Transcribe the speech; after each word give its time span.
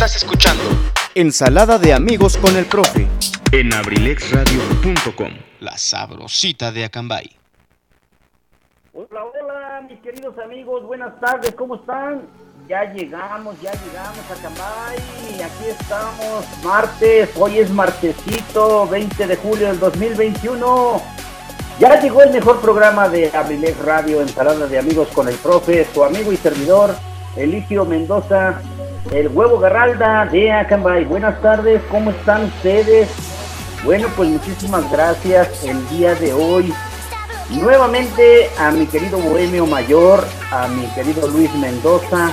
Estás 0.00 0.16
escuchando 0.16 0.64
Ensalada 1.14 1.78
de 1.78 1.92
amigos 1.92 2.38
con 2.38 2.56
el 2.56 2.64
profe. 2.64 3.06
en 3.52 3.74
abrilexradio.com. 3.74 5.28
La 5.60 5.76
sabrosita 5.76 6.72
de 6.72 6.84
Acambay. 6.84 7.30
Hola, 8.94 9.24
hola, 9.26 9.86
mis 9.86 10.00
queridos 10.00 10.38
amigos, 10.38 10.86
buenas 10.86 11.20
tardes, 11.20 11.54
¿cómo 11.54 11.74
están? 11.74 12.22
Ya 12.66 12.90
llegamos, 12.94 13.60
ya 13.60 13.72
llegamos 13.72 14.24
a 14.30 14.42
Cambay, 14.42 15.42
aquí 15.42 15.68
estamos, 15.68 16.46
martes, 16.64 17.28
hoy 17.36 17.58
es 17.58 17.70
martesito, 17.70 18.88
20 18.88 19.26
de 19.26 19.36
julio 19.36 19.66
del 19.66 19.80
2021. 19.80 21.02
Ya 21.78 22.00
llegó 22.00 22.22
el 22.22 22.32
mejor 22.32 22.62
programa 22.62 23.06
de 23.10 23.30
Abrilex 23.36 23.76
Radio, 23.80 24.22
Ensalada 24.22 24.66
de 24.66 24.78
Amigos 24.78 25.08
con 25.08 25.28
el 25.28 25.34
Profe, 25.34 25.86
su 25.92 26.02
amigo 26.02 26.32
y 26.32 26.38
servidor, 26.38 26.94
Eligio 27.36 27.84
Mendoza, 27.84 28.62
el 29.10 29.28
huevo 29.28 29.58
Garralda 29.58 30.26
de 30.26 30.52
Acambay. 30.52 31.04
Buenas 31.04 31.40
tardes, 31.40 31.82
¿cómo 31.90 32.10
están 32.10 32.44
ustedes? 32.44 33.08
Bueno, 33.84 34.08
pues 34.16 34.28
muchísimas 34.28 34.90
gracias 34.90 35.64
el 35.64 35.88
día 35.88 36.14
de 36.14 36.32
hoy. 36.32 36.72
Nuevamente 37.50 38.50
a 38.58 38.70
mi 38.70 38.86
querido 38.86 39.18
Bohemio 39.18 39.66
Mayor, 39.66 40.24
a 40.52 40.68
mi 40.68 40.86
querido 40.88 41.26
Luis 41.28 41.52
Mendoza, 41.54 42.32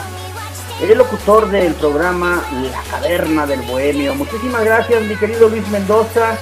el 0.82 0.98
locutor 0.98 1.50
del 1.50 1.74
programa 1.74 2.44
La 2.72 2.84
Caverna 2.92 3.48
del 3.48 3.62
Bohemio. 3.62 4.14
Muchísimas 4.14 4.64
gracias, 4.64 5.02
mi 5.04 5.16
querido 5.16 5.50
Luis 5.50 5.68
Mendoza. 5.70 6.38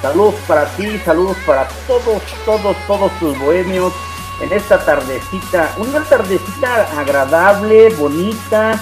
Saludos 0.00 0.34
para 0.46 0.66
ti, 0.76 0.98
saludos 1.04 1.36
para 1.46 1.66
todos, 1.86 2.22
todos, 2.44 2.76
todos 2.86 3.10
tus 3.18 3.38
bohemios 3.40 3.92
en 4.40 4.52
esta 4.52 4.84
tardecita, 4.84 5.70
una 5.78 6.02
tardecita 6.04 6.88
agradable, 6.98 7.90
bonita, 7.90 8.80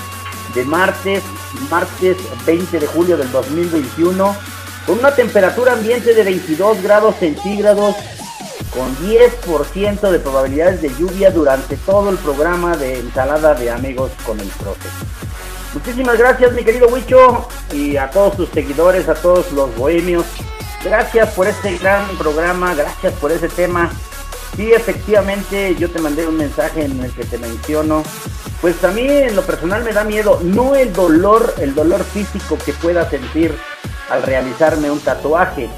de 0.54 0.64
martes, 0.64 1.22
martes 1.70 2.16
20 2.46 2.80
de 2.80 2.86
julio 2.86 3.16
del 3.16 3.30
2021, 3.30 4.36
con 4.86 4.98
una 4.98 5.14
temperatura 5.14 5.72
ambiente 5.74 6.14
de 6.14 6.22
22 6.22 6.82
grados 6.82 7.16
centígrados, 7.16 7.94
con 8.74 8.96
10% 8.98 10.10
de 10.10 10.18
probabilidades 10.20 10.82
de 10.82 10.90
lluvia 10.98 11.30
durante 11.30 11.76
todo 11.76 12.10
el 12.10 12.18
programa 12.18 12.76
de 12.76 13.00
ensalada 13.00 13.54
de 13.54 13.70
amigos 13.70 14.12
con 14.24 14.38
el 14.38 14.48
profe. 14.48 14.88
Muchísimas 15.74 16.18
gracias 16.18 16.52
mi 16.52 16.64
querido 16.64 16.88
Huicho 16.88 17.48
y 17.72 17.96
a 17.96 18.10
todos 18.10 18.36
tus 18.36 18.48
seguidores, 18.50 19.08
a 19.08 19.14
todos 19.14 19.52
los 19.52 19.74
bohemios. 19.76 20.24
Gracias 20.84 21.32
por 21.34 21.46
este 21.46 21.78
gran 21.78 22.08
programa, 22.16 22.74
gracias 22.74 23.12
por 23.14 23.30
ese 23.30 23.48
tema. 23.48 23.90
Sí, 24.60 24.74
efectivamente, 24.74 25.74
yo 25.76 25.90
te 25.90 26.00
mandé 26.00 26.28
un 26.28 26.36
mensaje 26.36 26.84
en 26.84 27.02
el 27.02 27.10
que 27.12 27.24
te 27.24 27.38
menciono. 27.38 28.02
Pues 28.60 28.84
a 28.84 28.88
mí 28.88 29.06
en 29.08 29.34
lo 29.34 29.40
personal 29.40 29.82
me 29.82 29.94
da 29.94 30.04
miedo, 30.04 30.38
no 30.42 30.74
el 30.74 30.92
dolor, 30.92 31.54
el 31.60 31.74
dolor 31.74 32.04
físico 32.04 32.58
que 32.62 32.74
pueda 32.74 33.08
sentir 33.08 33.54
al 34.10 34.22
realizarme 34.22 34.90
un 34.90 35.00
tatuaje. 35.00 35.70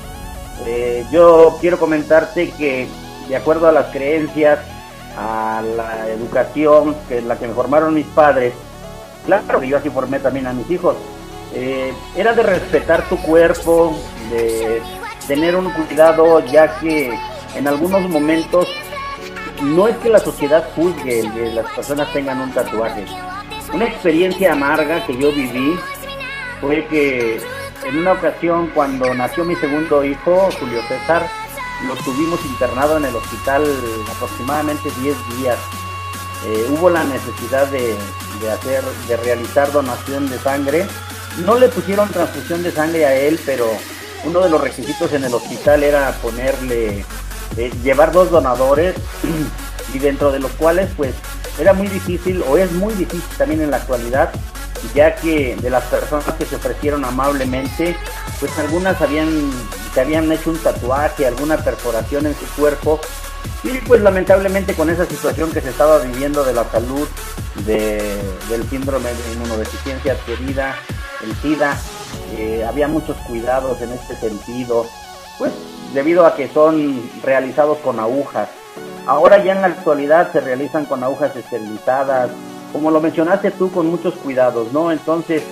Eh, 0.67 1.05
yo 1.13 1.59
quiero 1.61 1.79
comentarte 1.79 2.51
que 2.59 2.89
de 3.29 3.37
acuerdo 3.37 3.69
a 3.69 3.73
las 3.73 3.87
creencias, 3.93 4.59
a 5.17 5.63
la 5.77 6.09
educación 6.09 6.97
que 7.09 7.23
la 7.23 7.39
que 7.39 7.47
me 7.47 7.55
formaron 7.55 7.95
mis 7.95 8.07
padres, 8.07 8.53
claro 9.25 9.61
que 9.61 9.69
yo 9.69 9.77
así 9.77 9.91
formé 9.91 10.19
también 10.19 10.49
a 10.49 10.53
mis 10.53 10.69
hijos, 10.69 10.97
eh, 11.55 11.95
era 12.17 12.33
de 12.33 12.43
respetar 12.43 13.09
tu 13.09 13.17
cuerpo, 13.23 13.97
de 14.33 14.83
tener 15.29 15.55
un 15.55 15.71
cuidado, 15.71 16.41
ya 16.47 16.81
que 16.81 17.17
en 17.55 17.69
algunos 17.69 18.09
momentos 18.09 18.69
no 19.63 19.89
es 19.89 19.97
que 19.99 20.09
la 20.09 20.19
sociedad 20.19 20.69
juzgue 20.75 21.21
el 21.21 21.33
que 21.33 21.53
las 21.53 21.71
personas 21.73 22.13
tengan 22.13 22.41
un 22.41 22.53
tatuaje. 22.53 23.05
Una 23.73 23.87
experiencia 23.87 24.53
amarga 24.53 25.05
que 25.07 25.17
yo 25.17 25.33
viví 25.33 25.79
fue 26.61 26.87
que 26.87 27.41
en 27.85 27.99
una 27.99 28.13
ocasión 28.13 28.71
cuando 28.75 29.13
nació 29.15 29.45
mi 29.45 29.57
segundo 29.57 30.05
hijo, 30.05 30.49
Julio 30.59 30.81
César, 30.89 31.27
lo 31.87 31.95
tuvimos 31.97 32.45
internado 32.45 32.97
en 32.97 33.07
el 33.07 33.17
hospital 33.17 33.65
aproximadamente 34.15 34.91
10 35.01 35.17
días. 35.39 35.59
Eh, 36.47 36.67
hubo 36.71 36.91
la 36.91 37.05
necesidad 37.05 37.67
de, 37.69 37.95
de 38.41 38.51
hacer, 38.51 38.83
de 39.09 39.17
realizar 39.17 39.71
donación 39.73 40.29
de 40.29 40.39
sangre. 40.39 40.87
No 41.45 41.57
le 41.57 41.69
pusieron 41.69 42.09
transfusión 42.09 42.63
de 42.63 42.73
sangre 42.73 43.07
a 43.07 43.15
él, 43.15 43.39
pero 43.47 43.67
uno 44.25 44.41
de 44.41 44.51
los 44.51 44.61
requisitos 44.61 45.13
en 45.13 45.25
el 45.25 45.35
hospital 45.35 45.83
era 45.83 46.13
ponerle, 46.23 47.05
eh, 47.57 47.71
llevar 47.83 48.13
dos 48.13 48.31
donadores 48.31 48.95
y 49.95 49.99
dentro 49.99 50.33
de 50.33 50.41
los 50.41 50.51
cuales 50.53 50.91
pues 50.97 51.15
era 51.59 51.73
muy 51.73 51.89
difícil 51.89 52.43
o 52.49 52.57
es 52.57 52.73
muy 52.73 52.95
difícil 52.95 53.37
también 53.37 53.63
en 53.63 53.71
la 53.71 53.79
actualidad 53.79 54.33
ya 54.95 55.15
que 55.15 55.57
de 55.57 55.71
las 55.71 55.85
personas 55.85 56.35
que 56.35 56.45
se 56.45 56.57
ofrecieron 56.57 57.05
amablemente, 57.05 57.97
pues 58.41 58.57
algunas 58.59 59.01
habían, 59.01 59.51
se 59.95 60.01
habían 60.01 60.31
hecho 60.31 60.51
un 60.51 60.59
tatuaje, 60.59 61.27
alguna 61.27 61.57
perforación 61.59 62.27
en 62.27 62.35
su 62.35 62.47
cuerpo, 62.61 63.01
y 63.65 63.79
pues 63.87 64.01
lamentablemente 64.01 64.75
con 64.75 64.91
esa 64.91 65.07
situación 65.07 65.51
que 65.53 65.61
se 65.61 65.71
estaba 65.71 65.99
viviendo 65.99 66.45
de 66.45 66.53
la 66.53 66.65
salud, 66.71 67.09
de, 67.65 68.21
del 68.49 68.69
síndrome 68.69 69.11
de 69.11 69.33
inmunodeficiencia 69.35 70.13
adquirida, 70.13 70.77
el 71.23 71.35
SIDA, 71.37 71.79
eh, 72.37 72.65
había 72.67 72.89
muchos 72.89 73.17
cuidados 73.29 73.81
en 73.83 73.93
este 73.93 74.17
sentido, 74.17 74.87
pues 75.39 75.53
debido 75.95 76.27
a 76.27 76.35
que 76.35 76.49
son 76.49 77.03
realizados 77.23 77.79
con 77.79 78.01
agujas. 78.01 78.49
Ahora 79.07 79.43
ya 79.43 79.53
en 79.53 79.63
la 79.63 79.69
actualidad 79.69 80.33
se 80.33 80.41
realizan 80.41 80.85
con 80.87 81.03
agujas 81.03 81.35
esterilizadas, 81.37 82.31
como 82.73 82.91
lo 82.91 83.01
mencionaste 83.01 83.51
tú, 83.51 83.71
con 83.71 83.87
muchos 83.89 84.15
cuidados, 84.15 84.73
¿no? 84.73 84.91
Entonces, 84.93 85.43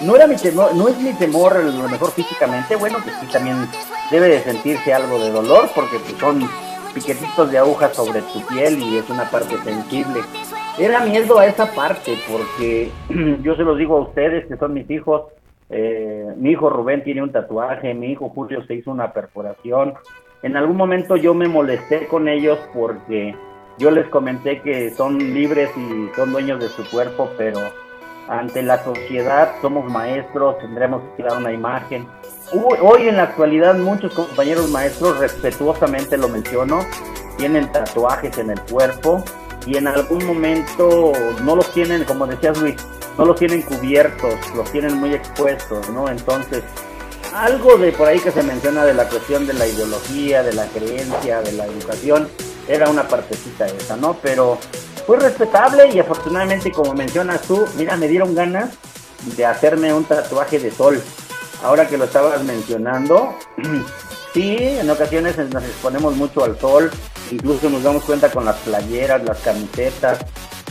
no 0.00 0.16
era 0.16 0.26
mi 0.26 0.36
temor, 0.36 0.74
no 0.74 0.88
es 0.88 0.98
mi 0.98 1.12
temor 1.12 1.56
a 1.56 1.62
lo 1.62 1.88
mejor 1.88 2.10
físicamente, 2.12 2.76
bueno, 2.76 2.98
que 3.04 3.10
sí 3.10 3.26
también 3.30 3.68
debe 4.10 4.28
de 4.28 4.42
sentirse 4.42 4.92
algo 4.92 5.18
de 5.18 5.30
dolor, 5.30 5.68
porque 5.74 5.98
pues, 5.98 6.18
son 6.18 6.48
piquetitos 6.94 7.50
de 7.50 7.58
aguja 7.58 7.92
sobre 7.92 8.22
tu 8.22 8.44
piel 8.46 8.78
y 8.78 8.98
es 8.98 9.08
una 9.10 9.30
parte 9.30 9.56
sensible. 9.62 10.20
Era 10.78 11.00
miedo 11.00 11.38
a 11.38 11.46
esa 11.46 11.66
parte, 11.66 12.16
porque 12.30 12.90
yo 13.42 13.54
se 13.54 13.62
los 13.62 13.78
digo 13.78 13.98
a 13.98 14.02
ustedes, 14.02 14.46
que 14.46 14.56
son 14.56 14.74
mis 14.74 14.88
hijos, 14.90 15.22
eh, 15.70 16.32
mi 16.36 16.50
hijo 16.50 16.70
Rubén 16.70 17.02
tiene 17.02 17.22
un 17.22 17.32
tatuaje, 17.32 17.94
mi 17.94 18.12
hijo 18.12 18.28
Julio 18.28 18.64
se 18.66 18.74
hizo 18.74 18.90
una 18.90 19.12
perforación. 19.12 19.94
En 20.42 20.56
algún 20.56 20.76
momento 20.76 21.16
yo 21.16 21.34
me 21.34 21.48
molesté 21.48 22.06
con 22.08 22.28
ellos 22.28 22.58
porque 22.74 23.34
yo 23.78 23.90
les 23.90 24.08
comenté 24.08 24.60
que 24.60 24.90
son 24.90 25.18
libres 25.18 25.70
y 25.76 26.14
son 26.14 26.32
dueños 26.32 26.60
de 26.60 26.68
su 26.68 26.88
cuerpo, 26.90 27.30
pero 27.38 27.60
ante 28.28 28.62
la 28.62 28.82
sociedad 28.82 29.52
somos 29.60 29.90
maestros, 29.90 30.58
tendremos 30.58 31.02
que 31.16 31.22
dar 31.22 31.38
una 31.38 31.52
imagen. 31.52 32.06
Hoy, 32.82 33.08
en 33.08 33.16
la 33.16 33.24
actualidad 33.24 33.76
muchos 33.76 34.12
compañeros 34.12 34.70
maestros, 34.70 35.18
respetuosamente 35.18 36.18
lo 36.18 36.28
menciono, 36.28 36.80
tienen 37.38 37.70
tatuajes 37.72 38.36
en 38.38 38.50
el 38.50 38.60
cuerpo 38.62 39.24
y 39.66 39.76
en 39.76 39.86
algún 39.86 40.24
momento 40.26 41.12
no 41.44 41.56
los 41.56 41.72
tienen, 41.72 42.04
como 42.04 42.26
decías 42.26 42.60
Luis, 42.60 42.76
no 43.18 43.24
los 43.24 43.38
tienen 43.38 43.62
cubiertos, 43.62 44.34
los 44.54 44.70
tienen 44.72 44.98
muy 44.98 45.14
expuestos, 45.14 45.88
¿no? 45.90 46.08
Entonces, 46.08 46.62
algo 47.34 47.78
de 47.78 47.92
por 47.92 48.08
ahí 48.08 48.20
que 48.20 48.30
se 48.30 48.42
menciona 48.42 48.84
de 48.84 48.94
la 48.94 49.08
cuestión 49.08 49.46
de 49.46 49.54
la 49.54 49.66
ideología, 49.66 50.42
de 50.42 50.52
la 50.52 50.66
creencia, 50.66 51.40
de 51.40 51.52
la 51.52 51.66
educación, 51.66 52.28
era 52.68 52.88
una 52.88 53.08
partecita 53.08 53.66
esa, 53.66 53.96
¿no? 53.96 54.16
Pero 54.22 54.58
fue 55.06 55.18
respetable 55.18 55.88
y 55.92 55.98
afortunadamente, 55.98 56.70
como 56.70 56.94
mencionas 56.94 57.42
tú, 57.42 57.64
mira, 57.76 57.96
me 57.96 58.08
dieron 58.08 58.34
ganas 58.34 58.70
de 59.36 59.46
hacerme 59.46 59.92
un 59.92 60.04
tatuaje 60.04 60.58
de 60.58 60.70
sol. 60.70 61.00
Ahora 61.62 61.88
que 61.88 61.96
lo 61.96 62.04
estabas 62.04 62.42
mencionando, 62.44 63.34
sí, 64.34 64.56
en 64.58 64.90
ocasiones 64.90 65.36
nos 65.38 65.62
exponemos 65.64 66.16
mucho 66.16 66.44
al 66.44 66.58
sol, 66.58 66.90
incluso 67.30 67.70
nos 67.70 67.82
damos 67.82 68.04
cuenta 68.04 68.30
con 68.30 68.44
las 68.44 68.56
playeras, 68.56 69.22
las 69.24 69.38
camisetas, 69.38 70.18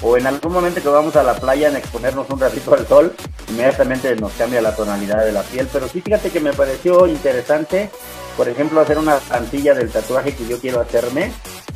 o 0.02 0.18
en 0.18 0.28
algún 0.28 0.54
momento 0.54 0.82
que 0.82 0.90
vamos 0.90 1.16
a 1.16 1.24
la 1.24 1.36
playa 1.36 1.70
en 1.70 1.78
exponernos 1.78 2.30
un 2.30 2.40
ratito 2.40 2.74
al 2.74 2.88
sol, 2.88 3.16
inmediatamente 3.50 4.16
nos 4.16 4.32
cambia 4.34 4.62
la 4.62 4.76
tonalidad 4.76 5.24
de 5.24 5.32
la 5.32 5.44
piel. 5.44 5.68
Pero 5.72 5.88
sí, 5.88 6.02
fíjate 6.02 6.30
que 6.30 6.40
me 6.40 6.54
pareció 6.54 7.08
interesante, 7.08 7.90
por 8.36 8.50
ejemplo, 8.50 8.82
hacer 8.82 8.98
una 8.98 9.18
plantilla 9.18 9.74
del 9.74 9.92
tatuaje 9.92 10.36
que 10.36 10.48
yo 10.48 10.60
quiero 10.60 10.80
hacerme 10.80 11.32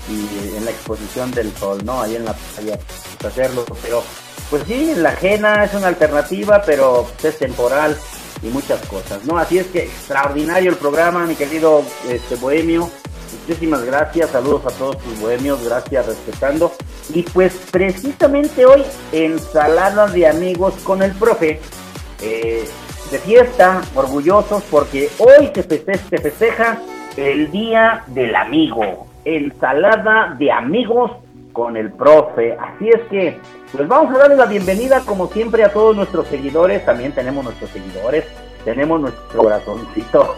y 0.09 0.57
en 0.57 0.65
la 0.65 0.71
exposición 0.71 1.31
del 1.31 1.55
sol, 1.55 1.83
¿no? 1.85 2.01
Ahí 2.01 2.15
en 2.15 2.25
la 2.25 2.33
playa, 2.33 2.79
pues, 3.19 3.31
hacerlo. 3.31 3.65
Pero, 3.81 4.03
pues 4.49 4.63
sí, 4.67 4.93
la 4.95 5.09
ajena 5.09 5.63
es 5.63 5.73
una 5.73 5.87
alternativa, 5.87 6.61
pero 6.65 7.07
es 7.23 7.37
temporal 7.37 7.97
y 8.41 8.47
muchas 8.47 8.79
cosas, 8.87 9.23
¿no? 9.25 9.37
Así 9.37 9.57
es 9.57 9.67
que 9.67 9.83
extraordinario 9.83 10.71
el 10.71 10.77
programa, 10.77 11.25
mi 11.25 11.35
querido 11.35 11.83
este, 12.09 12.35
Bohemio. 12.35 12.89
Muchísimas 13.41 13.83
gracias, 13.85 14.29
saludos 14.29 14.65
a 14.65 14.77
todos 14.77 14.97
tus 14.97 15.19
bohemios, 15.19 15.63
gracias, 15.63 16.05
respetando. 16.07 16.71
Y 17.13 17.23
pues 17.23 17.55
precisamente 17.71 18.65
hoy, 18.65 18.83
ensalada 19.11 20.07
de 20.07 20.27
amigos 20.27 20.73
con 20.83 21.03
el 21.03 21.11
profe, 21.13 21.59
eh, 22.21 22.65
de 23.11 23.19
fiesta, 23.19 23.81
orgullosos, 23.95 24.63
porque 24.71 25.09
hoy 25.19 25.51
se 25.53 25.63
se 25.63 26.17
festeja 26.17 26.79
el 27.17 27.51
Día 27.51 28.03
del 28.07 28.35
Amigo. 28.35 29.07
Ensalada 29.23 30.35
de 30.37 30.51
amigos 30.51 31.11
con 31.53 31.77
el 31.77 31.91
profe. 31.91 32.57
Así 32.59 32.89
es 32.89 33.01
que, 33.09 33.37
pues 33.71 33.87
vamos 33.87 34.13
a 34.13 34.19
darle 34.19 34.35
la 34.35 34.45
bienvenida 34.45 35.01
como 35.01 35.27
siempre 35.27 35.63
a 35.63 35.71
todos 35.71 35.95
nuestros 35.95 36.27
seguidores. 36.27 36.85
También 36.85 37.13
tenemos 37.13 37.43
nuestros 37.43 37.69
seguidores 37.71 38.25
tenemos 38.65 38.99
nuestro 38.99 39.43
corazoncito. 39.43 40.35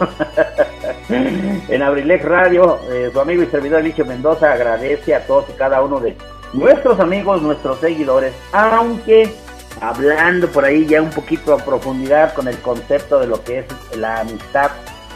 en 1.08 1.82
Abrilex 1.82 2.24
Radio, 2.24 2.78
eh, 2.90 3.10
su 3.12 3.18
amigo 3.18 3.42
y 3.42 3.46
servidor 3.46 3.80
Alicio 3.80 4.04
Mendoza 4.04 4.52
agradece 4.52 5.14
a 5.14 5.26
todos 5.26 5.46
y 5.48 5.52
cada 5.54 5.82
uno 5.82 5.98
de 5.98 6.16
nuestros 6.52 7.00
amigos, 7.00 7.42
nuestros 7.42 7.80
seguidores, 7.80 8.34
aunque 8.52 9.34
hablando 9.80 10.48
por 10.48 10.64
ahí 10.64 10.86
ya 10.86 11.00
un 11.00 11.10
poquito 11.10 11.54
a 11.54 11.58
profundidad 11.58 12.34
con 12.34 12.48
el 12.48 12.58
concepto 12.58 13.18
de 13.18 13.26
lo 13.26 13.42
que 13.42 13.60
es 13.60 13.66
la 13.96 14.20
amistad, 14.20 14.70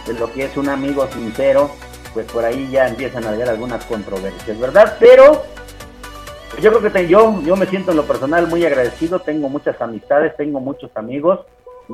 de 0.06 0.14
lo 0.14 0.32
que 0.32 0.46
es 0.46 0.56
un 0.56 0.70
amigo 0.70 1.06
sincero, 1.08 1.70
pues 2.14 2.26
por 2.32 2.44
ahí 2.44 2.68
ya 2.70 2.88
empiezan 2.88 3.24
a 3.24 3.30
haber 3.30 3.48
algunas 3.48 3.84
controversias, 3.84 4.58
¿verdad? 4.58 4.96
Pero 4.98 5.44
yo 6.60 6.72
creo 6.72 6.92
que 6.92 7.08
yo, 7.08 7.42
yo 7.42 7.56
me 7.56 7.66
siento 7.66 7.90
en 7.90 7.98
lo 7.98 8.04
personal 8.04 8.46
muy 8.46 8.64
agradecido, 8.64 9.20
tengo 9.20 9.48
muchas 9.48 9.80
amistades, 9.80 10.36
tengo 10.36 10.60
muchos 10.60 10.90
amigos 10.94 11.40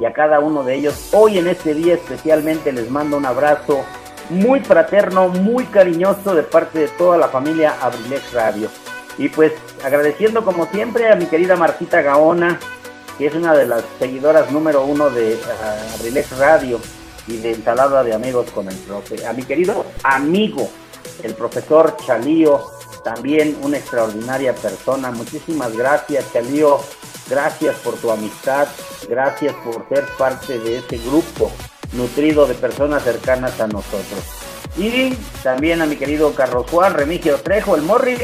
y 0.01 0.05
a 0.05 0.13
cada 0.13 0.41
uno 0.41 0.63
de 0.63 0.75
ellos. 0.75 1.09
Hoy 1.13 1.39
en 1.39 1.49
este 1.49 1.75
día 1.75 1.95
especialmente 1.95 2.73
les 2.73 2.91
mando 2.91 3.17
un 3.17 3.27
abrazo 3.27 3.85
muy 4.31 4.61
fraterno, 4.61 5.29
muy 5.29 5.65
cariñoso 5.65 6.35
de 6.35 6.43
parte 6.43 6.81
de 6.81 6.89
toda 6.89 7.17
la 7.17 7.29
familia 7.29 7.77
Abrilex 7.81 8.33
Radio. 8.33 8.69
Y 9.17 9.29
pues 9.29 9.53
agradeciendo 9.85 10.45
como 10.45 10.67
siempre 10.67 11.11
a 11.11 11.17
mi 11.17 11.27
querida 11.27 11.57
Martita 11.57 12.03
Gaona, 12.03 12.59
que 13.17 13.27
es 13.27 13.35
una 13.35 13.55
de 13.55 13.67
las 13.67 13.83
seguidoras 13.99 14.51
número 14.53 14.85
uno 14.85 15.11
de 15.11 15.35
uh, 15.35 15.95
Abrilex 15.99 16.39
Radio 16.39 16.79
y 17.27 17.39
de 17.39 17.53
Ensalada 17.53 18.05
de 18.05 18.15
Amigos 18.15 18.51
con 18.51 18.69
el 18.69 18.77
Profe. 18.77 19.27
A 19.27 19.33
mi 19.33 19.43
querido 19.43 19.85
amigo, 20.05 20.69
el 21.23 21.35
profesor 21.35 21.97
Chalío, 21.97 22.61
también 23.15 23.57
una 23.63 23.79
extraordinaria 23.79 24.55
persona. 24.55 25.11
Muchísimas 25.11 25.75
gracias, 25.77 26.25
Chalío, 26.33 26.81
Gracias 27.29 27.77
por 27.85 27.95
tu 27.97 28.11
amistad, 28.11 28.69
gracias 29.07 29.55
por 29.57 29.87
ser 29.91 30.07
parte 30.17 30.59
de 30.59 30.79
este 30.79 30.97
grupo 30.97 31.53
nutrido 31.93 32.47
de 32.47 32.55
personas 32.55 33.03
cercanas 33.03 33.61
a 33.61 33.67
nosotros. 33.67 34.25
Y 34.79 35.13
también 35.43 35.83
a 35.83 35.87
mi 35.87 35.97
querido 35.97 36.35
Carlos 36.35 36.65
Juan 36.71 36.95
Remigio 36.95 37.37
Trejo, 37.41 37.77
el 37.77 37.83
Morri, 37.83 38.17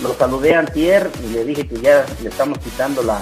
lo 0.00 0.14
saludé 0.14 0.54
antier 0.54 1.10
y 1.24 1.32
le 1.32 1.44
dije 1.44 1.66
que 1.66 1.80
ya 1.80 2.06
le 2.22 2.28
estamos 2.28 2.58
quitando 2.58 3.02
la, 3.02 3.20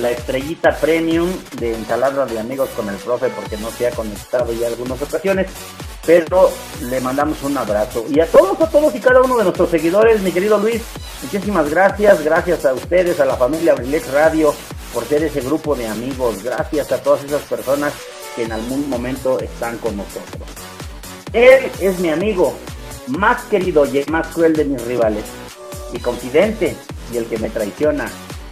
la 0.00 0.10
estrellita 0.10 0.76
premium 0.76 1.30
de 1.58 1.74
ensalada 1.74 2.26
de 2.26 2.38
amigos 2.38 2.68
con 2.76 2.88
el 2.88 2.96
profe 2.96 3.28
porque 3.28 3.56
no 3.56 3.70
se 3.70 3.86
ha 3.86 3.90
conectado 3.90 4.52
ya 4.52 4.66
algunas 4.66 5.00
ocasiones 5.00 5.48
pero 6.06 6.50
le 6.82 7.00
mandamos 7.00 7.42
un 7.42 7.56
abrazo. 7.56 8.04
Y 8.08 8.20
a 8.20 8.26
todos, 8.26 8.60
a 8.60 8.68
todos 8.68 8.94
y 8.94 9.00
cada 9.00 9.22
uno 9.22 9.36
de 9.38 9.44
nuestros 9.44 9.70
seguidores, 9.70 10.20
mi 10.20 10.32
querido 10.32 10.58
Luis, 10.58 10.82
muchísimas 11.22 11.70
gracias, 11.70 12.22
gracias 12.22 12.64
a 12.64 12.74
ustedes, 12.74 13.20
a 13.20 13.24
la 13.24 13.36
familia 13.36 13.72
Abrilex 13.72 14.10
Radio, 14.12 14.54
por 14.92 15.04
ser 15.04 15.24
ese 15.24 15.40
grupo 15.40 15.74
de 15.74 15.86
amigos, 15.86 16.42
gracias 16.42 16.92
a 16.92 17.02
todas 17.02 17.24
esas 17.24 17.42
personas 17.42 17.92
que 18.36 18.42
en 18.42 18.52
algún 18.52 18.88
momento 18.88 19.40
están 19.40 19.78
con 19.78 19.96
nosotros. 19.96 20.48
Él 21.32 21.70
es 21.80 21.98
mi 21.98 22.10
amigo, 22.10 22.54
más 23.08 23.42
querido 23.44 23.86
y 23.86 24.04
más 24.10 24.28
cruel 24.28 24.54
de 24.54 24.64
mis 24.64 24.82
rivales, 24.84 25.24
mi 25.92 26.00
confidente 26.00 26.76
y 27.12 27.16
el 27.16 27.26
que 27.26 27.38
me 27.38 27.50
traiciona, 27.50 28.10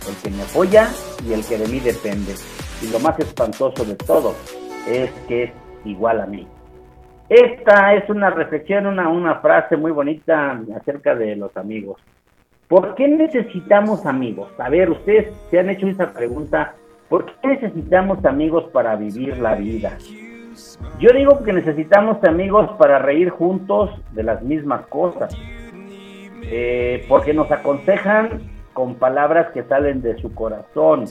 el 0.08 0.16
que 0.22 0.31
me 0.31 0.43
apoya 0.43 0.88
y 1.26 1.32
el 1.32 1.44
que 1.44 1.58
de 1.58 1.69
mí 1.69 1.81
depende. 1.81 2.34
Y 2.82 2.90
lo 2.90 2.99
más 3.00 3.19
espantoso 3.19 3.84
de 3.84 3.96
todo 3.96 4.34
es 4.88 5.10
que 5.28 5.44
es 5.44 5.52
igual 5.84 6.20
a 6.20 6.26
mí. 6.26 6.46
Esta 7.28 7.94
es 7.94 8.08
una 8.10 8.31
reflexión, 8.31 8.87
una, 8.87 9.08
una 9.08 9.37
frase 9.37 9.76
muy 9.76 9.93
bonita 9.93 10.60
acerca 10.76 11.14
de 11.14 11.37
los 11.37 11.56
amigos. 11.56 12.00
¿Por 12.69 12.94
qué 12.94 13.08
necesitamos 13.08 14.06
amigos? 14.06 14.49
A 14.58 14.69
ver, 14.69 14.90
ustedes 14.90 15.32
se 15.50 15.58
han 15.58 15.70
hecho 15.70 15.87
esa 15.87 16.12
pregunta. 16.12 16.75
¿Por 17.08 17.26
qué 17.26 17.49
necesitamos 17.49 18.25
amigos 18.25 18.64
para 18.72 18.96
vivir 18.96 19.38
la 19.38 19.54
vida? 19.54 19.96
Yo 20.99 21.10
digo 21.14 21.43
que 21.43 21.52
necesitamos 21.52 22.22
amigos 22.25 22.70
para 22.78 22.99
reír 22.99 23.31
juntos 23.31 23.90
de 24.12 24.22
las 24.22 24.43
mismas 24.43 24.87
cosas. 24.87 25.34
Eh, 26.44 27.04
porque 27.08 27.32
nos 27.32 27.50
aconsejan 27.50 28.40
con 28.72 28.94
palabras 28.96 29.50
que 29.52 29.62
salen 29.64 30.02
de 30.02 30.20
su 30.20 30.34
corazón. 30.34 31.06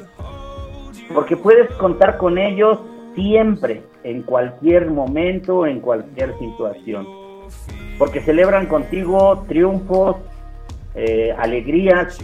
Porque 1.14 1.38
puedes 1.38 1.70
contar 1.72 2.18
con 2.18 2.38
ellos 2.38 2.80
siempre, 3.16 3.84
en 4.04 4.24
cualquier 4.24 4.90
momento, 4.90 5.66
en 5.66 5.80
cualquier 5.80 6.38
situación. 6.40 7.06
Porque 7.98 8.22
celebran 8.22 8.68
contigo 8.68 9.44
triunfos, 9.48 10.18
eh, 10.96 11.34
alegrías 11.38 12.18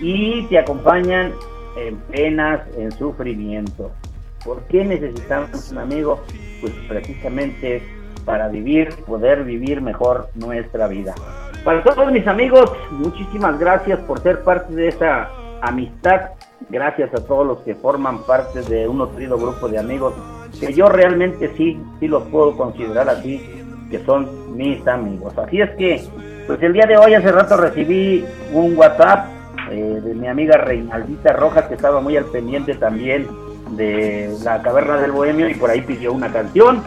y 0.00 0.46
te 0.46 0.58
acompañan 0.58 1.32
en 1.76 1.96
penas, 1.96 2.60
en 2.76 2.90
sufrimiento. 2.92 3.90
¿Por 4.44 4.62
qué 4.64 4.84
necesitamos 4.84 5.70
un 5.70 5.78
amigo? 5.78 6.20
Pues 6.60 6.72
precisamente 6.88 7.82
para 8.24 8.48
vivir, 8.48 8.94
poder 9.06 9.44
vivir 9.44 9.80
mejor 9.80 10.28
nuestra 10.34 10.86
vida. 10.86 11.14
Para 11.64 11.82
todos 11.82 12.10
mis 12.12 12.26
amigos, 12.26 12.72
muchísimas 12.90 13.58
gracias 13.58 13.98
por 14.00 14.20
ser 14.20 14.42
parte 14.42 14.74
de 14.74 14.88
esa 14.88 15.28
amistad 15.60 16.30
gracias 16.70 17.12
a 17.14 17.24
todos 17.24 17.46
los 17.46 17.58
que 17.60 17.74
forman 17.74 18.22
parte 18.24 18.62
de 18.62 18.88
un 18.88 18.98
nutrido 18.98 19.38
grupo 19.38 19.68
de 19.68 19.78
amigos, 19.78 20.14
que 20.58 20.72
yo 20.72 20.88
realmente 20.88 21.52
sí, 21.56 21.80
sí 22.00 22.08
los 22.08 22.24
puedo 22.24 22.56
considerar 22.56 23.08
así, 23.08 23.40
que 23.90 24.04
son 24.04 24.56
mis 24.56 24.86
amigos. 24.86 25.36
Así 25.38 25.60
es 25.60 25.70
que, 25.76 26.02
pues 26.46 26.62
el 26.62 26.72
día 26.72 26.86
de 26.86 26.96
hoy, 26.96 27.14
hace 27.14 27.32
rato 27.32 27.56
recibí 27.56 28.24
un 28.52 28.76
WhatsApp 28.76 29.28
eh, 29.70 30.00
de 30.02 30.14
mi 30.14 30.26
amiga 30.26 30.58
Reinaldita 30.58 31.32
Rojas, 31.32 31.66
que 31.66 31.74
estaba 31.74 32.00
muy 32.00 32.16
al 32.16 32.26
pendiente 32.26 32.74
también 32.74 33.26
de 33.70 34.34
la 34.42 34.62
caverna 34.62 34.96
del 34.96 35.12
bohemio 35.12 35.48
y 35.48 35.54
por 35.54 35.70
ahí 35.70 35.80
pidió 35.82 36.12
una 36.12 36.32
canción. 36.32 36.82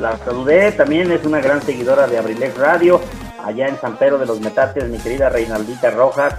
La 0.00 0.16
saludé, 0.18 0.72
también 0.72 1.12
es 1.12 1.24
una 1.24 1.40
gran 1.40 1.60
seguidora 1.62 2.06
de 2.06 2.18
Abrilex 2.18 2.56
Radio, 2.58 3.00
allá 3.44 3.68
en 3.68 3.80
San 3.80 3.96
Pedro 3.96 4.18
de 4.18 4.26
los 4.26 4.40
Metates, 4.40 4.88
mi 4.88 4.98
querida 4.98 5.28
Reinaldita 5.28 5.90
Rojas 5.90 6.34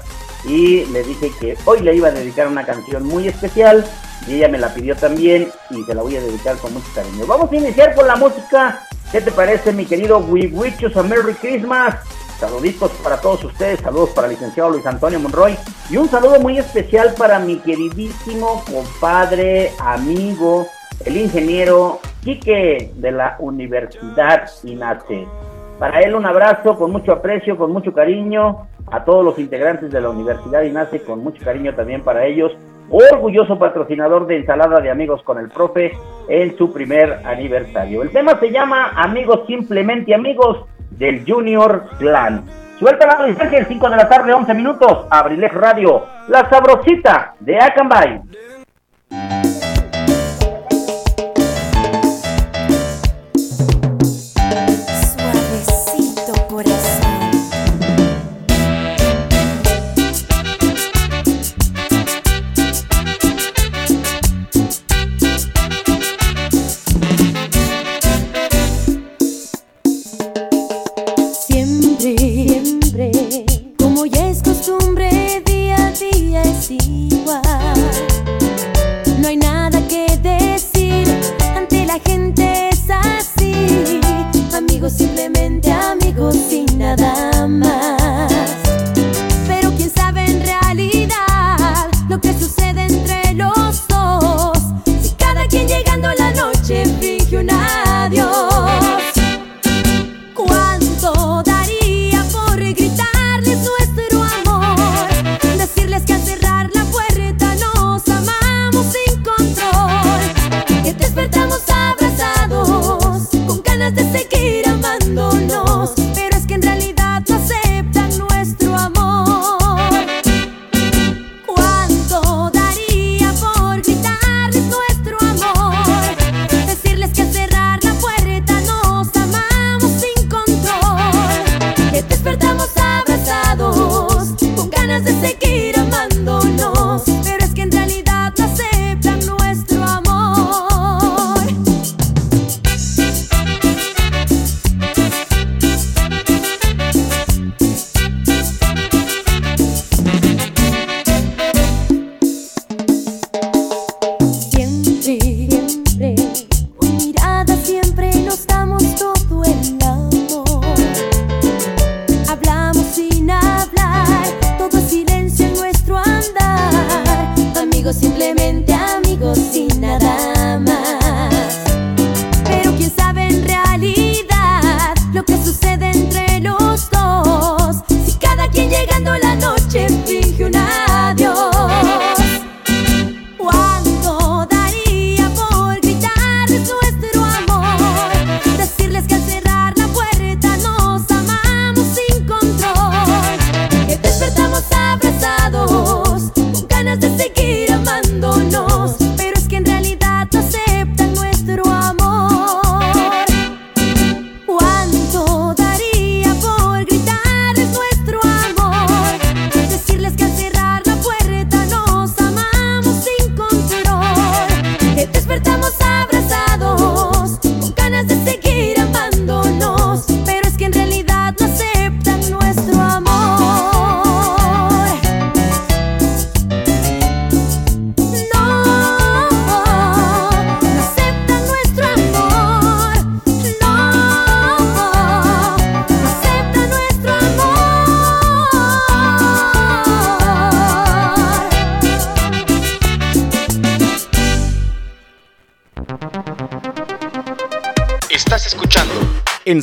y 0.46 0.86
le 0.86 1.04
dije 1.04 1.32
que 1.40 1.58
hoy 1.66 1.80
le 1.80 1.96
iba 1.96 2.10
a 2.10 2.12
dedicar 2.12 2.48
una 2.48 2.66
canción 2.66 3.04
muy 3.04 3.28
especial 3.28 3.86
y 4.28 4.36
ella 4.36 4.48
me 4.48 4.58
la 4.58 4.74
pidió 4.74 4.96
también 4.96 5.50
y 5.70 5.84
se 5.84 5.94
la 5.94 6.02
voy 6.02 6.16
a 6.18 6.22
dedicar 6.22 6.58
con 6.58 6.74
mucho 6.74 6.88
cariño. 6.94 7.26
Vamos 7.26 7.52
a 7.52 7.56
iniciar 7.56 7.96
con 7.96 8.08
la 8.08 8.16
música. 8.16 8.86
¿Qué 9.12 9.22
te 9.22 9.32
parece, 9.32 9.72
mi 9.74 9.86
querido 9.86 10.20
We 10.20 10.48
Wish 10.48 10.78
You 10.80 11.00
a 11.00 11.04
Merry 11.04 11.34
Christmas? 11.36 11.96
Saluditos 12.40 12.92
para 13.04 13.22
todos 13.22 13.44
ustedes, 13.44 13.80
saludos 13.80 14.10
para 14.10 14.28
el 14.28 14.34
licenciado 14.34 14.72
Luis 14.72 14.86
Antonio 14.86 15.20
Monroy 15.20 15.56
y 15.90 15.98
un 15.98 16.10
saludo 16.10 16.40
muy 16.40 16.58
especial 16.58 17.14
para 17.18 17.40
mi 17.40 17.58
queridísimo 17.58 18.64
compadre, 18.66 19.72
amigo, 19.80 20.68
el 21.06 21.18
ingeniero 21.18 22.00
Quique 22.24 22.92
de 22.96 23.12
la 23.12 23.38
Universidad 23.40 24.50
INACE. 24.64 25.28
Para 25.80 26.00
él 26.02 26.16
un 26.16 26.26
abrazo 26.26 26.78
con 26.78 26.92
mucho 26.92 27.12
aprecio, 27.12 27.58
con 27.58 27.72
mucho 27.72 27.94
cariño 27.94 28.68
a 28.92 29.04
todos 29.04 29.26
los 29.26 29.40
integrantes 29.40 29.92
de 29.92 30.02
la 30.02 30.10
Universidad 30.10 30.62
INACE, 30.62 31.04
con 31.04 31.24
mucho 31.24 31.44
cariño 31.44 31.74
también 31.74 32.02
para 32.02 32.26
ellos. 32.26 32.52
Orgulloso 32.90 33.58
patrocinador 33.58 34.28
de 34.28 34.38
Ensalada 34.38 34.80
de 34.80 34.92
Amigos 34.92 35.24
con 35.24 35.40
el 35.40 35.50
Profe 35.50 35.94
en 36.28 36.56
su 36.58 36.72
primer 36.72 37.20
aniversario. 37.26 38.04
El 38.04 38.12
tema 38.12 38.40
se 38.40 38.52
llama 38.52 38.92
Amigos 38.96 39.42
Simplemente 39.48 40.14
Amigos 40.14 40.66
del 40.92 41.24
Junior 41.26 41.86
Clan. 41.98 42.44
Suelta 42.78 43.06
la 43.08 43.26
el 43.28 43.66
5 43.66 43.90
de 43.90 43.96
la 43.96 44.10
tarde, 44.10 44.34
11 44.34 44.54
minutos. 44.54 45.08
Abrilex 45.10 45.54
Radio, 45.54 46.04
la 46.28 46.50
sabrosita 46.50 47.36
de 47.40 47.58
Acambay. 47.58 48.22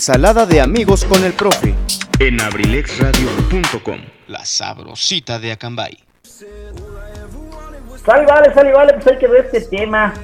Ensalada 0.00 0.46
de 0.46 0.62
amigos 0.62 1.04
con 1.04 1.22
el 1.24 1.34
profe. 1.34 1.74
en 2.18 2.40
abrilexradio.com. 2.40 3.98
La 4.28 4.46
sabrosita 4.46 5.38
de 5.38 5.52
Acambay. 5.52 5.98
Sale, 6.22 8.24
vale, 8.24 8.54
sale, 8.54 8.72
vale, 8.72 8.94
pues 8.94 9.06
hay 9.08 9.18
que 9.18 9.28
ver 9.28 9.44
este 9.44 9.60
tema 9.60 10.14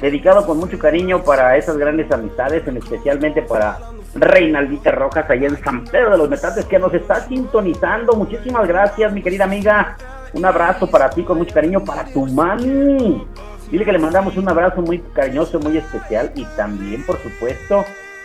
dedicado 0.00 0.46
con 0.46 0.58
mucho 0.58 0.78
cariño 0.78 1.24
para 1.24 1.56
esas 1.56 1.76
grandes 1.76 2.12
amistades, 2.12 2.64
en 2.68 2.76
especialmente 2.76 3.42
para 3.42 3.80
Reinaldita 4.14 4.92
Rojas 4.92 5.28
allá 5.28 5.48
en 5.48 5.60
San 5.64 5.84
Pedro 5.84 6.12
de 6.12 6.18
los 6.18 6.30
Metates 6.30 6.66
que 6.66 6.78
nos 6.78 6.94
está 6.94 7.26
sintonizando. 7.26 8.14
Muchísimas 8.14 8.68
gracias, 8.68 9.12
mi 9.12 9.20
querida 9.20 9.46
amiga. 9.46 9.96
Un 10.32 10.44
abrazo 10.44 10.88
para 10.88 11.10
ti 11.10 11.24
con 11.24 11.38
mucho 11.38 11.52
cariño, 11.52 11.84
para 11.84 12.04
tu 12.04 12.24
mami. 12.24 13.26
Dile 13.68 13.84
que 13.84 13.90
le 13.90 13.98
mandamos 13.98 14.36
un 14.36 14.48
abrazo 14.48 14.80
muy 14.80 15.00
cariñoso, 15.12 15.58
muy 15.58 15.76
especial 15.76 16.30
y 16.36 16.44
también, 16.56 17.04
por 17.04 17.20
supuesto, 17.20 17.84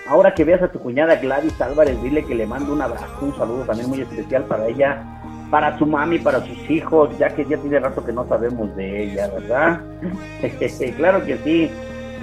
ahora 0.10 0.34
que 0.34 0.44
veas 0.44 0.62
a 0.62 0.68
tu 0.68 0.80
cuñada 0.80 1.16
Gladys 1.16 1.60
Álvarez, 1.62 2.02
dile 2.02 2.26
que 2.26 2.36
le 2.36 2.48
mando 2.48 2.74
un 2.74 2.82
abrazo, 2.82 3.08
un 3.22 3.36
saludo 3.38 3.64
también 3.64 3.90
muy 3.90 4.02
especial 4.02 4.44
para 4.46 4.68
ella, 4.68 5.04
para 5.52 5.78
su 5.78 5.86
mami, 5.86 6.20
para 6.20 6.42
sus 6.42 6.70
hijos, 6.70 7.16
ya 7.18 7.30
que 7.30 7.46
ya 7.46 7.58
tiene 7.58 7.80
rato 7.80 8.04
que 8.04 8.12
no 8.12 8.28
sabemos 8.28 8.76
de 8.76 9.04
ella, 9.04 9.28
¿verdad? 9.28 9.82
claro 10.98 11.24
que 11.26 11.38
sí, 11.38 11.72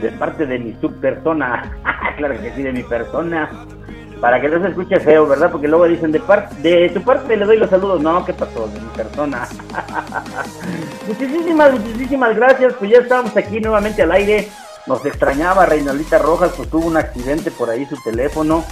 de 0.03 0.11
parte 0.19 0.47
de 0.47 0.59
mi 0.59 0.75
subpersona, 0.81 1.73
claro 2.17 2.35
que 2.41 2.53
sí, 2.53 2.63
de 2.63 2.73
mi 2.73 2.83
persona, 2.83 3.49
para 4.21 4.41
que 4.41 4.49
no 4.49 4.61
se 4.61 4.69
escuche 4.69 4.99
feo, 4.99 5.27
¿verdad? 5.27 5.51
Porque 5.53 5.69
luego 5.69 5.87
dicen, 5.87 6.11
de, 6.11 6.21
parte 6.21 6.55
de 6.61 6.89
tu 6.89 7.03
parte 7.03 7.37
le 7.37 7.45
doy 7.45 7.59
los 7.59 7.71
saludos, 7.71 8.03
no, 8.03 8.25
¿qué 8.25 8.33
pasó? 8.33 8.67
De 8.69 8.81
mi 8.81 8.89
persona. 8.97 9.47
muchísimas, 11.07 11.73
muchísimas 11.73 12.35
gracias, 12.35 12.75
pues 12.75 12.91
ya 12.91 12.99
estamos 12.99 13.37
aquí 13.37 13.61
nuevamente 13.61 14.03
al 14.03 14.13
aire. 14.13 14.49
Nos 14.87 15.05
extrañaba 15.05 15.67
Reinaldita 15.67 16.19
Rojas, 16.19 16.53
pues 16.57 16.71
tuvo 16.71 16.87
un 16.87 16.97
accidente 16.97 17.51
por 17.51 17.71
ahí 17.71 17.87
su 17.87 17.97
teléfono 18.03 18.65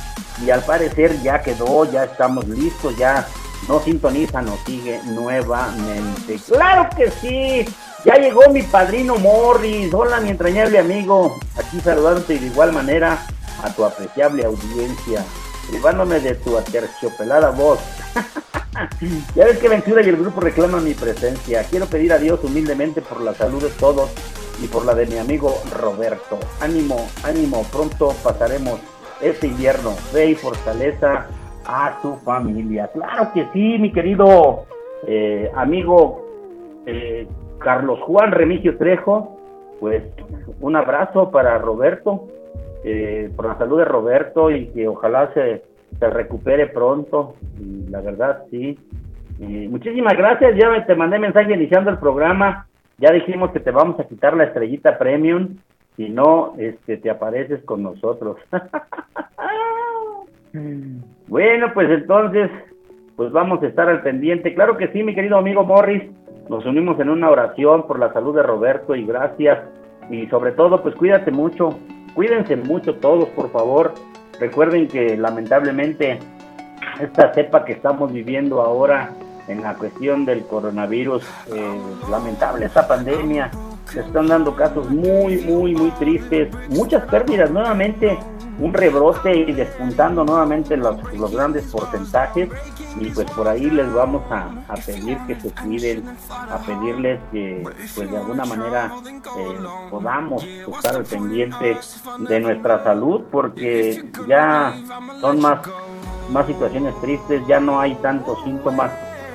y 0.44 0.50
al 0.50 0.62
parecer 0.64 1.20
ya 1.22 1.42
quedó, 1.42 1.90
ya 1.90 2.04
estamos 2.04 2.46
listos, 2.46 2.96
ya 2.96 3.26
no 3.68 3.80
sintoniza, 3.80 4.40
nos 4.40 4.60
sigue 4.60 5.00
nuevamente. 5.06 6.38
¡Claro 6.46 6.88
que 6.96 7.10
sí! 7.10 7.64
Ya 8.04 8.14
llegó 8.14 8.42
mi 8.52 8.62
padrino 8.62 9.16
Morris. 9.16 9.92
Hola, 9.92 10.20
mi 10.20 10.30
entrañable 10.30 10.78
amigo. 10.78 11.36
Aquí 11.56 11.80
saludándote 11.80 12.38
de 12.38 12.46
igual 12.46 12.72
manera 12.72 13.18
a 13.64 13.70
tu 13.70 13.84
apreciable 13.84 14.44
audiencia, 14.44 15.24
privándome 15.68 16.20
de 16.20 16.36
tu 16.36 16.56
aterciopelada 16.56 17.50
voz. 17.50 17.80
ya 19.34 19.46
ves 19.46 19.58
que 19.58 19.68
Ventura 19.68 20.02
y 20.02 20.10
el 20.10 20.16
grupo 20.16 20.40
reclaman 20.40 20.84
mi 20.84 20.94
presencia. 20.94 21.64
Quiero 21.64 21.86
pedir 21.86 22.12
a 22.12 22.18
Dios 22.18 22.38
humildemente 22.44 23.00
por 23.02 23.20
la 23.20 23.34
salud 23.34 23.62
de 23.62 23.70
todos 23.70 24.10
y 24.62 24.68
por 24.68 24.84
la 24.84 24.94
de 24.94 25.06
mi 25.06 25.18
amigo 25.18 25.50
Roberto. 25.80 26.38
Ánimo, 26.60 26.96
ánimo, 27.24 27.62
pronto 27.72 28.12
pasaremos 28.22 28.80
este 29.20 29.48
invierno. 29.48 29.90
Fe 29.90 30.30
y 30.30 30.34
fortaleza 30.34 31.26
a 31.66 31.98
tu 32.02 32.14
familia. 32.16 32.88
Claro 32.88 33.30
que 33.32 33.46
sí, 33.52 33.78
mi 33.78 33.92
querido 33.92 34.66
eh, 35.06 35.50
amigo 35.54 36.24
eh, 36.86 37.26
Carlos 37.58 38.00
Juan 38.00 38.32
Remigio 38.32 38.76
Trejo. 38.76 39.36
Pues 39.80 40.02
un 40.60 40.76
abrazo 40.76 41.30
para 41.30 41.58
Roberto, 41.58 42.28
eh, 42.84 43.30
por 43.36 43.46
la 43.46 43.58
salud 43.58 43.78
de 43.78 43.84
Roberto 43.84 44.50
y 44.50 44.68
que 44.68 44.88
ojalá 44.88 45.32
se, 45.34 45.62
se 45.98 46.10
recupere 46.10 46.68
pronto. 46.68 47.34
Y 47.60 47.90
la 47.90 48.00
verdad, 48.00 48.44
sí. 48.50 48.78
Y 49.38 49.68
muchísimas 49.68 50.16
gracias. 50.16 50.54
Ya 50.56 50.86
te 50.86 50.94
mandé 50.94 51.18
mensaje 51.18 51.54
iniciando 51.54 51.90
el 51.90 51.98
programa. 51.98 52.66
Ya 52.98 53.12
dijimos 53.12 53.50
que 53.52 53.60
te 53.60 53.70
vamos 53.70 53.98
a 53.98 54.04
quitar 54.04 54.36
la 54.36 54.44
estrellita 54.44 54.98
premium. 54.98 55.56
Si 55.96 56.08
no, 56.08 56.54
este, 56.58 56.96
te 56.96 57.10
apareces 57.10 57.62
con 57.64 57.82
nosotros. 57.82 58.36
bueno, 61.28 61.72
pues 61.72 61.90
entonces, 61.90 62.50
pues 63.16 63.32
vamos 63.32 63.62
a 63.62 63.66
estar 63.66 63.88
al 63.88 64.02
pendiente. 64.02 64.54
Claro 64.54 64.76
que 64.76 64.88
sí, 64.88 65.02
mi 65.02 65.14
querido 65.14 65.36
amigo 65.36 65.64
Morris. 65.64 66.02
Nos 66.48 66.66
unimos 66.66 67.00
en 67.00 67.08
una 67.08 67.30
oración 67.30 67.86
por 67.86 67.98
la 67.98 68.12
salud 68.12 68.34
de 68.34 68.42
Roberto 68.42 68.94
y 68.94 69.06
gracias. 69.06 69.60
Y 70.10 70.26
sobre 70.26 70.52
todo, 70.52 70.82
pues 70.82 70.94
cuídate 70.94 71.30
mucho. 71.30 71.78
Cuídense 72.14 72.56
mucho 72.56 72.96
todos, 72.96 73.28
por 73.30 73.50
favor. 73.50 73.94
Recuerden 74.40 74.88
que 74.88 75.16
lamentablemente 75.16 76.18
esta 77.00 77.32
cepa 77.32 77.64
que 77.64 77.72
estamos 77.72 78.12
viviendo 78.12 78.60
ahora 78.60 79.10
en 79.48 79.62
la 79.62 79.74
cuestión 79.74 80.24
del 80.24 80.46
coronavirus, 80.46 81.22
eh, 81.52 81.80
lamentable 82.10 82.66
esta 82.66 82.86
pandemia, 82.86 83.50
se 83.92 84.00
están 84.00 84.26
dando 84.28 84.54
casos 84.56 84.90
muy, 84.90 85.38
muy, 85.42 85.74
muy 85.74 85.90
tristes, 85.92 86.48
muchas 86.70 87.04
pérdidas 87.04 87.50
nuevamente, 87.50 88.18
un 88.58 88.72
rebrote 88.72 89.34
y 89.34 89.52
despuntando 89.52 90.24
nuevamente 90.24 90.76
los, 90.76 90.96
los 91.14 91.32
grandes 91.32 91.64
porcentajes. 91.64 92.48
Y 92.98 93.10
pues 93.10 93.28
por 93.32 93.48
ahí 93.48 93.68
les 93.70 93.92
vamos 93.92 94.22
a, 94.30 94.74
pedir 94.86 95.18
que 95.26 95.38
se 95.40 95.50
cuiden, 95.50 96.04
a 96.30 96.58
pedirles 96.58 97.20
que 97.32 97.62
pues 97.94 98.10
de 98.10 98.16
alguna 98.16 98.44
manera 98.44 98.92
eh, 99.36 99.58
podamos 99.90 100.44
estar 100.44 100.96
al 100.96 101.04
pendiente 101.04 101.76
de 102.28 102.40
nuestra 102.40 102.82
salud 102.84 103.22
porque 103.30 104.04
ya 104.28 104.74
son 105.20 105.40
más 105.40 105.58
más 106.30 106.46
situaciones 106.46 106.98
tristes, 107.00 107.42
ya 107.46 107.60
no 107.60 107.80
hay 107.80 107.94
tantos 107.96 108.42
síntomas, 108.44 108.90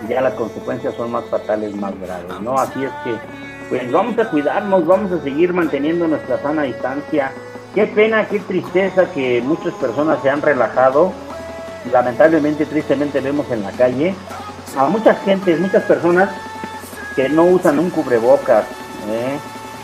ya 0.07 0.21
las 0.21 0.33
consecuencias 0.33 0.93
son 0.95 1.11
más 1.11 1.25
fatales, 1.25 1.75
más 1.75 1.99
graves, 1.99 2.39
¿no? 2.41 2.57
Así 2.57 2.83
es 2.83 2.91
que, 3.03 3.15
pues 3.69 3.91
vamos 3.91 4.17
a 4.17 4.29
cuidarnos, 4.29 4.85
vamos 4.85 5.11
a 5.11 5.21
seguir 5.21 5.53
manteniendo 5.53 6.07
nuestra 6.07 6.41
sana 6.41 6.63
distancia. 6.63 7.31
Qué 7.75 7.85
pena, 7.85 8.27
qué 8.27 8.39
tristeza 8.39 9.05
que 9.11 9.41
muchas 9.41 9.73
personas 9.75 10.21
se 10.21 10.29
han 10.29 10.41
relajado. 10.41 11.11
Lamentablemente, 11.91 12.65
tristemente 12.65 13.19
vemos 13.19 13.49
en 13.51 13.63
la 13.63 13.71
calle 13.71 14.15
a 14.77 14.85
muchas 14.85 15.19
gentes, 15.23 15.59
muchas 15.59 15.83
personas 15.83 16.29
que 17.15 17.29
no 17.29 17.45
usan 17.45 17.79
un 17.79 17.89
cubrebocas, 17.89 18.65
¿eh? 19.09 19.37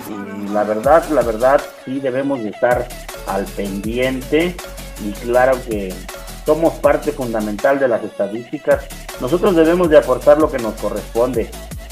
Y 0.10 0.48
la 0.50 0.64
verdad, 0.64 1.08
la 1.10 1.22
verdad, 1.22 1.62
sí 1.84 2.00
debemos 2.00 2.44
de 2.44 2.50
estar 2.50 2.88
al 3.28 3.46
pendiente 3.46 4.56
y 5.04 5.12
claro 5.14 5.58
que 5.68 5.94
somos 6.46 6.74
parte 6.76 7.12
fundamental 7.12 7.80
de 7.80 7.88
las 7.88 8.04
estadísticas. 8.04 8.86
Nosotros 9.20 9.56
debemos 9.56 9.90
de 9.90 9.98
aportar 9.98 10.38
lo 10.38 10.52
que 10.52 10.60
nos 10.60 10.76
corresponde. 10.76 11.50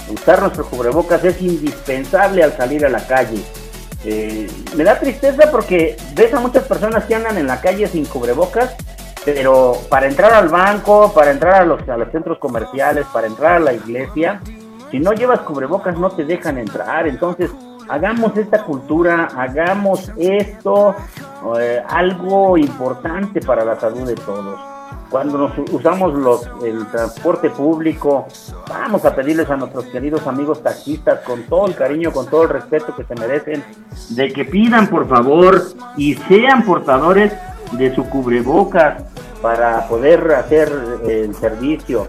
Usar 0.09 0.41
nuestro 0.41 0.65
cubrebocas 0.65 1.23
es 1.23 1.41
indispensable 1.41 2.43
al 2.43 2.55
salir 2.55 2.85
a 2.85 2.89
la 2.89 3.05
calle. 3.05 3.41
Eh, 4.05 4.49
me 4.75 4.83
da 4.83 4.99
tristeza 4.99 5.49
porque 5.49 5.95
ves 6.13 6.33
a 6.33 6.39
muchas 6.39 6.65
personas 6.65 7.05
que 7.05 7.15
andan 7.15 7.37
en 7.37 7.47
la 7.47 7.61
calle 7.61 7.87
sin 7.87 8.05
cubrebocas, 8.05 8.75
pero 9.23 9.77
para 9.89 10.07
entrar 10.07 10.33
al 10.33 10.49
banco, 10.49 11.13
para 11.13 11.31
entrar 11.31 11.61
a 11.61 11.65
los, 11.65 11.87
a 11.87 11.97
los 11.97 12.11
centros 12.11 12.37
comerciales, 12.37 13.05
para 13.13 13.27
entrar 13.27 13.53
a 13.53 13.59
la 13.59 13.73
iglesia, 13.73 14.41
si 14.91 14.99
no 14.99 15.13
llevas 15.13 15.39
cubrebocas 15.39 15.97
no 15.97 16.11
te 16.11 16.25
dejan 16.25 16.57
entrar. 16.57 17.07
Entonces, 17.07 17.49
hagamos 17.89 18.35
esta 18.37 18.63
cultura, 18.63 19.29
hagamos 19.35 20.11
esto 20.17 20.95
eh, 21.59 21.81
algo 21.87 22.57
importante 22.57 23.41
para 23.41 23.65
la 23.65 23.79
salud 23.79 24.07
de 24.07 24.15
todos. 24.15 24.59
Cuando 25.09 25.37
nos 25.37 25.71
usamos 25.71 26.13
los, 26.15 26.49
el 26.63 26.87
transporte 26.87 27.51
público, 27.51 28.25
vamos 28.67 29.05
a 29.05 29.15
pedirles 29.15 29.47
a 29.49 29.57
nuestros 29.57 29.85
queridos 29.85 30.25
amigos 30.25 30.63
taxistas, 30.63 31.19
con 31.19 31.43
todo 31.43 31.67
el 31.67 31.75
cariño, 31.75 32.11
con 32.11 32.25
todo 32.27 32.43
el 32.43 32.49
respeto 32.49 32.95
que 32.95 33.03
se 33.03 33.13
merecen, 33.15 33.63
de 34.09 34.33
que 34.33 34.45
pidan 34.45 34.87
por 34.87 35.07
favor 35.07 35.61
y 35.97 36.15
sean 36.15 36.63
portadores 36.63 37.31
de 37.73 37.93
su 37.93 38.09
cubrebocas 38.09 39.03
para 39.41 39.87
poder 39.87 40.33
hacer 40.33 40.71
el 41.05 41.35
servicio. 41.35 42.07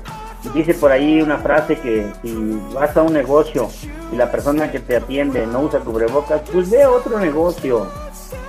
Dice 0.53 0.75
por 0.75 0.93
ahí 0.93 1.23
una 1.23 1.39
frase 1.39 1.77
que 1.77 2.07
si 2.23 2.61
vas 2.73 2.97
a 2.97 3.03
un 3.03 3.13
negocio 3.13 3.69
y 4.13 4.17
la 4.17 4.31
persona 4.31 4.71
que 4.71 4.79
te 4.79 4.97
atiende 4.97 5.47
no 5.47 5.61
usa 5.61 5.81
cubrebocas, 5.81 6.43
pues 6.53 6.71
ve 6.71 6.83
a 6.83 6.91
otro 6.91 7.19
negocio. 7.19 7.87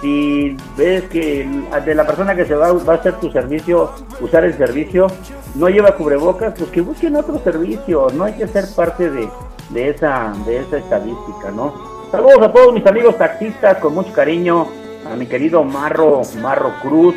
Si 0.01 0.55
ves 0.77 1.03
que 1.05 1.47
de 1.85 1.95
la 1.95 2.05
persona 2.05 2.35
que 2.35 2.45
se 2.45 2.53
va, 2.53 2.73
va 2.73 2.93
a 2.93 2.97
hacer 2.97 3.13
tu 3.19 3.31
servicio, 3.31 3.91
usar 4.19 4.43
el 4.43 4.55
servicio, 4.57 5.07
no 5.55 5.69
lleva 5.69 5.95
cubrebocas, 5.95 6.53
pues 6.57 6.69
que 6.69 6.81
busquen 6.81 7.15
otro 7.15 7.39
servicio. 7.39 8.07
No 8.13 8.25
hay 8.25 8.33
que 8.33 8.47
ser 8.47 8.65
parte 8.75 9.09
de, 9.09 9.29
de 9.69 9.89
esa, 9.89 10.33
de 10.45 10.59
esa 10.59 10.77
estadística, 10.77 11.49
¿no? 11.51 11.73
Saludos 12.11 12.41
a 12.41 12.51
todos 12.51 12.73
mis 12.73 12.85
amigos 12.85 13.17
taxistas, 13.17 13.77
con 13.77 13.95
mucho 13.95 14.13
cariño, 14.13 14.67
a 15.11 15.15
mi 15.15 15.25
querido 15.27 15.63
Marro, 15.63 16.21
Marro 16.41 16.73
Cruz, 16.81 17.15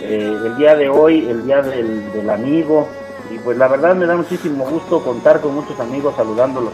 eh, 0.00 0.36
el 0.46 0.56
día 0.56 0.76
de 0.76 0.88
hoy, 0.88 1.28
el 1.28 1.44
día 1.44 1.62
del, 1.62 2.12
del 2.12 2.30
amigo, 2.30 2.88
y 3.30 3.38
pues 3.38 3.56
la 3.56 3.68
verdad 3.68 3.94
me 3.94 4.06
da 4.06 4.16
muchísimo 4.16 4.64
gusto 4.68 5.02
contar 5.02 5.40
con 5.40 5.54
muchos 5.54 5.78
amigos 5.78 6.14
saludándolos. 6.16 6.72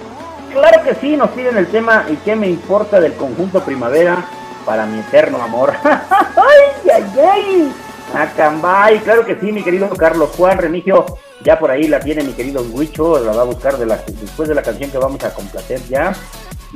Claro 0.52 0.82
que 0.82 0.94
sí, 0.94 1.16
nos 1.16 1.30
piden 1.30 1.58
el 1.58 1.66
tema 1.66 2.06
y 2.08 2.16
qué 2.16 2.34
me 2.34 2.48
importa 2.48 2.98
del 2.98 3.14
conjunto 3.14 3.62
primavera 3.62 4.24
para 4.64 4.86
mi 4.86 5.00
eterno 5.00 5.42
amor. 5.42 5.74
¡Ay, 5.84 6.90
ay, 6.92 7.04
ay! 7.18 7.72
Acambay, 8.14 9.00
claro 9.00 9.26
que 9.26 9.38
sí, 9.38 9.52
mi 9.52 9.62
querido 9.62 9.88
Carlos 9.90 10.30
Juan 10.36 10.58
Remigio, 10.58 11.04
ya 11.42 11.58
por 11.58 11.70
ahí 11.70 11.88
la 11.88 12.00
tiene 12.00 12.22
mi 12.22 12.32
querido 12.32 12.62
Huicho, 12.62 13.18
la 13.18 13.32
va 13.32 13.42
a 13.42 13.46
buscar 13.46 13.76
después 13.76 14.48
de 14.48 14.54
la 14.54 14.62
canción 14.62 14.90
que 14.90 14.98
vamos 14.98 15.22
a 15.24 15.34
complacer 15.34 15.80
ya. 15.88 16.14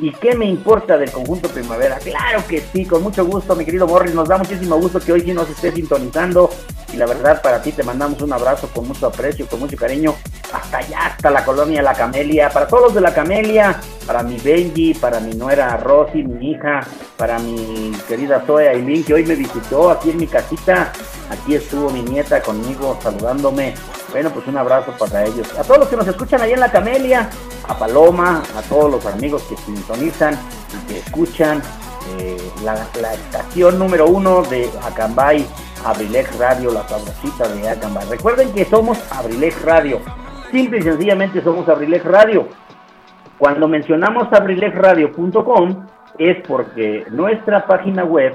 ¿Y 0.03 0.13
qué 0.13 0.35
me 0.35 0.47
importa 0.47 0.97
del 0.97 1.11
conjunto 1.11 1.49
primavera? 1.51 1.99
Claro 1.99 2.43
que 2.49 2.61
sí, 2.73 2.87
con 2.87 3.03
mucho 3.03 3.25
gusto, 3.27 3.55
mi 3.55 3.67
querido 3.67 3.87
Morris. 3.87 4.15
Nos 4.15 4.29
da 4.29 4.39
muchísimo 4.39 4.77
gusto 4.77 4.99
que 4.99 5.13
hoy 5.13 5.21
sí 5.21 5.33
nos 5.33 5.51
esté 5.51 5.73
sintonizando. 5.73 6.49
Y 6.93 6.97
la 6.97 7.05
verdad, 7.07 7.43
para 7.43 7.61
ti 7.61 7.73
te 7.73 7.83
mandamos 7.83 8.23
un 8.23 8.33
abrazo 8.33 8.69
con 8.75 8.89
mucho 8.89 9.07
aprecio, 9.07 9.47
con 9.47 9.61
mucho 9.61 9.77
cariño. 9.77 10.15
Hasta 10.53 10.79
allá, 10.79 11.07
hasta 11.07 11.31
la 11.31 11.45
colonia 11.45 11.83
La 11.83 11.93
Camelia. 11.93 12.49
Para 12.49 12.67
todos 12.67 12.85
los 12.85 12.95
de 12.95 13.03
La 13.03 13.13
Camelia, 13.13 13.79
para 14.07 14.23
mi 14.23 14.39
Benji, 14.39 14.95
para 14.95 15.21
mi 15.21 15.35
nuera 15.35 15.77
Rosy, 15.77 16.23
mi 16.23 16.53
hija, 16.53 16.81
para 17.19 17.39
mi 17.39 17.93
querida 18.09 18.43
Zoe 18.47 18.71
Aileen, 18.71 19.05
que 19.05 19.13
hoy 19.13 19.27
me 19.27 19.35
visitó 19.35 19.91
aquí 19.91 20.11
en 20.11 20.17
mi 20.17 20.27
casita. 20.27 20.93
Aquí 21.29 21.57
estuvo 21.57 21.91
mi 21.91 22.03
nieta 22.03 22.41
conmigo 22.41 22.99
saludándome. 23.03 23.75
Bueno, 24.11 24.31
pues 24.31 24.47
un 24.49 24.57
abrazo 24.57 24.93
para 24.99 25.25
ellos. 25.25 25.57
A 25.59 25.63
todos 25.63 25.81
los 25.81 25.89
que 25.89 25.97
nos 25.97 26.07
escuchan 26.09 26.41
ahí 26.41 26.53
en 26.53 26.61
La 26.61 26.71
Camelia, 26.71 27.31
a 27.69 27.79
Paloma, 27.79 28.43
a 28.57 28.63
todos 28.63 28.91
los 28.91 29.07
amigos 29.07 29.43
que 29.45 29.57
sintonizan 29.57 30.35
y 30.35 30.93
que 30.93 30.99
escuchan 30.99 31.63
eh, 32.19 32.37
la, 32.65 32.75
estación 33.13 33.79
número 33.79 34.07
uno 34.07 34.43
de 34.43 34.69
Acambay, 34.85 35.47
Abrilex 35.85 36.37
Radio, 36.39 36.73
la 36.73 36.83
sabrosita 36.89 37.49
de 37.49 37.69
Acambay. 37.69 38.09
Recuerden 38.09 38.53
que 38.53 38.65
somos 38.65 38.99
Abrilex 39.13 39.63
Radio. 39.63 40.01
Simple 40.51 40.79
y 40.79 40.83
sencillamente 40.83 41.43
somos 41.43 41.69
Abrilex 41.69 42.05
Radio. 42.05 42.49
Cuando 43.39 43.69
mencionamos 43.69 44.33
abrilexradio.com 44.33 45.87
es 46.19 46.37
porque 46.47 47.07
nuestra 47.11 47.67
página 47.67 48.05
web 48.05 48.35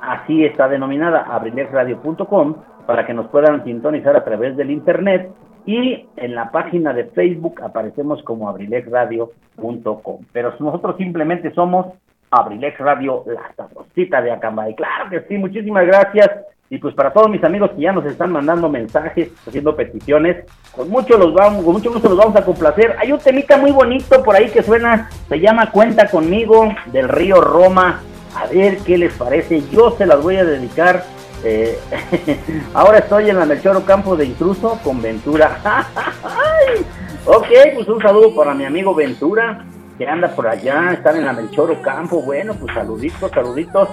así 0.00 0.44
está 0.44 0.66
denominada 0.68 1.22
abrilexradio.com 1.30 2.54
para 2.90 3.06
que 3.06 3.14
nos 3.14 3.28
puedan 3.28 3.62
sintonizar 3.62 4.16
a 4.16 4.24
través 4.24 4.56
del 4.56 4.72
internet 4.72 5.30
y 5.64 6.08
en 6.16 6.34
la 6.34 6.50
página 6.50 6.92
de 6.92 7.04
Facebook 7.04 7.62
aparecemos 7.62 8.20
como 8.24 8.48
abrilexradio.com. 8.48 10.18
Pero 10.32 10.54
nosotros 10.58 10.96
simplemente 10.96 11.52
somos 11.52 11.86
Abrilex 12.32 12.80
Radio, 12.80 13.22
la 13.28 13.54
sabrosita 13.54 14.20
de 14.20 14.32
Acambay. 14.32 14.74
Claro 14.74 15.08
que 15.08 15.20
sí, 15.28 15.38
muchísimas 15.38 15.86
gracias. 15.86 16.30
Y 16.68 16.78
pues 16.78 16.92
para 16.96 17.12
todos 17.12 17.30
mis 17.30 17.44
amigos 17.44 17.70
que 17.76 17.82
ya 17.82 17.92
nos 17.92 18.04
están 18.06 18.32
mandando 18.32 18.68
mensajes, 18.68 19.30
haciendo 19.46 19.76
peticiones, 19.76 20.44
con 20.74 20.90
mucho 20.90 21.16
los 21.16 21.32
vamos, 21.32 21.62
con 21.64 21.74
mucho 21.74 21.92
gusto 21.92 22.08
los 22.08 22.18
vamos 22.18 22.34
a 22.34 22.44
complacer. 22.44 22.96
Hay 22.98 23.12
un 23.12 23.20
temita 23.20 23.56
muy 23.56 23.70
bonito 23.70 24.20
por 24.24 24.34
ahí 24.34 24.50
que 24.50 24.64
suena, 24.64 25.08
se 25.28 25.38
llama 25.38 25.70
Cuenta 25.70 26.10
conmigo 26.10 26.74
del 26.86 27.08
río 27.08 27.40
Roma. 27.40 28.00
A 28.34 28.48
ver 28.48 28.78
qué 28.78 28.98
les 28.98 29.16
parece. 29.16 29.62
Yo 29.70 29.92
se 29.92 30.06
las 30.06 30.20
voy 30.20 30.38
a 30.38 30.44
dedicar 30.44 31.04
eh, 31.44 31.78
ahora 32.74 32.98
estoy 32.98 33.30
en 33.30 33.38
la 33.38 33.46
Melchoro 33.46 33.84
Campo 33.84 34.16
de 34.16 34.26
Intruso 34.26 34.78
con 34.84 35.00
Ventura. 35.00 35.58
ok, 37.26 37.46
pues 37.74 37.88
un 37.88 38.00
saludo 38.00 38.34
para 38.34 38.54
mi 38.54 38.64
amigo 38.64 38.94
Ventura, 38.94 39.64
que 39.98 40.06
anda 40.06 40.28
por 40.28 40.46
allá, 40.46 40.92
están 40.92 41.16
en 41.16 41.26
la 41.26 41.32
Melchoro 41.32 41.80
Campo. 41.82 42.22
Bueno, 42.22 42.54
pues 42.54 42.74
saluditos, 42.74 43.30
saluditos 43.30 43.88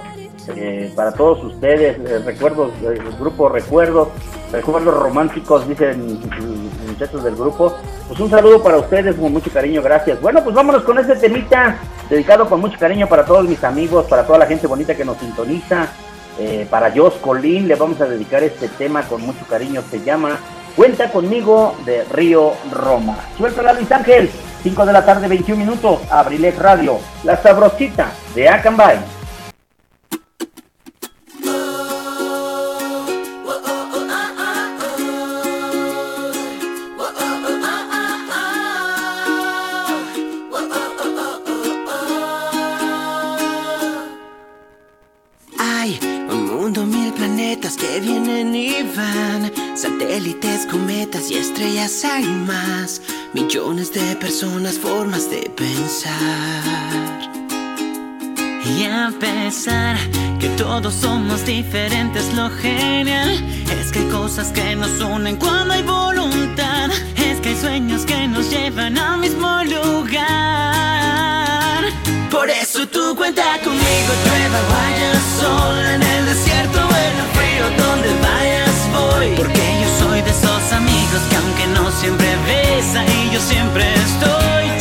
eh, 0.54 0.92
para 0.94 1.12
todos 1.12 1.42
ustedes. 1.44 1.98
Eh, 1.98 2.22
recuerdos, 2.24 2.72
el 2.82 3.00
grupo 3.18 3.48
Recuerdos, 3.48 4.08
recuerdos 4.52 4.94
románticos, 4.94 5.66
dicen 5.68 6.20
muchachos 6.86 7.24
del 7.24 7.36
grupo. 7.36 7.74
Pues 8.08 8.20
un 8.20 8.30
saludo 8.30 8.62
para 8.62 8.78
ustedes 8.78 9.16
con 9.16 9.32
mucho 9.32 9.50
cariño, 9.50 9.82
gracias. 9.82 10.20
Bueno, 10.20 10.42
pues 10.42 10.54
vámonos 10.54 10.82
con 10.82 10.98
este 10.98 11.16
temita 11.16 11.78
dedicado 12.08 12.48
con 12.48 12.60
mucho 12.60 12.78
cariño 12.78 13.06
para 13.06 13.24
todos 13.24 13.46
mis 13.48 13.62
amigos, 13.64 14.06
para 14.06 14.26
toda 14.26 14.38
la 14.38 14.46
gente 14.46 14.66
bonita 14.66 14.94
que 14.94 15.04
nos 15.04 15.18
sintoniza. 15.18 15.88
Eh, 16.38 16.66
para 16.70 16.92
Jos 16.94 17.14
Colín 17.14 17.66
le 17.66 17.74
vamos 17.74 18.00
a 18.00 18.06
dedicar 18.06 18.42
este 18.42 18.68
tema 18.68 19.02
con 19.02 19.22
mucho 19.22 19.44
cariño. 19.48 19.82
Se 19.90 20.02
llama 20.02 20.38
Cuenta 20.76 21.10
conmigo 21.10 21.74
de 21.84 22.04
Río 22.04 22.52
Roma. 22.70 23.18
Suelta 23.36 23.72
Luis 23.72 23.90
Ángel, 23.90 24.30
5 24.62 24.86
de 24.86 24.92
la 24.92 25.04
tarde, 25.04 25.26
21 25.26 25.58
minutos, 25.58 26.00
Abrilex 26.08 26.56
Radio, 26.58 27.00
la 27.24 27.36
sabrosita 27.42 28.12
de 28.34 28.48
Acambay. 28.48 29.17
Satélites, 49.74 50.66
cometas 50.66 51.30
y 51.30 51.34
estrellas 51.34 52.04
hay 52.04 52.24
más, 52.24 53.00
millones 53.32 53.92
de 53.92 54.16
personas, 54.16 54.78
formas 54.78 55.30
de 55.30 55.50
pensar. 55.50 56.12
Y 58.64 58.84
a 58.84 59.12
pesar 59.18 59.96
que 60.38 60.48
todos 60.56 60.94
somos 60.94 61.44
diferentes, 61.44 62.32
lo 62.34 62.50
genial 62.50 63.30
es 63.80 63.90
que 63.90 64.00
hay 64.00 64.08
cosas 64.08 64.52
que 64.52 64.76
nos 64.76 65.00
unen 65.00 65.36
cuando 65.36 65.74
hay 65.74 65.82
voluntad, 65.82 66.90
es 67.16 67.40
que 67.40 67.48
hay 67.50 67.56
sueños 67.56 68.04
que 68.04 68.28
nos 68.28 68.50
llevan 68.50 68.98
al 68.98 69.18
mismo 69.18 69.62
lugar. 69.64 71.04
Por 72.30 72.48
eso 72.50 72.86
tú 72.86 73.14
cuenta 73.16 73.58
conmigo, 73.64 74.12
llueva, 74.24 74.60
vaya 74.70 75.12
sol 75.40 75.78
en 75.94 76.02
el 76.02 76.26
desierto, 76.26 76.78
en 76.78 77.18
el 77.18 77.28
donde 77.76 78.08
vayas 78.20 78.57
Porque 79.36 79.60
yo 79.82 79.88
soy 79.98 80.22
de 80.22 80.30
esos 80.30 80.72
amigos 80.72 81.20
que 81.28 81.36
aunque 81.36 81.66
no 81.74 81.90
siempre 81.90 82.28
ves, 82.46 82.94
ahí 82.94 83.30
yo 83.32 83.40
siempre 83.40 83.84
estoy. 83.94 84.77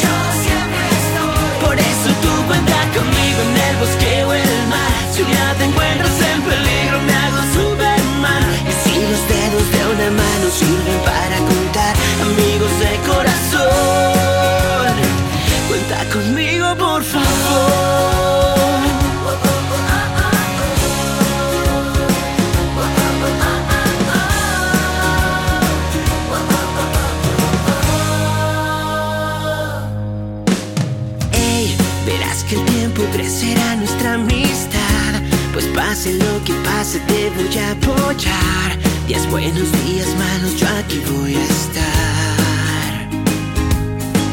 Pase 35.97 36.13
lo 36.13 36.43
que 36.43 36.53
pase, 36.63 36.99
te 37.07 37.31
voy 37.31 37.57
a 37.57 37.71
apoyar. 37.71 38.77
Días 39.07 39.27
buenos, 39.31 39.71
días 39.83 40.07
malos, 40.15 40.55
yo 40.55 40.67
aquí 40.79 41.01
voy 41.09 41.33
a 41.35 41.43
estar. 41.43 43.07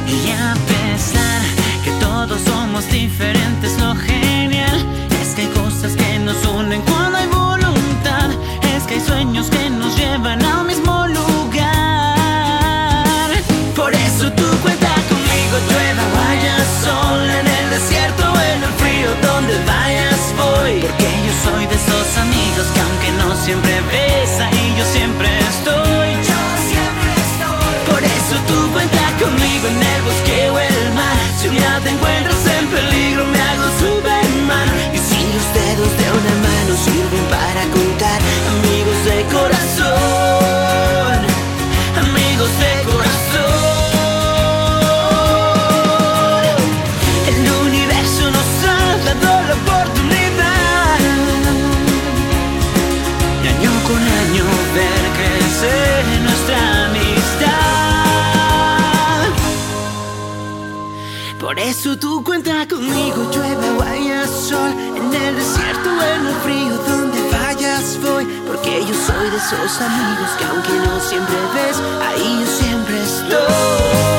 Y 0.06 0.30
a 0.30 0.54
pesar 0.68 1.42
que 1.82 1.90
todos 2.04 2.38
somos 2.42 2.86
diferentes, 2.90 3.80
lo 3.80 3.94
genial 3.94 4.84
es 5.22 5.28
que 5.34 5.42
hay 5.42 5.48
cosas 5.62 5.96
que 5.96 6.18
nos 6.18 6.44
unen 6.44 6.82
cuando 6.82 7.16
hay 7.16 7.28
voluntad. 7.28 8.28
Es 8.76 8.82
que 8.82 8.94
hay 8.96 9.00
sueños 9.00 9.48
que 9.48 9.70
nos 9.70 9.96
llevan 9.96 10.44
al 10.44 10.66
mismo 10.66 11.06
lugar. 11.06 11.64
Por 13.74 13.94
eso 13.94 14.30
tú 14.32 14.44
cuenta 14.62 14.92
conmigo, 15.08 15.56
llueva, 15.70 16.04
vaya 16.18 16.56
sol 16.82 17.22
en 17.40 17.46
el 17.46 17.70
desierto 17.70 18.24
donde 19.22 19.54
vayas 19.64 20.03
voy. 20.03 20.03
Porque 20.03 20.03
yo 20.03 20.03
soy 21.42 21.66
de 21.66 21.74
esos 21.74 22.16
amigos 22.18 22.66
que 22.72 22.80
aunque 22.80 23.12
no 23.12 23.34
siempre 23.36 23.80
ves, 23.90 24.40
Porque 68.54 68.86
yo 68.86 68.94
soy 68.94 69.30
de 69.30 69.36
esos 69.36 69.80
amigos 69.80 70.30
que 70.38 70.44
aunque 70.44 70.72
no 70.86 71.00
siempre 71.00 71.34
ves, 71.54 71.82
ahí 72.00 72.40
yo 72.40 72.46
siempre 72.46 73.02
estoy. 73.02 74.13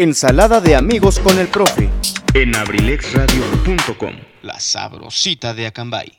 Ensalada 0.00 0.60
de 0.60 0.76
amigos 0.76 1.18
con 1.18 1.36
el 1.40 1.48
profe. 1.48 1.90
en 2.32 2.54
abrilexradio.com, 2.54 4.12
la 4.42 4.60
sabrosita 4.60 5.54
de 5.54 5.66
Acambay. 5.66 6.12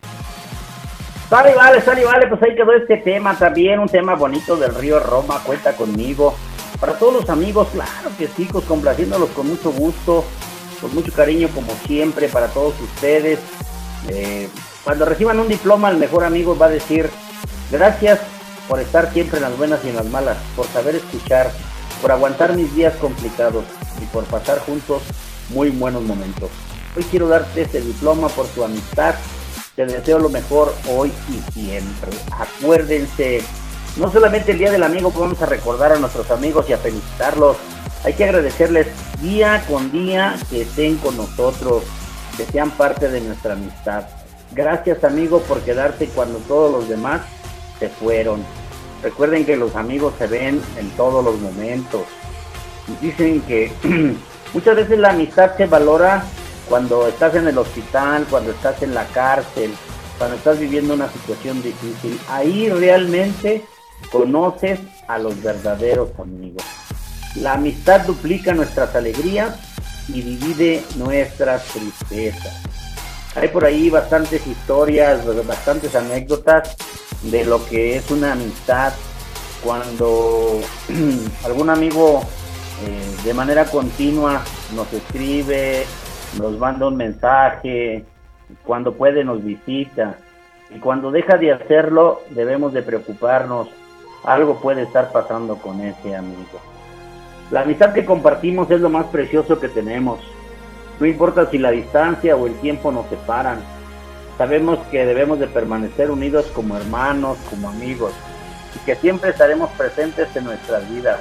Sale, 1.29 1.55
vale, 1.55 1.79
sale, 1.79 2.03
vale, 2.03 2.27
pues 2.27 2.43
ahí 2.43 2.57
quedó 2.57 2.73
este 2.73 2.97
tema 2.97 3.39
también, 3.39 3.79
un 3.79 3.87
tema 3.87 4.15
bonito 4.15 4.57
del 4.57 4.75
río 4.75 4.99
Roma, 4.99 5.41
cuenta 5.45 5.77
conmigo. 5.77 6.35
Para 6.81 6.99
todos 6.99 7.21
los 7.21 7.29
amigos, 7.29 7.69
claro 7.71 8.11
que 8.17 8.27
sí, 8.27 8.49
pues 8.51 8.65
complaciéndolos 8.65 9.29
con 9.29 9.47
mucho 9.47 9.71
gusto, 9.71 10.25
con 10.81 10.93
mucho 10.93 11.13
cariño 11.13 11.47
como 11.55 11.71
siempre 11.87 12.27
para 12.27 12.47
todos 12.47 12.73
ustedes. 12.81 13.39
Eh, 14.09 14.49
cuando 14.83 15.05
reciban 15.05 15.39
un 15.39 15.47
diploma, 15.47 15.89
el 15.89 15.95
mejor 15.95 16.25
amigo 16.25 16.57
va 16.57 16.65
a 16.65 16.69
decir, 16.69 17.09
gracias 17.71 18.19
por 18.67 18.81
estar 18.81 19.13
siempre 19.13 19.37
en 19.37 19.43
las 19.43 19.57
buenas 19.57 19.79
y 19.85 19.89
en 19.89 19.95
las 19.95 20.05
malas, 20.07 20.35
por 20.57 20.65
saber 20.67 20.95
escuchar, 20.95 21.49
por 22.01 22.11
aguantar 22.11 22.55
mis 22.55 22.73
días 22.75 22.95
complicados 22.95 23.65
y 24.01 24.05
por 24.05 24.23
pasar 24.25 24.59
juntos 24.59 25.01
muy 25.49 25.69
buenos 25.69 26.03
momentos. 26.03 26.49
Hoy 26.95 27.03
quiero 27.03 27.27
darte 27.27 27.61
este 27.61 27.81
diploma 27.81 28.27
por 28.29 28.47
tu 28.47 28.63
amistad. 28.63 29.15
Te 29.75 29.85
deseo 29.85 30.19
lo 30.19 30.29
mejor 30.29 30.73
hoy 30.89 31.11
y 31.29 31.51
siempre. 31.51 32.11
Acuérdense, 32.31 33.41
no 33.97 34.11
solamente 34.11 34.51
el 34.51 34.59
Día 34.59 34.71
del 34.71 34.83
Amigo 34.83 35.11
vamos 35.11 35.41
a 35.41 35.45
recordar 35.45 35.93
a 35.93 35.99
nuestros 35.99 36.29
amigos 36.31 36.65
y 36.69 36.73
a 36.73 36.77
felicitarlos, 36.77 37.57
hay 38.03 38.13
que 38.13 38.23
agradecerles 38.23 38.87
día 39.21 39.63
con 39.67 39.91
día 39.91 40.37
que 40.49 40.61
estén 40.61 40.97
con 40.97 41.17
nosotros, 41.17 41.83
que 42.37 42.45
sean 42.45 42.71
parte 42.71 43.09
de 43.09 43.21
nuestra 43.21 43.53
amistad. 43.53 44.05
Gracias 44.51 45.03
amigo 45.03 45.41
por 45.41 45.61
quedarte 45.61 46.07
cuando 46.07 46.39
todos 46.39 46.71
los 46.71 46.89
demás 46.89 47.21
se 47.79 47.89
fueron. 47.89 48.43
Recuerden 49.01 49.45
que 49.45 49.55
los 49.55 49.75
amigos 49.75 50.13
se 50.17 50.27
ven 50.27 50.61
en 50.77 50.89
todos 50.91 51.23
los 51.23 51.39
momentos. 51.39 52.01
Dicen 53.01 53.41
que 53.41 53.71
muchas 54.53 54.75
veces 54.75 54.99
la 54.99 55.11
amistad 55.11 55.55
se 55.55 55.67
valora 55.67 56.23
cuando 56.67 57.07
estás 57.07 57.35
en 57.35 57.47
el 57.47 57.57
hospital, 57.57 58.25
cuando 58.29 58.51
estás 58.51 58.81
en 58.83 58.93
la 58.93 59.05
cárcel, 59.05 59.71
cuando 60.17 60.35
estás 60.35 60.59
viviendo 60.59 60.93
una 60.93 61.09
situación 61.09 61.61
difícil. 61.61 62.19
Ahí 62.29 62.69
realmente 62.69 63.65
conoces 64.11 64.79
a 65.07 65.17
los 65.17 65.41
verdaderos 65.41 66.09
amigos. 66.19 66.63
La 67.35 67.53
amistad 67.53 68.01
duplica 68.01 68.53
nuestras 68.53 68.95
alegrías 68.95 69.57
y 70.07 70.21
divide 70.21 70.83
nuestras 70.95 71.63
tristezas. 71.65 72.68
Hay 73.35 73.47
por 73.49 73.65
ahí 73.65 73.89
bastantes 73.89 74.45
historias, 74.47 75.25
bastantes 75.45 75.95
anécdotas 75.95 76.75
de 77.23 77.45
lo 77.45 77.63
que 77.65 77.95
es 77.95 78.09
una 78.11 78.33
amistad 78.33 78.93
cuando 79.63 80.59
algún 81.45 81.69
amigo 81.69 82.21
eh, 82.85 83.15
de 83.23 83.33
manera 83.33 83.65
continua 83.65 84.41
nos 84.73 84.91
escribe, 84.93 85.85
nos 86.37 86.57
manda 86.57 86.87
un 86.87 86.95
mensaje, 86.95 88.05
cuando 88.63 88.93
puede 88.93 89.23
nos 89.23 89.43
visita 89.43 90.17
y 90.73 90.79
cuando 90.79 91.11
deja 91.11 91.37
de 91.37 91.51
hacerlo 91.51 92.21
debemos 92.29 92.73
de 92.73 92.81
preocuparnos, 92.81 93.67
algo 94.23 94.59
puede 94.59 94.83
estar 94.83 95.11
pasando 95.11 95.55
con 95.57 95.81
ese 95.81 96.15
amigo. 96.15 96.59
La 97.51 97.61
amistad 97.61 97.93
que 97.93 98.05
compartimos 98.05 98.69
es 98.71 98.79
lo 98.79 98.89
más 98.89 99.07
precioso 99.07 99.59
que 99.59 99.69
tenemos. 99.69 100.19
No 100.99 101.05
importa 101.05 101.49
si 101.49 101.57
la 101.57 101.71
distancia 101.71 102.35
o 102.35 102.45
el 102.45 102.55
tiempo 102.59 102.91
nos 102.91 103.07
separan. 103.07 103.59
Sabemos 104.37 104.79
que 104.91 105.05
debemos 105.05 105.39
de 105.39 105.47
permanecer 105.47 106.11
unidos 106.11 106.45
como 106.53 106.75
hermanos, 106.75 107.37
como 107.49 107.69
amigos, 107.69 108.11
y 108.75 108.79
que 108.85 108.95
siempre 108.95 109.31
estaremos 109.31 109.69
presentes 109.71 110.33
en 110.35 110.45
nuestras 110.45 110.89
vidas. 110.89 111.19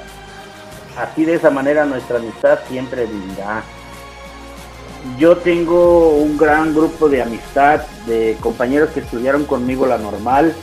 Así 0.97 1.23
de 1.23 1.35
esa 1.35 1.49
manera 1.49 1.85
nuestra 1.85 2.17
amistad 2.17 2.59
siempre 2.67 3.05
vivirá. 3.05 3.63
Yo 5.17 5.37
tengo 5.37 6.09
un 6.09 6.37
gran 6.37 6.73
grupo 6.73 7.07
de 7.07 7.21
amistad, 7.21 7.81
de 8.05 8.37
compañeros 8.41 8.89
que 8.89 8.99
estudiaron 8.99 9.45
conmigo 9.45 9.85
la 9.85 9.97
normal, 9.97 10.53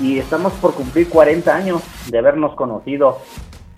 y 0.00 0.18
estamos 0.18 0.52
por 0.54 0.74
cumplir 0.74 1.08
40 1.08 1.54
años 1.54 1.82
de 2.06 2.18
habernos 2.18 2.54
conocido 2.54 3.18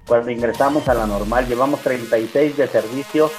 cuando 0.06 0.30
ingresamos 0.30 0.86
a 0.88 0.94
la 0.94 1.06
normal. 1.06 1.46
Llevamos 1.46 1.80
36 1.80 2.58
de 2.58 2.68
servicio 2.68 3.30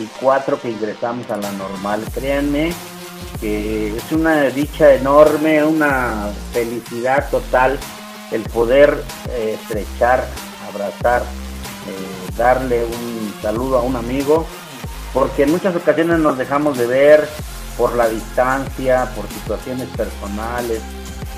y 0.00 0.08
4 0.20 0.60
que 0.60 0.70
ingresamos 0.70 1.30
a 1.30 1.36
la 1.36 1.52
normal. 1.52 2.04
Créanme 2.14 2.72
que 3.40 3.96
es 3.96 4.12
una 4.12 4.44
dicha 4.44 4.94
enorme, 4.94 5.62
una 5.64 6.30
felicidad 6.52 7.28
total 7.30 7.78
el 8.32 8.42
poder 8.42 9.02
eh, 9.30 9.58
estrechar, 9.60 10.24
abrazar, 10.68 11.22
eh, 11.22 12.32
darle 12.36 12.84
un 12.84 13.34
saludo 13.42 13.78
a 13.78 13.82
un 13.82 13.96
amigo, 13.96 14.46
porque 15.12 15.42
en 15.42 15.50
muchas 15.50 15.74
ocasiones 15.74 16.18
nos 16.20 16.38
dejamos 16.38 16.78
de 16.78 16.86
ver 16.86 17.28
por 17.76 17.96
la 17.96 18.08
distancia, 18.08 19.10
por 19.16 19.28
situaciones 19.28 19.88
personales, 19.96 20.80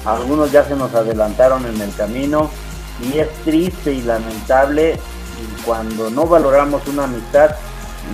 algunos 0.04 0.50
ya 0.50 0.64
se 0.64 0.76
nos 0.76 0.94
adelantaron 0.94 1.64
en 1.66 1.80
el 1.80 1.94
camino 1.94 2.50
y 3.00 3.18
es 3.18 3.28
triste 3.44 3.92
y 3.92 4.02
lamentable 4.02 4.98
cuando 5.64 6.10
no 6.10 6.26
valoramos 6.26 6.86
una 6.88 7.04
amistad, 7.04 7.54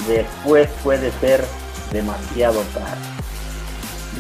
después 0.06 0.68
puede 0.82 1.10
ser 1.12 1.44
demasiado 1.92 2.60
tarde. 2.74 3.18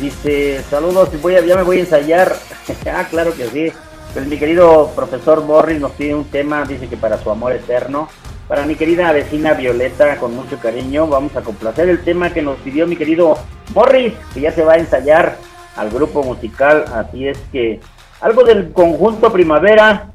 Dice, 0.00 0.62
saludos, 0.70 1.10
ya 1.22 1.56
me 1.56 1.62
voy 1.62 1.78
a 1.78 1.80
ensayar. 1.80 2.36
ah, 2.92 3.06
claro 3.10 3.34
que 3.34 3.48
sí. 3.48 3.72
Pues 4.12 4.26
mi 4.26 4.38
querido 4.38 4.90
profesor 4.94 5.44
Morris 5.44 5.80
nos 5.80 5.92
pide 5.92 6.14
un 6.14 6.24
tema, 6.24 6.64
dice 6.64 6.88
que 6.88 6.96
para 6.96 7.18
su 7.18 7.30
amor 7.30 7.52
eterno. 7.52 8.08
Para 8.48 8.64
mi 8.64 8.76
querida 8.76 9.12
vecina 9.12 9.52
Violeta, 9.52 10.16
con 10.16 10.34
mucho 10.34 10.58
cariño, 10.58 11.06
vamos 11.06 11.36
a 11.36 11.42
complacer 11.42 11.88
el 11.90 12.02
tema 12.02 12.32
que 12.32 12.40
nos 12.40 12.56
pidió 12.60 12.86
mi 12.86 12.96
querido 12.96 13.36
Morris, 13.74 14.14
que 14.32 14.40
ya 14.40 14.52
se 14.52 14.64
va 14.64 14.74
a 14.74 14.78
ensayar 14.78 15.36
al 15.76 15.90
grupo 15.90 16.22
musical. 16.22 16.86
Así 16.94 17.28
es 17.28 17.38
que 17.52 17.80
algo 18.22 18.44
del 18.44 18.72
conjunto 18.72 19.30
Primavera 19.30 20.10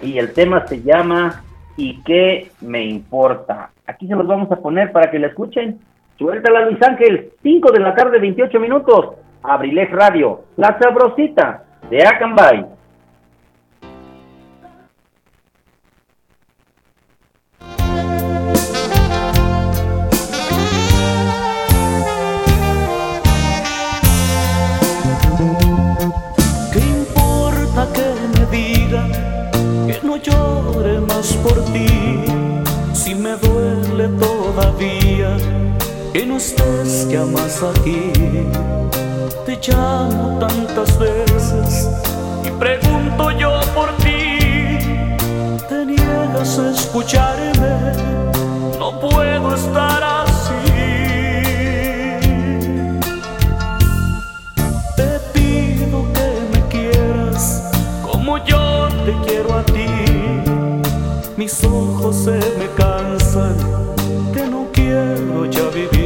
y 0.00 0.18
el 0.18 0.32
tema 0.32 0.66
se 0.68 0.80
llama 0.80 1.42
¿Y 1.76 2.00
qué 2.04 2.52
me 2.60 2.84
importa? 2.84 3.71
Aquí 3.86 4.06
se 4.06 4.14
los 4.14 4.26
vamos 4.26 4.50
a 4.50 4.56
poner 4.56 4.92
para 4.92 5.10
que 5.10 5.18
la 5.18 5.28
escuchen. 5.28 5.80
Suéltala 6.18 6.66
Luis 6.66 6.82
Ángel, 6.82 7.30
5 7.42 7.72
de 7.72 7.80
la 7.80 7.94
tarde, 7.94 8.18
28 8.18 8.60
minutos. 8.60 9.16
Abrilex 9.42 9.90
Radio, 9.92 10.42
la 10.56 10.78
sabrosita 10.78 11.64
de 11.90 12.06
Acambay. 12.06 12.64
Que 36.12 36.26
no 36.26 36.36
estés 36.36 37.08
ya 37.08 37.24
más 37.24 37.62
aquí. 37.62 38.12
Te 39.46 39.58
llamo 39.66 40.38
tantas 40.38 40.98
veces 40.98 41.88
y 42.44 42.50
pregunto 42.50 43.30
yo 43.30 43.60
por 43.74 43.90
ti. 43.96 44.38
Te 45.68 45.86
niegas 45.86 46.58
a 46.58 46.70
escucharme, 46.70 47.92
no 48.78 49.00
puedo 49.00 49.54
estar 49.54 50.02
así. 50.02 50.52
Te 54.96 55.18
pido 55.32 56.04
que 56.12 56.28
me 56.52 56.60
quieras 56.68 57.62
como 58.02 58.36
yo 58.44 58.88
te 59.06 59.14
quiero 59.26 59.54
a 59.54 59.62
ti. 59.64 59.86
Mis 61.38 61.64
ojos 61.64 62.16
se 62.16 62.38
me 62.58 62.68
cansan, 62.76 63.56
que 64.34 64.46
no 64.46 64.66
quiero 64.72 65.46
ya 65.46 65.68
vivir. 65.70 66.01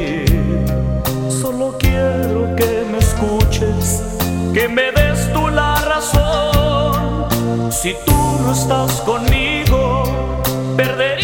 Si 7.86 7.94
tú 8.04 8.16
no 8.42 8.52
estás 8.52 9.00
conmigo, 9.02 10.02
perdería 10.76 11.15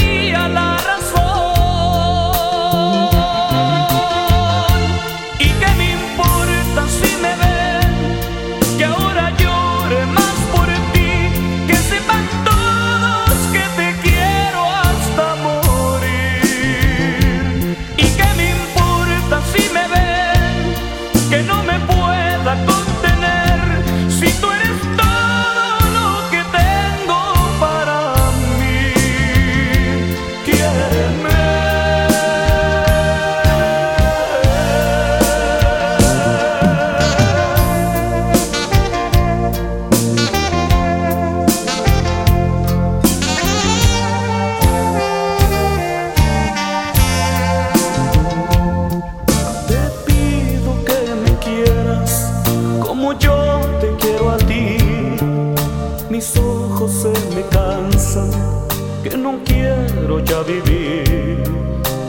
vivir. 60.45 61.43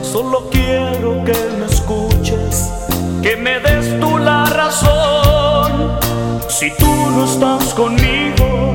Solo 0.02 0.48
quiero 0.50 1.24
que 1.24 1.34
me 1.58 1.66
escuches, 1.66 2.70
que 3.22 3.36
me 3.36 3.60
des 3.60 3.98
tú 4.00 4.18
la 4.18 4.44
razón. 4.46 5.98
Si 6.48 6.70
tú 6.76 6.86
no 6.86 7.24
estás 7.24 7.74
conmigo, 7.74 8.74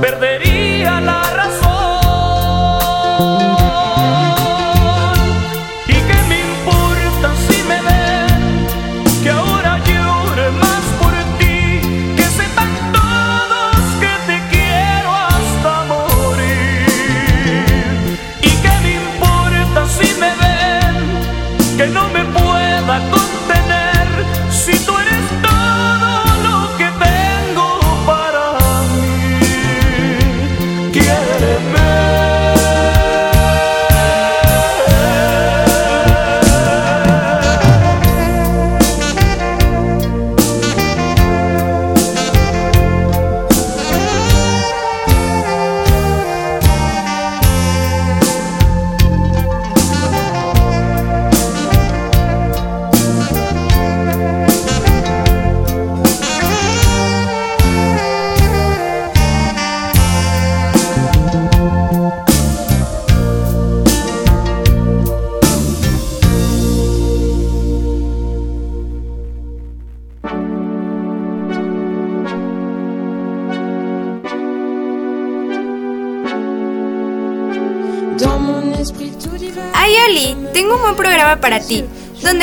perdería 0.00 0.55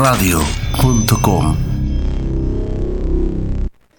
abrilexradio.com 0.00 1.56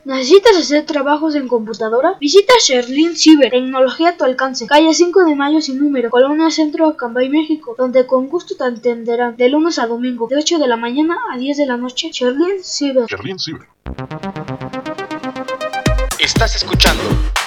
¿Necesitas 0.04 0.58
hacer 0.58 0.86
trabajos 0.86 1.36
en 1.36 1.48
computadora? 1.48 2.18
Visita 2.20 2.54
Sherlin 2.60 3.16
Cyber, 3.16 3.52
tecnología 3.52 4.10
a 4.10 4.18
tu 4.18 4.24
alcance, 4.24 4.66
calle 4.66 4.94
5 4.94 5.26
de 5.26 5.36
Mayo 5.36 5.62
sin 5.62 5.78
número, 5.78 6.10
Colonia 6.10 6.50
Centro, 6.50 6.88
Acambay, 6.88 7.30
México, 7.30 7.76
donde 7.78 8.08
con 8.08 8.28
gusto 8.30 8.56
te 8.56 8.64
atenderán 8.64 9.38
de 9.38 9.50
lunes 9.50 9.78
a 9.78 9.86
domingo, 9.86 10.28
de 10.28 10.38
8 10.38 10.58
de 10.58 10.68
la 10.68 10.76
mañana 10.76 11.18
a 11.32 11.38
10 11.38 11.58
de 11.58 11.66
la 11.68 11.78
noche. 11.78 12.10
Sherlin 12.12 12.64
Cyber. 12.64 13.06
Sherlin 13.08 13.38
Cyber. 13.40 13.68
Estás 16.20 16.56
escuchando 16.56 17.04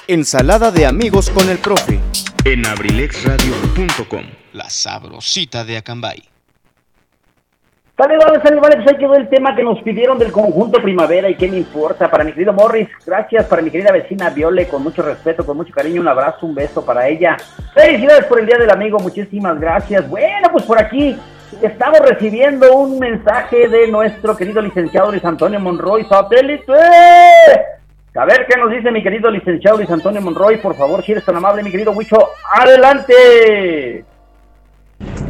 Ensalada 0.06 0.70
de 0.70 0.86
amigos 0.86 1.28
con 1.30 1.48
el 1.48 1.58
profe 1.58 2.00
en 2.44 2.66
abrilexradio.com, 2.66 4.24
la 4.52 4.70
sabrosita 4.70 5.64
de 5.64 5.78
Acambay. 5.78 6.33
Sale, 7.96 8.18
vale, 8.18 8.40
sale, 8.42 8.60
vale, 8.60 8.76
pues 8.76 8.88
ahí 8.88 8.98
quedó 8.98 9.14
el 9.14 9.28
tema 9.28 9.54
que 9.54 9.62
nos 9.62 9.80
pidieron 9.82 10.18
del 10.18 10.32
conjunto 10.32 10.82
Primavera 10.82 11.28
y 11.30 11.36
qué 11.36 11.46
me 11.46 11.58
importa. 11.58 12.10
Para 12.10 12.24
mi 12.24 12.32
querido 12.32 12.52
Morris, 12.52 12.88
gracias. 13.06 13.46
Para 13.46 13.62
mi 13.62 13.70
querida 13.70 13.92
vecina 13.92 14.30
Viole, 14.30 14.66
con 14.66 14.82
mucho 14.82 15.00
respeto, 15.02 15.46
con 15.46 15.56
mucho 15.56 15.72
cariño, 15.72 16.00
un 16.00 16.08
abrazo, 16.08 16.44
un 16.44 16.56
beso 16.56 16.84
para 16.84 17.06
ella. 17.06 17.36
Felicidades 17.72 18.24
por 18.24 18.40
el 18.40 18.46
Día 18.46 18.58
del 18.58 18.70
Amigo, 18.70 18.98
muchísimas 18.98 19.60
gracias. 19.60 20.08
Bueno, 20.08 20.48
pues 20.50 20.64
por 20.64 20.76
aquí 20.80 21.16
estamos 21.62 22.00
recibiendo 22.00 22.76
un 22.76 22.98
mensaje 22.98 23.68
de 23.68 23.86
nuestro 23.86 24.36
querido 24.36 24.60
licenciado 24.60 25.12
Luis 25.12 25.24
Antonio 25.24 25.60
Monroy, 25.60 26.04
satélite. 26.06 26.72
A 28.16 28.24
ver 28.24 28.46
qué 28.48 28.58
nos 28.58 28.72
dice 28.72 28.90
mi 28.90 29.04
querido 29.04 29.30
licenciado 29.30 29.76
Luis 29.76 29.90
Antonio 29.90 30.20
Monroy, 30.20 30.56
por 30.56 30.74
favor, 30.74 31.04
si 31.04 31.12
eres 31.12 31.24
tan 31.24 31.36
amable, 31.36 31.62
mi 31.62 31.70
querido 31.70 31.92
Huicho, 31.92 32.30
adelante. 32.60 34.04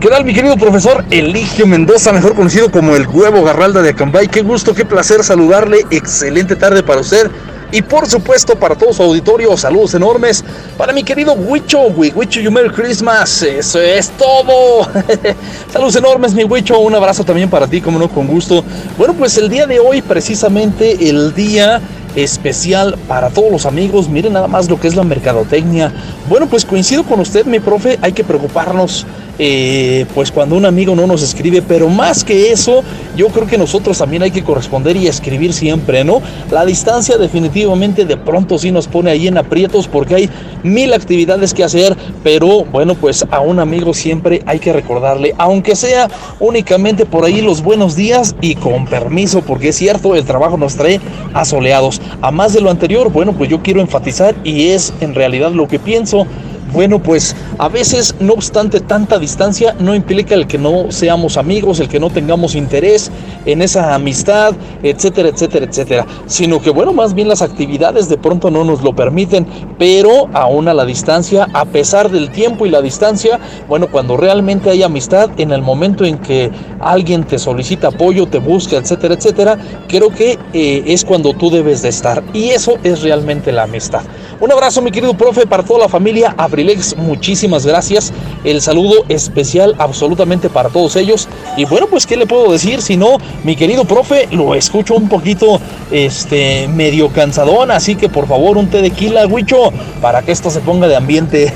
¿Qué 0.00 0.08
tal, 0.08 0.24
mi 0.24 0.34
querido 0.34 0.56
profesor 0.56 1.04
Eligio 1.10 1.66
Mendoza, 1.66 2.12
mejor 2.12 2.34
conocido 2.34 2.70
como 2.70 2.94
el 2.94 3.06
huevo 3.06 3.42
Garralda 3.42 3.80
de 3.80 3.90
Acambay? 3.90 4.28
Qué 4.28 4.42
gusto, 4.42 4.74
qué 4.74 4.84
placer 4.84 5.24
saludarle. 5.24 5.86
Excelente 5.90 6.56
tarde 6.56 6.82
para 6.82 7.00
usted. 7.00 7.30
Y 7.72 7.82
por 7.82 8.06
supuesto, 8.06 8.54
para 8.54 8.76
todo 8.76 8.92
su 8.92 9.02
auditorio, 9.02 9.56
saludos 9.56 9.94
enormes. 9.94 10.44
Para 10.76 10.92
mi 10.92 11.02
querido 11.02 11.32
Huicho, 11.32 11.80
Huicho, 11.88 12.40
you 12.40 12.52
Merry 12.52 12.70
Christmas. 12.70 13.42
Eso 13.42 13.80
es 13.80 14.10
todo. 14.10 14.88
saludos 15.72 15.96
enormes, 15.96 16.34
mi 16.34 16.44
Huicho. 16.44 16.78
Un 16.78 16.94
abrazo 16.94 17.24
también 17.24 17.50
para 17.50 17.66
ti, 17.66 17.80
como 17.80 17.98
no, 17.98 18.08
con 18.08 18.26
gusto. 18.26 18.62
Bueno, 18.96 19.14
pues 19.14 19.36
el 19.38 19.48
día 19.48 19.66
de 19.66 19.80
hoy, 19.80 20.02
precisamente 20.02 21.08
el 21.08 21.34
día 21.34 21.80
especial 22.14 22.96
para 23.08 23.30
todos 23.30 23.50
los 23.50 23.66
amigos. 23.66 24.08
Miren 24.08 24.34
nada 24.34 24.46
más 24.46 24.68
lo 24.68 24.78
que 24.78 24.86
es 24.86 24.94
la 24.94 25.02
mercadotecnia. 25.02 25.92
Bueno, 26.28 26.46
pues 26.46 26.64
coincido 26.64 27.02
con 27.04 27.20
usted, 27.20 27.44
mi 27.46 27.58
profe. 27.58 27.98
Hay 28.02 28.12
que 28.12 28.22
preocuparnos 28.22 29.06
eh, 29.38 30.06
pues 30.14 30.30
cuando 30.30 30.56
un 30.56 30.64
amigo 30.64 30.94
no 30.94 31.06
nos 31.06 31.22
escribe, 31.22 31.62
pero 31.62 31.88
más 31.88 32.22
que 32.24 32.52
eso, 32.52 32.82
yo 33.16 33.28
creo 33.28 33.46
que 33.46 33.58
nosotros 33.58 33.98
también 33.98 34.22
hay 34.22 34.30
que 34.30 34.44
corresponder 34.44 34.96
y 34.96 35.06
escribir 35.06 35.52
siempre, 35.52 36.04
¿no? 36.04 36.22
La 36.50 36.64
distancia 36.64 37.18
definitivamente 37.18 38.04
de 38.04 38.16
pronto 38.16 38.58
sí 38.58 38.70
nos 38.70 38.86
pone 38.86 39.10
ahí 39.10 39.26
en 39.26 39.38
aprietos 39.38 39.88
porque 39.88 40.14
hay 40.14 40.30
mil 40.62 40.92
actividades 40.92 41.52
que 41.52 41.64
hacer, 41.64 41.96
pero 42.22 42.64
bueno, 42.64 42.94
pues 42.94 43.24
a 43.30 43.40
un 43.40 43.58
amigo 43.58 43.92
siempre 43.92 44.42
hay 44.46 44.58
que 44.58 44.72
recordarle, 44.72 45.34
aunque 45.38 45.76
sea 45.76 46.08
únicamente 46.40 47.06
por 47.06 47.24
ahí 47.24 47.40
los 47.40 47.62
buenos 47.62 47.96
días 47.96 48.36
y 48.40 48.54
con 48.54 48.86
permiso, 48.86 49.42
porque 49.42 49.68
es 49.68 49.76
cierto, 49.76 50.14
el 50.14 50.24
trabajo 50.24 50.56
nos 50.56 50.76
trae 50.76 51.00
asoleados. 51.32 52.00
A 52.22 52.30
más 52.30 52.52
de 52.52 52.60
lo 52.60 52.70
anterior, 52.70 53.10
bueno, 53.10 53.32
pues 53.32 53.50
yo 53.50 53.62
quiero 53.62 53.80
enfatizar 53.80 54.34
y 54.44 54.68
es 54.68 54.92
en 55.00 55.14
realidad 55.14 55.52
lo 55.52 55.68
que 55.68 55.78
pienso 55.78 56.26
bueno, 56.72 57.00
pues 57.00 57.36
a 57.58 57.68
veces, 57.68 58.14
no 58.20 58.32
obstante 58.32 58.80
tanta 58.80 59.18
distancia, 59.18 59.76
no 59.78 59.94
implica 59.94 60.34
el 60.34 60.46
que 60.46 60.58
no 60.58 60.90
seamos 60.90 61.36
amigos, 61.36 61.80
el 61.80 61.88
que 61.88 62.00
no 62.00 62.10
tengamos 62.10 62.54
interés 62.54 63.10
en 63.46 63.62
esa 63.62 63.94
amistad, 63.94 64.54
etcétera, 64.82 65.28
etcétera, 65.28 65.66
etcétera. 65.66 66.06
Sino 66.26 66.60
que, 66.60 66.70
bueno, 66.70 66.92
más 66.92 67.14
bien 67.14 67.28
las 67.28 67.42
actividades 67.42 68.08
de 68.08 68.16
pronto 68.16 68.50
no 68.50 68.64
nos 68.64 68.82
lo 68.82 68.94
permiten, 68.94 69.46
pero 69.78 70.28
aún 70.32 70.68
a 70.68 70.74
la 70.74 70.84
distancia, 70.84 71.48
a 71.52 71.64
pesar 71.64 72.10
del 72.10 72.30
tiempo 72.30 72.66
y 72.66 72.70
la 72.70 72.82
distancia, 72.82 73.38
bueno, 73.68 73.88
cuando 73.90 74.16
realmente 74.16 74.70
hay 74.70 74.82
amistad, 74.82 75.30
en 75.38 75.52
el 75.52 75.62
momento 75.62 76.04
en 76.04 76.18
que 76.18 76.50
alguien 76.80 77.24
te 77.24 77.38
solicita 77.38 77.88
apoyo, 77.88 78.26
te 78.26 78.38
busca, 78.38 78.76
etcétera, 78.76 79.14
etcétera, 79.14 79.58
creo 79.88 80.10
que 80.10 80.38
eh, 80.52 80.82
es 80.86 81.04
cuando 81.04 81.34
tú 81.34 81.50
debes 81.50 81.82
de 81.82 81.88
estar. 81.88 82.22
Y 82.32 82.50
eso 82.50 82.74
es 82.82 83.02
realmente 83.02 83.52
la 83.52 83.64
amistad. 83.64 84.02
Un 84.40 84.52
abrazo, 84.52 84.82
mi 84.82 84.90
querido 84.90 85.14
profe, 85.14 85.46
para 85.46 85.62
toda 85.62 85.80
la 85.80 85.88
familia. 85.88 86.34
Abrilex, 86.36 86.96
muchísimas 86.96 87.64
gracias. 87.64 88.12
El 88.42 88.60
saludo 88.60 89.04
especial 89.08 89.74
absolutamente 89.78 90.50
para 90.50 90.68
todos 90.68 90.96
ellos. 90.96 91.28
Y 91.56 91.64
bueno, 91.64 91.86
pues, 91.88 92.06
¿qué 92.06 92.16
le 92.16 92.26
puedo 92.26 92.50
decir? 92.50 92.82
Si 92.82 92.96
no, 92.96 93.18
mi 93.42 93.56
querido 93.56 93.84
profe, 93.84 94.28
lo 94.30 94.54
escucho 94.54 94.94
un 94.94 95.08
poquito, 95.08 95.60
este, 95.90 96.68
medio 96.68 97.10
cansadón. 97.10 97.70
Así 97.70 97.96
que, 97.96 98.08
por 98.08 98.26
favor, 98.26 98.56
un 98.56 98.68
té 98.68 98.82
de 98.82 98.90
quila, 98.90 99.26
Huicho, 99.26 99.72
para 100.00 100.22
que 100.22 100.32
esto 100.32 100.50
se 100.50 100.60
ponga 100.60 100.88
de 100.88 100.96
ambiente. 100.96 101.52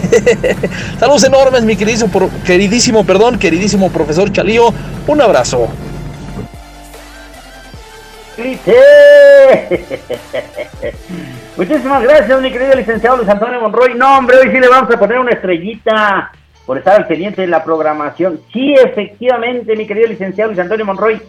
Saludos 0.98 1.24
enormes, 1.24 1.62
mi 1.62 1.76
queridísimo, 1.76 2.30
queridísimo, 2.44 3.04
perdón, 3.04 3.38
queridísimo 3.38 3.90
profesor 3.90 4.32
Chalío. 4.32 4.72
Un 5.06 5.20
abrazo. 5.20 5.68
Muchísimas 11.56 12.02
gracias, 12.04 12.40
mi 12.40 12.52
querido 12.52 12.76
licenciado 12.76 13.16
Luis 13.16 13.28
Antonio 13.28 13.60
Monroy. 13.60 13.94
No, 13.94 14.18
hombre, 14.18 14.36
hoy 14.38 14.52
sí 14.52 14.60
le 14.60 14.68
vamos 14.68 14.94
a 14.94 14.98
poner 14.98 15.18
una 15.18 15.32
estrellita 15.32 16.30
por 16.64 16.78
estar 16.78 16.94
al 16.94 17.08
pendiente 17.08 17.42
de 17.42 17.48
la 17.48 17.64
programación. 17.64 18.40
Sí, 18.52 18.74
efectivamente, 18.74 19.74
mi 19.74 19.84
querido 19.86 20.06
licenciado 20.06 20.50
Luis 20.50 20.60
Antonio 20.60 20.86
Monroy, 20.86 21.20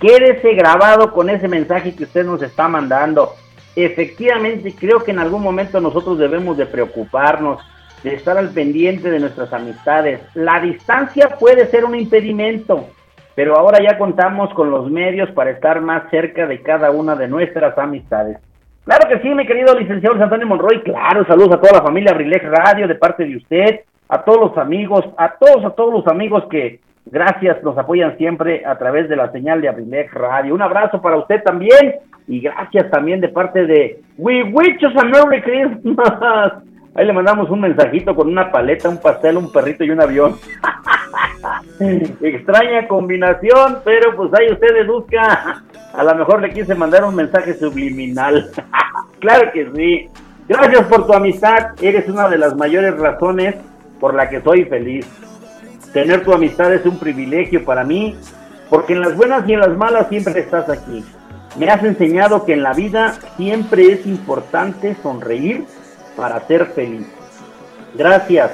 quédese 0.00 0.54
grabado 0.54 1.12
con 1.12 1.30
ese 1.30 1.48
mensaje 1.48 1.94
que 1.94 2.04
usted 2.04 2.24
nos 2.24 2.42
está 2.42 2.68
mandando. 2.68 3.32
Efectivamente, 3.74 4.74
creo 4.78 5.02
que 5.02 5.10
en 5.10 5.18
algún 5.18 5.42
momento 5.42 5.80
nosotros 5.80 6.18
debemos 6.18 6.56
de 6.56 6.66
preocuparnos, 6.66 7.60
de 8.02 8.14
estar 8.14 8.36
al 8.36 8.50
pendiente 8.50 9.10
de 9.10 9.20
nuestras 9.20 9.52
amistades. 9.52 10.20
La 10.34 10.60
distancia 10.60 11.36
puede 11.38 11.66
ser 11.66 11.84
un 11.84 11.94
impedimento, 11.94 12.88
pero 13.34 13.56
ahora 13.56 13.78
ya 13.82 13.96
contamos 13.96 14.52
con 14.54 14.70
los 14.70 14.90
medios 14.90 15.30
para 15.30 15.50
estar 15.50 15.80
más 15.80 16.10
cerca 16.10 16.46
de 16.46 16.60
cada 16.60 16.90
una 16.90 17.14
de 17.16 17.28
nuestras 17.28 17.76
amistades. 17.78 18.38
Claro 18.84 19.08
que 19.08 19.20
sí, 19.20 19.28
mi 19.28 19.46
querido 19.46 19.78
licenciado 19.78 20.20
Antonio 20.22 20.46
Monroy. 20.46 20.82
Claro, 20.82 21.24
saludos 21.26 21.52
a 21.54 21.60
toda 21.60 21.78
la 21.78 21.82
familia 21.82 22.10
Abrilex 22.10 22.44
Radio 22.44 22.88
de 22.88 22.96
parte 22.96 23.24
de 23.24 23.36
usted, 23.36 23.80
a 24.08 24.22
todos 24.22 24.50
los 24.50 24.58
amigos, 24.58 25.04
a 25.16 25.34
todos, 25.38 25.64
a 25.64 25.70
todos 25.70 25.92
los 25.92 26.06
amigos 26.08 26.44
que 26.50 26.80
gracias 27.06 27.62
nos 27.62 27.76
apoyan 27.78 28.16
siempre 28.16 28.64
a 28.64 28.76
través 28.78 29.08
de 29.08 29.16
la 29.16 29.30
señal 29.32 29.60
de 29.60 29.68
Abrilex 29.68 30.12
Radio. 30.14 30.54
Un 30.54 30.62
abrazo 30.62 31.00
para 31.00 31.18
usted 31.18 31.42
también 31.42 31.96
y 32.28 32.40
gracias 32.40 32.90
también 32.90 33.20
de 33.20 33.28
parte 33.28 33.66
de 33.66 34.00
We 34.18 34.42
Wish 34.44 34.84
a 34.84 35.04
Merry 35.04 35.42
Christmas. 35.42 36.52
Ahí 36.94 37.06
le 37.06 37.12
mandamos 37.14 37.48
un 37.48 37.62
mensajito 37.62 38.14
con 38.14 38.28
una 38.28 38.52
paleta, 38.52 38.88
un 38.88 39.00
pastel, 39.00 39.38
un 39.38 39.50
perrito 39.50 39.82
y 39.82 39.90
un 39.90 40.00
avión. 40.00 40.36
Extraña 42.20 42.86
combinación, 42.86 43.78
pero 43.82 44.14
pues 44.14 44.30
ahí 44.34 44.52
usted 44.52 44.74
deduzca. 44.74 45.62
A 45.94 46.04
lo 46.04 46.14
mejor 46.14 46.40
le 46.40 46.50
quise 46.50 46.74
mandar 46.74 47.04
un 47.04 47.14
mensaje 47.14 47.54
subliminal. 47.54 48.50
claro 49.20 49.50
que 49.52 49.70
sí. 49.74 50.08
Gracias 50.48 50.86
por 50.86 51.06
tu 51.06 51.12
amistad. 51.12 51.72
Eres 51.80 52.08
una 52.08 52.28
de 52.28 52.38
las 52.38 52.56
mayores 52.56 52.98
razones 52.98 53.56
por 54.00 54.14
la 54.14 54.28
que 54.28 54.40
soy 54.40 54.64
feliz. 54.64 55.06
Tener 55.92 56.24
tu 56.24 56.32
amistad 56.32 56.72
es 56.72 56.86
un 56.86 56.98
privilegio 56.98 57.64
para 57.64 57.84
mí, 57.84 58.16
porque 58.70 58.94
en 58.94 59.00
las 59.00 59.14
buenas 59.14 59.46
y 59.46 59.52
en 59.52 59.60
las 59.60 59.76
malas 59.76 60.08
siempre 60.08 60.40
estás 60.40 60.68
aquí. 60.70 61.04
Me 61.58 61.68
has 61.68 61.84
enseñado 61.84 62.46
que 62.46 62.54
en 62.54 62.62
la 62.62 62.72
vida 62.72 63.18
siempre 63.36 63.92
es 63.92 64.06
importante 64.06 64.96
sonreír 65.02 65.66
para 66.16 66.40
ser 66.46 66.66
feliz. 66.66 67.06
Gracias 67.94 68.52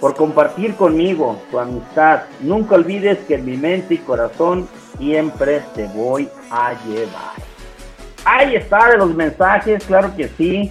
por 0.00 0.14
compartir 0.14 0.76
conmigo 0.76 1.42
tu 1.50 1.58
amistad. 1.58 2.22
Nunca 2.40 2.76
olvides 2.76 3.18
que 3.26 3.34
en 3.34 3.44
mi 3.44 3.56
mente 3.56 3.94
y 3.94 3.98
corazón 3.98 4.68
siempre 4.96 5.62
te 5.74 5.86
voy 5.88 6.28
a 6.52 6.72
llevar. 6.84 7.34
Ahí 8.24 8.54
está 8.54 8.90
de 8.90 8.98
los 8.98 9.12
mensajes, 9.12 9.84
claro 9.84 10.14
que 10.16 10.28
sí, 10.28 10.70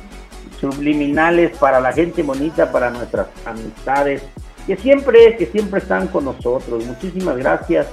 subliminales 0.62 1.58
para 1.58 1.82
la 1.82 1.92
gente 1.92 2.24
bonita, 2.24 2.72
para 2.72 2.90
nuestras 2.90 3.28
amistades, 3.46 4.24
que 4.68 4.76
siempre, 4.76 5.38
que 5.38 5.46
siempre 5.46 5.80
están 5.80 6.08
con 6.08 6.26
nosotros. 6.26 6.86
Muchísimas 6.86 7.38
gracias. 7.38 7.88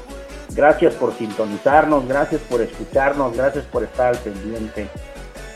Gracias 0.55 0.95
por 0.95 1.13
sintonizarnos, 1.15 2.07
gracias 2.07 2.41
por 2.43 2.61
escucharnos, 2.61 3.37
gracias 3.37 3.65
por 3.65 3.83
estar 3.83 4.09
al 4.09 4.19
pendiente. 4.19 4.89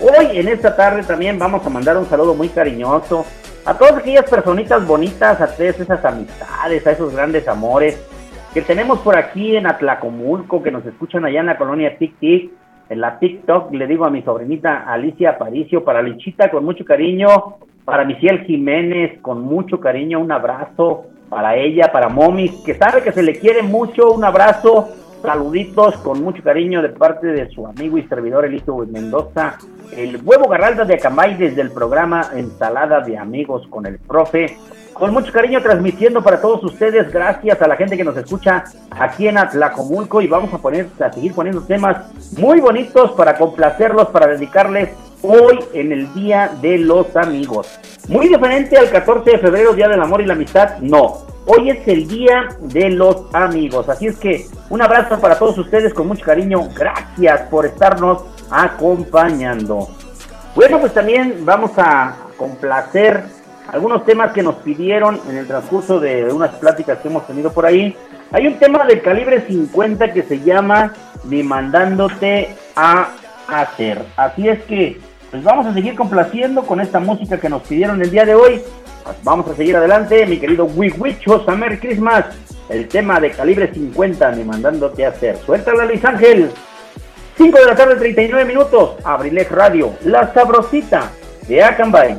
Hoy 0.01 0.39
en 0.39 0.49
esta 0.49 0.75
tarde 0.75 1.03
también 1.03 1.39
vamos 1.39 1.65
a 1.67 1.71
mandar 1.71 1.97
un 1.99 2.09
saludo 2.09 2.35
muy 2.35 2.49
cariñoso 2.49 3.27
a 3.65 3.75
todas 3.77 3.99
aquellas 3.99 4.29
personitas 4.31 4.87
bonitas, 4.87 5.41
a 5.41 5.47
todas 5.49 5.79
esas 5.79 6.05
amistades, 6.05 6.87
a 6.87 6.93
esos 6.93 7.13
grandes 7.13 7.47
amores 7.47 8.01
que 8.55 8.63
tenemos 8.63 9.01
por 9.01 9.17
aquí 9.17 9.57
en 9.57 9.67
Atlacomulco, 9.67 10.63
que 10.63 10.71
nos 10.71 10.87
escuchan 10.87 11.25
allá 11.25 11.41
en 11.41 11.47
la 11.47 11.59
colonia 11.59 11.99
Tic 11.99 12.19
Tic, 12.19 12.51
en 12.89 13.01
la 13.01 13.19
TikTok, 13.19 13.73
le 13.73 13.87
digo 13.87 14.05
a 14.05 14.11
mi 14.11 14.23
sobrinita 14.23 14.85
Alicia 14.91 15.31
Aparicio, 15.31 15.85
para 15.85 16.03
Lichita 16.03 16.51
con 16.51 16.65
mucho 16.65 16.85
cariño, 16.85 17.29
para 17.85 18.05
Michelle 18.05 18.45
Jiménez 18.45 19.21
con 19.21 19.43
mucho 19.43 19.81
cariño, 19.81 20.21
un 20.21 20.33
abrazo 20.33 21.05
para 21.29 21.57
ella, 21.57 21.91
para 21.93 22.09
Momis, 22.09 22.63
que 22.65 22.75
sabe 22.75 23.03
que 23.03 23.13
se 23.13 23.23
le 23.23 23.39
quiere 23.39 23.63
mucho, 23.63 24.13
un 24.13 24.25
abrazo 24.25 24.89
Saluditos 25.23 25.97
con 25.97 26.23
mucho 26.23 26.45
cariño 26.45 26.81
de 26.81 26.91
parte 26.91 27.27
de 27.27 27.49
su 27.49 27.67
amigo 27.67 27.99
y 27.99 28.05
servidor 28.05 28.45
Elito 28.45 28.77
Mendoza, 28.87 29.59
el 29.97 30.21
huevo 30.25 30.49
garralda 30.49 30.85
de 30.85 30.95
Acambay 30.95 31.37
desde 31.37 31.63
el 31.63 31.71
programa 31.71 32.31
Ensalada 32.35 33.01
de 33.01 33.17
Amigos 33.19 33.67
con 33.69 33.87
el 33.87 33.99
Profe. 33.99 34.57
Con 34.93 35.13
mucho 35.13 35.33
cariño 35.33 35.63
transmitiendo 35.63 36.23
para 36.23 36.41
todos 36.41 36.65
ustedes, 36.65 37.13
gracias 37.13 37.63
a 37.63 37.69
la 37.69 37.77
gente 37.77 37.97
que 37.97 38.03
nos 38.03 38.17
escucha 38.17 38.65
aquí 38.91 39.29
en 39.29 39.39
Atlacomulco 39.39 40.21
y 40.21 40.27
vamos 40.27 40.53
a 40.53 40.59
poner, 40.59 40.89
a 40.99 41.13
seguir 41.13 41.35
poniendo 41.35 41.63
temas 41.63 42.11
muy 42.37 42.61
bonitos 42.61 43.13
para 43.13 43.37
complacerlos, 43.37 44.09
para 44.09 44.27
dedicarles 44.27 44.91
hoy 45.23 45.61
en 45.73 45.93
el 45.93 46.13
Día 46.15 46.51
de 46.61 46.79
los 46.79 47.15
Amigos. 47.17 47.79
Muy 48.09 48.29
diferente 48.29 48.77
al 48.77 48.91
14 48.91 49.31
de 49.31 49.39
febrero, 49.39 49.73
Día 49.75 49.89
del 49.89 50.03
Amor 50.03 50.21
y 50.21 50.27
la 50.27 50.35
Amistad, 50.35 50.79
no. 50.81 51.19
Hoy 51.47 51.71
es 51.71 51.87
el 51.87 52.09
Día 52.09 52.49
de 52.61 52.91
los 52.91 53.33
Amigos. 53.33 53.89
Así 53.89 54.07
es 54.07 54.19
que 54.19 54.47
un 54.69 54.83
abrazo 54.83 55.21
para 55.21 55.39
todos 55.39 55.57
ustedes 55.59 55.95
con 55.95 56.09
mucho 56.09 56.25
cariño. 56.25 56.69
Gracias 56.77 57.43
por 57.49 57.67
estarnos 57.67 58.25
acompañando. 58.51 59.89
Bueno, 60.55 60.81
pues 60.81 60.93
también 60.93 61.45
vamos 61.45 61.73
a 61.77 62.17
complacer 62.37 63.23
algunos 63.73 64.05
temas 64.05 64.33
que 64.33 64.43
nos 64.43 64.57
pidieron 64.57 65.21
en 65.29 65.37
el 65.37 65.47
transcurso 65.47 66.01
de 66.01 66.33
unas 66.33 66.55
pláticas 66.57 66.99
que 66.99 67.09
hemos 67.09 67.27
tenido 67.27 67.53
por 67.53 67.67
ahí. 67.67 67.97
Hay 68.33 68.47
un 68.47 68.59
tema 68.59 68.85
del 68.85 69.03
calibre 69.03 69.43
50 69.47 70.13
que 70.13 70.23
se 70.23 70.41
llama 70.41 70.93
Demandándote 71.25 72.55
a 72.75 73.11
hacer. 73.49 74.05
Así 74.17 74.49
es 74.49 74.63
que 74.65 75.01
pues 75.31 75.43
vamos 75.43 75.67
a 75.67 75.75
seguir 75.75 75.95
complaciendo 75.95 76.63
con 76.63 76.81
esta 76.81 77.01
música 77.01 77.39
que 77.39 77.51
nos 77.51 77.63
pidieron 77.63 78.01
el 78.01 78.11
día 78.11 78.25
de 78.25 78.35
hoy. 78.35 78.63
Pues 79.05 79.17
vamos 79.23 79.49
a 79.51 79.55
seguir 79.55 79.77
adelante, 79.77 80.27
mi 80.27 80.39
querido 80.39 80.65
Wiwichos, 80.65 81.47
a 81.49 81.55
Merry 81.55 81.79
Christmas. 81.79 82.25
El 82.69 82.89
tema 82.89 83.21
de 83.21 83.31
calibre 83.31 83.73
50, 83.73 84.33
me 84.33 84.45
mandándote 84.45 85.05
a 85.05 85.11
hacer. 85.11 85.37
Suéltala, 85.39 85.85
Luis 85.85 86.05
Ángel. 86.05 86.51
5 87.39 87.57
de 87.57 87.67
la 87.67 87.77
tarde, 87.77 87.95
39 87.95 88.45
minutos. 88.45 88.97
Abrilex 89.05 89.51
Radio, 89.53 89.95
la 90.05 90.35
sabrosita 90.35 91.13
de 91.47 91.63
Acambay. 91.63 92.19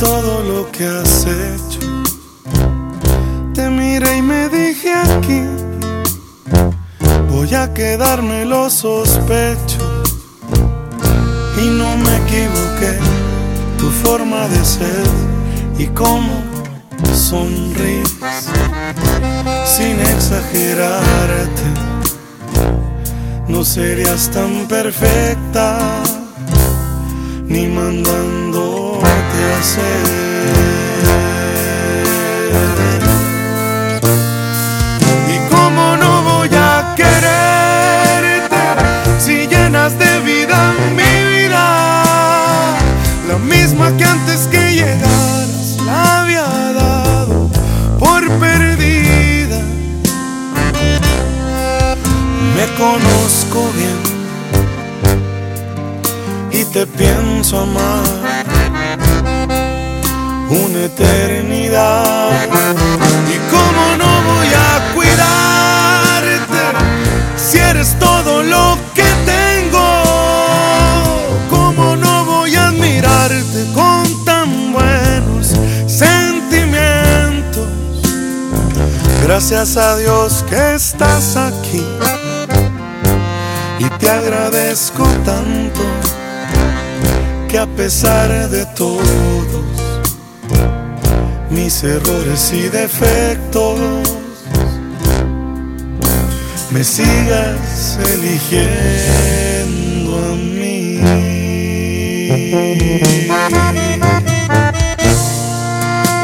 Todo 0.00 0.42
lo 0.42 0.72
que 0.72 0.86
has 0.86 1.26
hecho. 1.26 1.80
Te 3.52 3.68
miré 3.68 4.16
y 4.16 4.22
me 4.22 4.48
dije 4.48 4.94
aquí, 4.94 5.42
voy 7.28 7.54
a 7.54 7.72
quedarme 7.74 8.46
lo 8.46 8.70
sospecho. 8.70 9.78
Y 11.62 11.66
no 11.66 11.96
me 11.98 12.16
equivoqué, 12.16 12.98
tu 13.76 13.90
forma 13.90 14.48
de 14.48 14.64
ser 14.64 15.06
y 15.78 15.86
cómo 15.88 16.42
sonríes 17.14 18.16
sin 19.66 20.00
exagerarte. 20.00 21.68
No 23.48 23.64
serías 23.64 24.30
tan 24.30 24.66
perfecta 24.66 25.78
ni 27.46 27.66
mandándote 27.66 28.69
¿Y 35.28 35.38
cómo 35.50 35.96
no 35.96 36.22
voy 36.22 36.50
a 36.54 36.94
quererte 36.96 38.56
si 39.18 39.46
llenas 39.46 39.98
de 39.98 40.20
vida 40.20 40.72
mi 40.96 41.38
vida? 41.38 42.76
La 43.28 43.38
misma 43.38 43.96
que 43.96 44.04
antes 44.04 44.48
que 44.48 44.74
llegaras 44.74 45.78
la 45.84 46.20
había 46.20 46.46
dado 46.72 47.50
por 47.98 48.28
perdida. 48.38 49.60
Me 52.56 52.66
conozco 52.76 53.70
bien 53.76 54.10
te 56.72 56.86
pienso 56.86 57.58
amar 57.58 58.19
una 60.50 60.84
eternidad. 60.84 62.48
¿Y 63.28 63.38
cómo 63.50 63.96
no 63.96 64.22
voy 64.32 64.48
a 64.48 64.92
cuidarte 64.94 66.62
si 67.36 67.58
eres 67.58 67.96
todo 67.98 68.42
lo 68.42 68.76
que 68.94 69.06
tengo? 69.24 69.86
¿Cómo 71.48 71.96
no 71.96 72.24
voy 72.24 72.56
a 72.56 72.68
admirarte 72.68 73.64
con 73.72 74.24
tan 74.24 74.72
buenos 74.72 75.54
sentimientos? 75.86 77.68
Gracias 79.22 79.76
a 79.76 79.96
Dios 79.98 80.44
que 80.50 80.74
estás 80.74 81.36
aquí 81.36 81.86
y 83.78 83.88
te 83.98 84.10
agradezco 84.10 85.04
tanto 85.24 85.80
que 87.48 87.58
a 87.58 87.66
pesar 87.66 88.48
de 88.48 88.66
todo 88.66 89.79
mis 91.50 91.82
errores 91.82 92.52
y 92.52 92.68
defectos, 92.68 93.78
me 96.70 96.84
sigas 96.84 97.98
eligiendo 98.14 98.98
a 100.16 100.36
mí. 100.36 101.00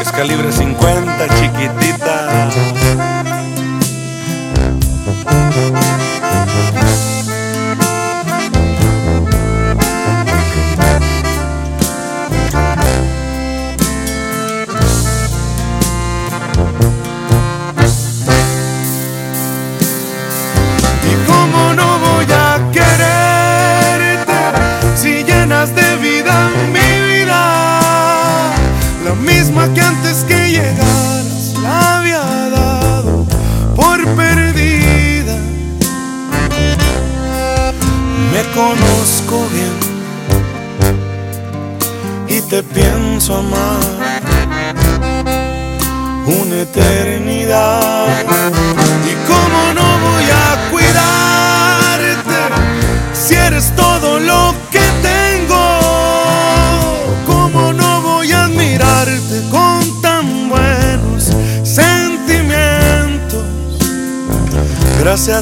Es 0.01 0.11
calibre 0.11 0.51
50, 0.51 1.27
chiquitita. 1.39 2.49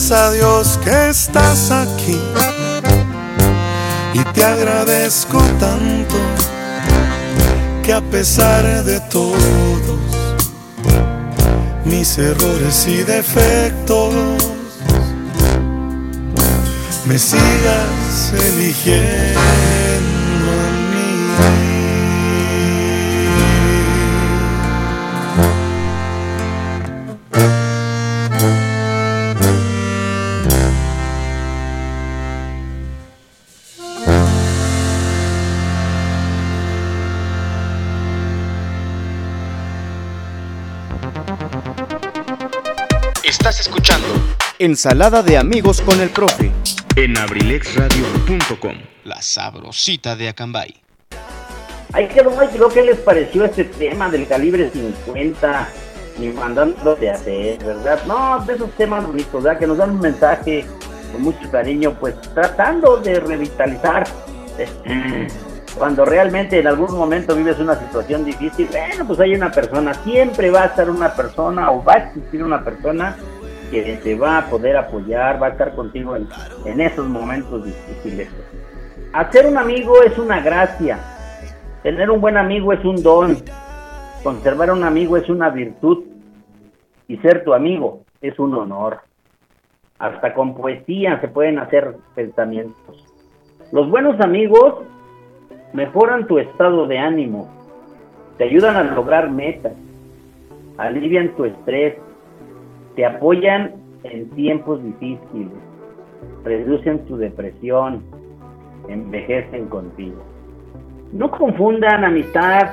Gracias 0.08 0.22
a 0.22 0.32
Dios 0.34 0.80
que 0.84 1.10
estás 1.10 1.72
aquí. 1.72 2.22
Y 4.14 4.24
te 4.34 4.44
agradezco 4.44 5.40
tanto 5.60 6.16
que 7.82 7.92
a 7.92 8.02
pesar 8.02 8.84
de 8.84 9.00
todos 9.10 9.98
mis 11.86 12.20
errores 12.20 12.86
y 12.88 12.98
defectos, 12.98 14.14
me 17.08 17.18
sigas 17.18 18.32
eligiendo 18.32 19.85
Ensalada 44.66 45.22
de 45.22 45.38
amigos 45.38 45.80
con 45.80 46.02
el 46.02 46.10
profe. 46.10 46.52
En 46.96 47.16
abrilexradio.com. 47.16 48.74
La 49.04 49.22
sabrosita 49.22 50.16
de 50.16 50.30
Acambay. 50.30 50.74
Ahí 51.94 52.08
quedó, 52.08 52.32
creo 52.36 52.70
que 52.70 52.82
les 52.82 52.98
pareció 52.98 53.46
este 53.46 53.66
tema 53.66 54.10
del 54.10 54.28
calibre 54.28 54.72
50 54.72 55.70
y 56.20 56.30
mandándote 56.30 57.12
a 57.12 57.14
hacer, 57.14 57.64
¿verdad? 57.64 58.06
No, 58.08 58.44
de 58.44 58.56
esos 58.56 58.72
temas 58.72 59.06
bonitos, 59.06 59.44
¿verdad? 59.44 59.60
Que 59.60 59.68
nos 59.68 59.78
dan 59.78 59.92
un 59.92 60.00
mensaje 60.00 60.66
con 61.12 61.22
mucho 61.22 61.52
cariño, 61.52 61.96
pues 62.00 62.20
tratando 62.34 62.98
de 62.98 63.20
revitalizar. 63.20 64.08
Cuando 65.78 66.06
realmente 66.06 66.58
en 66.58 66.66
algún 66.66 66.92
momento 66.98 67.36
vives 67.36 67.60
una 67.60 67.78
situación 67.78 68.26
difícil, 68.26 68.68
bueno, 68.72 69.06
pues 69.06 69.20
hay 69.20 69.36
una 69.36 69.52
persona, 69.52 69.94
siempre 70.04 70.50
va 70.50 70.64
a 70.64 70.66
estar 70.68 70.90
una 70.90 71.14
persona 71.14 71.70
o 71.70 71.84
va 71.84 71.94
a 71.94 71.98
existir 71.98 72.44
una 72.44 72.64
persona 72.64 73.16
que 73.70 74.00
te 74.04 74.16
va 74.16 74.40
a 74.40 74.46
poder 74.50 74.78
apoyar, 74.78 75.42
va 75.42 75.48
a 75.48 75.50
estar 75.52 75.76
contigo 75.76 76.16
en, 76.16 76.82
esos 76.82 77.08
momentos 77.08 77.66
difíciles. 77.66 78.30
Hacer 79.14 79.48
un 79.48 79.58
amigo 79.58 80.02
es 80.04 80.18
una 80.18 80.42
gracia, 80.42 81.00
tener 81.84 82.10
un 82.10 82.22
buen 82.22 82.38
amigo 82.38 82.74
es 82.74 82.84
un 82.84 83.02
don, 83.02 83.38
conservar 84.24 84.72
un 84.72 84.84
amigo 84.84 85.18
es 85.18 85.30
una 85.30 85.50
virtud 85.50 86.04
y 87.08 87.18
ser 87.18 87.44
tu 87.44 87.54
amigo 87.54 88.02
es 88.22 88.38
un 88.40 88.54
honor. 88.56 89.00
Hasta 90.00 90.34
con 90.34 90.56
poesía 90.56 91.20
se 91.22 91.28
pueden 91.28 91.60
hacer 91.60 91.96
pensamientos. 92.16 93.06
Los 93.72 93.90
buenos 93.90 94.20
amigos 94.20 94.84
mejoran 95.74 96.28
tu 96.28 96.40
estado 96.40 96.88
de 96.88 96.98
ánimo, 96.98 97.50
te 98.38 98.46
ayudan 98.46 98.76
a 98.76 98.84
lograr 98.84 99.30
metas, 99.30 99.74
alivian 100.78 101.36
tu 101.36 101.46
estrés, 101.46 101.96
te 102.96 103.06
apoyan 103.06 103.76
en 104.04 104.30
tiempos 104.32 104.82
difíciles, 104.84 105.52
reducen 106.44 107.06
tu 107.06 107.18
depresión, 107.18 108.04
envejecen 108.88 109.68
contigo. 109.68 110.24
No 111.12 111.32
confundan 111.32 112.04
amistad 112.04 112.72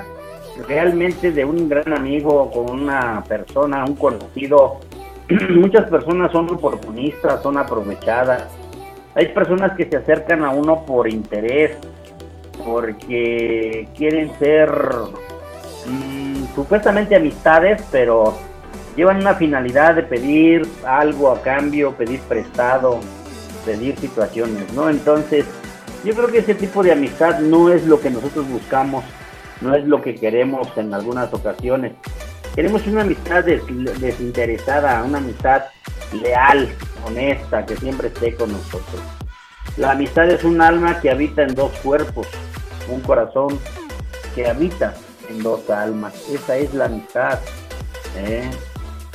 realmente 0.69 1.33
de 1.33 1.45
un 1.45 1.69
gran 1.69 1.97
amigo 1.97 2.51
con 2.51 2.71
una 2.71 3.25
persona, 3.27 3.85
un 3.85 3.97
conocido. 3.97 4.79
Muchas 5.51 5.89
personas 5.89 6.31
son 6.33 6.53
oportunistas, 6.53 7.43
son 7.43 7.57
aprovechadas. 7.59 8.49
Hay 9.15 9.29
personas 9.29 9.77
que 9.77 9.87
se 9.87 9.97
acercan 9.97 10.45
a 10.45 10.51
uno 10.51 10.85
por 10.87 11.09
interés, 11.09 11.77
porque 12.65 13.89
quieren 13.97 14.31
ser 14.39 14.71
mm, 15.87 16.55
supuestamente 16.55 17.17
amistades, 17.17 17.87
pero 17.91 18.35
llevan 18.97 19.19
una 19.19 19.35
finalidad 19.35 19.95
de 19.95 20.03
pedir 20.03 20.67
algo 20.87 21.31
a 21.31 21.43
cambio, 21.43 21.93
pedir 21.93 22.21
prestado, 22.21 23.01
pedir 23.65 23.97
situaciones, 23.99 24.73
¿no? 24.73 24.89
Entonces, 24.89 25.47
yo 26.05 26.15
creo 26.15 26.29
que 26.29 26.39
ese 26.39 26.55
tipo 26.55 26.83
de 26.83 26.93
amistad 26.93 27.41
no 27.41 27.71
es 27.71 27.87
lo 27.87 28.01
que 28.01 28.11
nosotros 28.11 28.49
buscamos, 28.49 29.05
no 29.61 29.75
es 29.75 29.87
lo 29.87 30.03
que 30.03 30.15
queremos 30.17 30.69
en 30.77 30.93
algunas 30.93 31.33
ocasiones. 31.33 31.93
Queremos 32.55 32.87
una 32.87 33.03
amistad 33.03 33.45
desinteresada, 33.45 35.03
una 35.05 35.19
amistad 35.19 35.63
leal, 36.13 36.69
honesta, 37.07 37.65
que 37.65 37.77
siempre 37.77 38.09
esté 38.09 38.35
con 38.35 38.53
nosotros. 38.53 39.01
La 39.77 39.93
amistad 39.93 40.29
es 40.29 40.45
un 40.45 40.61
alma 40.61 41.01
que 41.01 41.11
habita 41.11 41.43
en 41.43 41.55
dos 41.55 41.73
cuerpos, 41.83 42.27
un 42.89 43.01
corazón 43.01 43.59
que 44.35 44.47
habita 44.47 44.95
en 45.31 45.43
dos 45.43 45.71
almas. 45.71 46.15
Esa 46.29 46.57
es 46.57 46.75
la 46.75 46.87
amistad. 46.87 47.39
¿eh? 48.17 48.51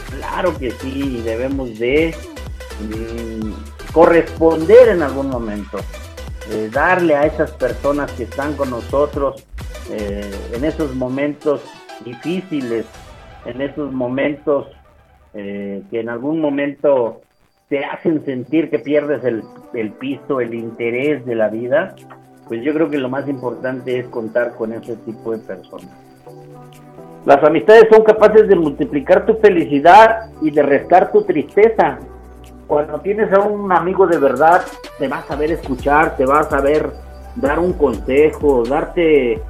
Claro 0.10 0.58
que 0.58 0.72
sí, 0.72 1.22
debemos 1.24 1.78
de 1.80 2.16
mm, 2.82 3.92
corresponder 3.92 4.90
en 4.90 5.04
algún 5.04 5.30
momento, 5.30 5.80
darle 6.72 7.14
a 7.16 7.26
esas 7.26 7.52
personas 7.52 8.10
que 8.14 8.24
están 8.24 8.56
con 8.56 8.70
nosotros 8.70 9.46
eh, 9.92 10.32
en 10.54 10.66
esos 10.66 10.96
momentos 10.96 11.62
difíciles, 12.04 12.86
en 13.46 13.62
esos 13.62 13.92
momentos 13.94 14.68
eh, 15.34 15.84
que 15.90 16.00
en 16.00 16.10
algún 16.10 16.42
momento 16.42 17.22
te 17.70 17.86
hacen 17.86 18.24
sentir 18.26 18.70
que 18.70 18.80
pierdes 18.80 19.24
el, 19.24 19.44
el 19.74 19.92
piso, 19.92 20.42
el 20.42 20.54
interés 20.54 21.26
de 21.26 21.36
la 21.36 21.50
vida, 21.50 21.96
pues 22.48 22.64
yo 22.64 22.74
creo 22.74 22.90
que 22.90 22.98
lo 22.98 23.10
más 23.10 23.28
importante 23.28 24.00
es 24.00 24.08
contar 24.08 24.56
con 24.56 24.74
ese 24.74 24.96
tipo 24.98 25.32
de 25.32 25.40
personas. 25.40 26.07
Las 27.28 27.44
amistades 27.44 27.90
son 27.92 28.06
capaces 28.06 28.48
de 28.48 28.56
multiplicar 28.56 29.26
tu 29.26 29.34
felicidad 29.40 30.30
y 30.42 30.50
de 30.50 30.64
restar 30.64 31.12
tu 31.12 31.24
tristeza. 31.24 32.00
Cuando 32.68 33.02
tienes 33.02 33.34
a 33.34 33.42
un 33.42 33.70
amigo 33.70 34.08
de 34.08 34.18
verdad, 34.18 34.62
te 34.98 35.10
va 35.10 35.18
a 35.18 35.24
saber 35.24 35.52
escuchar, 35.52 36.16
te 36.16 36.26
va 36.26 36.40
a 36.40 36.44
saber 36.44 36.90
dar 37.36 37.60
un 37.60 37.74
consejo, 37.74 38.64
darte 38.64 39.34
eh, 39.34 39.42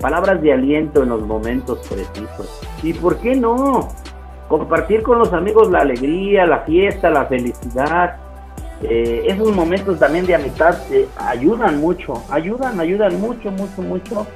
palabras 0.00 0.40
de 0.40 0.54
aliento 0.54 1.02
en 1.02 1.10
los 1.10 1.20
momentos 1.20 1.86
precisos. 1.86 2.62
¿Y 2.82 2.94
por 2.94 3.18
qué 3.18 3.36
no? 3.36 3.90
compartir 4.48 5.02
con 5.02 5.18
los 5.18 5.34
amigos 5.34 5.70
la 5.70 5.80
alegría, 5.80 6.46
la 6.46 6.60
fiesta, 6.60 7.10
la 7.10 7.26
felicidad. 7.26 8.16
Eh, 8.82 9.24
esos 9.26 9.54
momentos 9.54 9.98
también 9.98 10.24
de 10.24 10.34
amistad 10.34 10.78
eh, 10.90 11.06
ayudan 11.18 11.78
mucho, 11.78 12.22
ayudan, 12.30 12.80
ayudan 12.80 13.20
mucho, 13.20 13.50
mucho, 13.50 13.82
mucho 13.82 14.26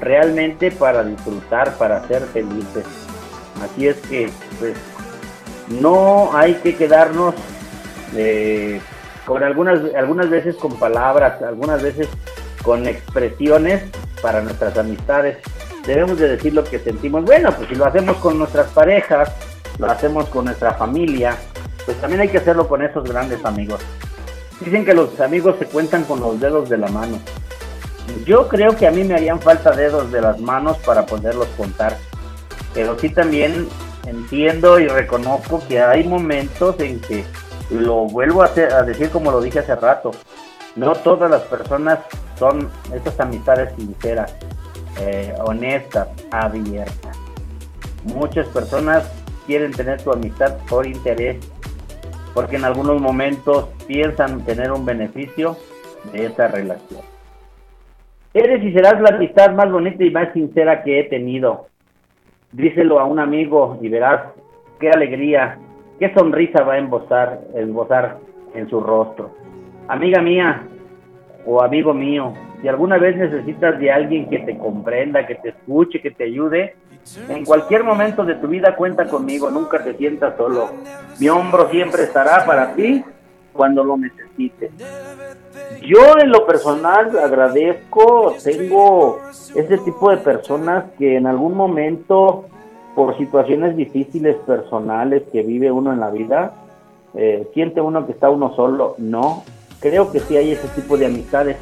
realmente 0.00 0.70
para 0.70 1.04
disfrutar, 1.04 1.76
para 1.76 2.06
ser 2.06 2.22
felices. 2.22 2.84
Así 3.62 3.88
es 3.88 3.96
que, 3.96 4.30
pues, 4.58 4.74
no 5.68 6.36
hay 6.36 6.54
que 6.54 6.76
quedarnos 6.76 7.34
eh, 8.14 8.80
con 9.26 9.42
algunas, 9.42 9.80
algunas 9.94 10.30
veces 10.30 10.56
con 10.56 10.78
palabras, 10.78 11.42
algunas 11.42 11.82
veces 11.82 12.08
con 12.62 12.86
expresiones 12.86 13.82
para 14.22 14.40
nuestras 14.40 14.76
amistades. 14.78 15.38
Debemos 15.86 16.18
de 16.18 16.28
decir 16.28 16.54
lo 16.54 16.64
que 16.64 16.78
sentimos. 16.78 17.24
Bueno, 17.24 17.52
pues 17.54 17.68
si 17.68 17.74
lo 17.74 17.86
hacemos 17.86 18.16
con 18.18 18.38
nuestras 18.38 18.68
parejas, 18.68 19.32
lo 19.78 19.90
hacemos 19.90 20.28
con 20.28 20.46
nuestra 20.46 20.74
familia, 20.74 21.36
pues 21.84 21.98
también 22.00 22.20
hay 22.20 22.28
que 22.28 22.38
hacerlo 22.38 22.68
con 22.68 22.82
esos 22.82 23.08
grandes 23.08 23.44
amigos. 23.44 23.80
Dicen 24.60 24.84
que 24.84 24.92
los 24.92 25.18
amigos 25.20 25.56
se 25.58 25.66
cuentan 25.66 26.04
con 26.04 26.20
los 26.20 26.38
dedos 26.40 26.68
de 26.68 26.78
la 26.78 26.88
mano. 26.88 27.20
Yo 28.24 28.48
creo 28.48 28.76
que 28.76 28.86
a 28.86 28.90
mí 28.90 29.04
me 29.04 29.14
harían 29.14 29.40
falta 29.40 29.70
dedos 29.72 30.10
de 30.12 30.20
las 30.20 30.38
manos 30.40 30.76
para 30.78 31.06
poderlos 31.06 31.48
contar. 31.56 31.96
Pero 32.74 32.98
sí 32.98 33.10
también 33.10 33.68
entiendo 34.06 34.78
y 34.78 34.88
reconozco 34.88 35.62
que 35.66 35.80
hay 35.80 36.04
momentos 36.04 36.78
en 36.80 37.00
que 37.00 37.24
lo 37.70 38.06
vuelvo 38.06 38.42
a, 38.42 38.48
decir 38.48 39.10
como 39.10 39.30
lo 39.30 39.40
dije 39.40 39.60
hace 39.60 39.74
rato. 39.74 40.10
No 40.76 40.92
todas 40.94 41.30
las 41.30 41.42
personas 41.42 42.00
son 42.38 42.70
estas 42.94 43.18
amistades 43.20 43.74
sinceras, 43.76 44.34
eh, 45.00 45.34
honestas, 45.44 46.08
abiertas. 46.30 47.16
Muchas 48.04 48.46
personas 48.48 49.04
quieren 49.46 49.72
tener 49.72 50.00
tu 50.02 50.12
amistad 50.12 50.56
por 50.68 50.86
interés, 50.86 51.38
porque 52.32 52.56
en 52.56 52.64
algunos 52.64 53.00
momentos 53.00 53.66
piensan 53.86 54.44
tener 54.44 54.70
un 54.70 54.84
beneficio 54.84 55.56
de 56.12 56.26
esa 56.26 56.48
relación. 56.48 57.00
Eres 58.34 58.62
y 58.62 58.72
serás 58.72 59.00
la 59.00 59.16
amistad 59.16 59.54
más 59.54 59.70
bonita 59.70 60.04
y 60.04 60.10
más 60.10 60.32
sincera 60.32 60.82
que 60.82 61.00
he 61.00 61.04
tenido. 61.04 61.66
Díselo 62.52 63.00
a 63.00 63.04
un 63.04 63.18
amigo 63.18 63.78
y 63.80 63.88
verás 63.88 64.32
qué 64.78 64.90
alegría, 64.90 65.58
qué 65.98 66.12
sonrisa 66.14 66.62
va 66.62 66.74
a 66.74 66.78
embozar, 66.78 67.40
embozar 67.54 68.18
en 68.54 68.68
su 68.68 68.80
rostro. 68.80 69.30
Amiga 69.88 70.20
mía 70.20 70.62
o 71.46 71.62
amigo 71.62 71.94
mío, 71.94 72.34
si 72.60 72.68
alguna 72.68 72.98
vez 72.98 73.16
necesitas 73.16 73.78
de 73.78 73.90
alguien 73.90 74.28
que 74.28 74.40
te 74.40 74.58
comprenda, 74.58 75.26
que 75.26 75.36
te 75.36 75.50
escuche, 75.50 76.00
que 76.00 76.10
te 76.10 76.24
ayude, 76.24 76.74
en 77.28 77.44
cualquier 77.44 77.84
momento 77.84 78.24
de 78.24 78.34
tu 78.34 78.48
vida 78.48 78.76
cuenta 78.76 79.06
conmigo, 79.06 79.50
nunca 79.50 79.82
te 79.82 79.94
sientas 79.94 80.36
solo. 80.36 80.70
Mi 81.18 81.28
hombro 81.28 81.70
siempre 81.70 82.02
estará 82.02 82.44
para 82.44 82.74
ti 82.74 83.02
cuando 83.52 83.82
lo 83.82 83.96
necesites. 83.96 84.70
Yo 85.82 86.18
en 86.20 86.30
lo 86.30 86.46
personal 86.46 87.16
agradezco, 87.18 88.34
tengo 88.42 89.20
ese 89.54 89.78
tipo 89.78 90.10
de 90.10 90.18
personas 90.18 90.84
que 90.98 91.16
en 91.16 91.26
algún 91.26 91.54
momento, 91.54 92.44
por 92.94 93.16
situaciones 93.16 93.76
difíciles 93.76 94.36
personales 94.46 95.22
que 95.32 95.42
vive 95.42 95.70
uno 95.70 95.92
en 95.92 96.00
la 96.00 96.10
vida, 96.10 96.52
eh, 97.14 97.48
siente 97.54 97.80
uno 97.80 98.06
que 98.06 98.12
está 98.12 98.28
uno 98.28 98.54
solo. 98.54 98.94
No, 98.98 99.44
creo 99.80 100.10
que 100.10 100.20
sí 100.20 100.36
hay 100.36 100.52
ese 100.52 100.68
tipo 100.68 100.96
de 100.96 101.06
amistades, 101.06 101.56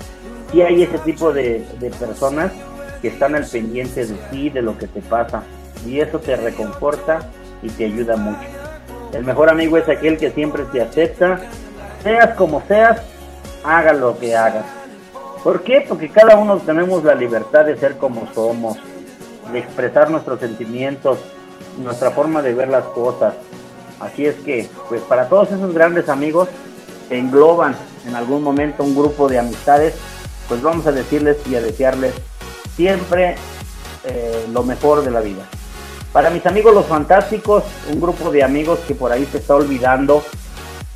sí 0.50 0.62
hay 0.62 0.82
ese 0.82 0.98
tipo 0.98 1.32
de, 1.32 1.64
de 1.78 1.90
personas 1.90 2.52
que 3.02 3.08
están 3.08 3.34
al 3.34 3.46
pendiente 3.46 4.06
de 4.06 4.14
ti, 4.30 4.50
de 4.50 4.62
lo 4.62 4.76
que 4.78 4.86
te 4.86 5.02
pasa. 5.02 5.42
Y 5.86 6.00
eso 6.00 6.18
te 6.18 6.36
reconforta 6.36 7.30
y 7.62 7.68
te 7.68 7.84
ayuda 7.84 8.16
mucho. 8.16 8.48
El 9.12 9.24
mejor 9.24 9.50
amigo 9.50 9.76
es 9.76 9.88
aquel 9.88 10.16
que 10.16 10.30
siempre 10.30 10.64
te 10.72 10.80
acepta, 10.80 11.40
seas 12.02 12.34
como 12.34 12.62
seas, 12.62 13.02
haga 13.66 13.92
lo 13.92 14.18
que 14.18 14.36
hagas. 14.36 14.64
¿Por 15.42 15.62
qué? 15.62 15.84
Porque 15.86 16.08
cada 16.08 16.36
uno 16.36 16.58
tenemos 16.58 17.04
la 17.04 17.14
libertad 17.14 17.64
de 17.64 17.76
ser 17.76 17.96
como 17.98 18.32
somos, 18.32 18.78
de 19.52 19.58
expresar 19.58 20.10
nuestros 20.10 20.40
sentimientos, 20.40 21.18
nuestra 21.78 22.10
forma 22.10 22.42
de 22.42 22.54
ver 22.54 22.68
las 22.68 22.84
cosas. 22.86 23.34
Así 24.00 24.26
es 24.26 24.36
que, 24.36 24.68
pues 24.88 25.02
para 25.02 25.28
todos 25.28 25.50
esos 25.50 25.72
grandes 25.74 26.08
amigos 26.08 26.48
que 27.08 27.18
engloban 27.18 27.76
en 28.06 28.14
algún 28.14 28.42
momento 28.42 28.84
un 28.84 28.94
grupo 28.94 29.28
de 29.28 29.38
amistades, 29.38 29.94
pues 30.48 30.62
vamos 30.62 30.86
a 30.86 30.92
decirles 30.92 31.38
y 31.48 31.54
a 31.56 31.60
desearles 31.60 32.14
siempre 32.76 33.36
eh, 34.04 34.46
lo 34.52 34.62
mejor 34.62 35.04
de 35.04 35.10
la 35.10 35.20
vida. 35.20 35.44
Para 36.12 36.30
mis 36.30 36.46
amigos 36.46 36.74
los 36.74 36.86
fantásticos, 36.86 37.64
un 37.92 38.00
grupo 38.00 38.30
de 38.30 38.42
amigos 38.42 38.78
que 38.86 38.94
por 38.94 39.12
ahí 39.12 39.26
se 39.26 39.38
está 39.38 39.54
olvidando 39.54 40.22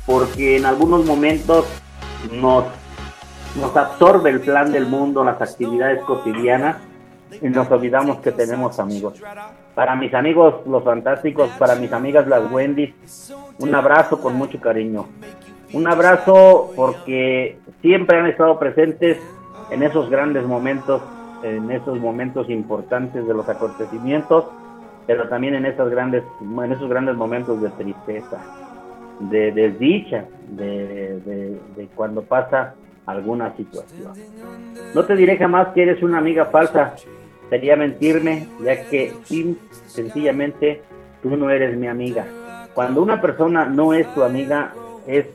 porque 0.05 0.57
en 0.57 0.65
algunos 0.65 1.05
momentos 1.05 1.65
nos, 2.31 2.65
nos 3.55 3.75
absorbe 3.75 4.29
el 4.29 4.41
plan 4.41 4.71
del 4.71 4.85
mundo, 4.85 5.23
las 5.23 5.41
actividades 5.41 6.03
cotidianas 6.03 6.77
y 7.41 7.47
nos 7.47 7.69
olvidamos 7.71 8.19
que 8.19 8.31
tenemos 8.31 8.79
amigos. 8.79 9.21
Para 9.73 9.95
mis 9.95 10.13
amigos 10.13 10.65
los 10.67 10.83
fantásticos, 10.83 11.49
para 11.57 11.75
mis 11.75 11.91
amigas 11.93 12.27
las 12.27 12.51
Wendy, 12.51 12.93
un 13.59 13.73
abrazo 13.73 14.21
con 14.21 14.35
mucho 14.35 14.59
cariño. 14.59 15.07
Un 15.73 15.87
abrazo 15.87 16.71
porque 16.75 17.57
siempre 17.81 18.19
han 18.19 18.27
estado 18.27 18.59
presentes 18.59 19.17
en 19.69 19.83
esos 19.83 20.09
grandes 20.09 20.45
momentos 20.45 21.01
en 21.43 21.71
esos 21.71 21.99
momentos 21.99 22.49
importantes 22.49 23.25
de 23.25 23.33
los 23.33 23.47
acontecimientos, 23.49 24.45
pero 25.07 25.27
también 25.27 25.55
en 25.55 25.65
esos 25.65 25.89
grandes, 25.89 26.23
en 26.41 26.71
esos 26.71 26.89
grandes 26.89 27.15
momentos 27.15 27.61
de 27.61 27.69
tristeza, 27.69 28.39
de 29.29 29.51
desdicha, 29.51 30.25
de, 30.49 31.19
de 31.75 31.87
cuando 31.95 32.23
pasa 32.23 32.75
alguna 33.05 33.55
situación. 33.55 34.13
No 34.93 35.05
te 35.05 35.15
diré 35.15 35.37
jamás 35.37 35.69
que 35.69 35.83
eres 35.83 36.01
una 36.03 36.17
amiga 36.17 36.45
falsa, 36.45 36.95
sería 37.49 37.75
mentirme, 37.75 38.47
ya 38.63 38.85
que 38.85 39.13
sin, 39.25 39.57
sencillamente 39.87 40.81
tú 41.21 41.35
no 41.35 41.49
eres 41.49 41.77
mi 41.77 41.87
amiga. 41.87 42.25
Cuando 42.73 43.01
una 43.01 43.21
persona 43.21 43.65
no 43.65 43.93
es 43.93 44.11
tu 44.13 44.23
amiga, 44.23 44.73
es 45.07 45.25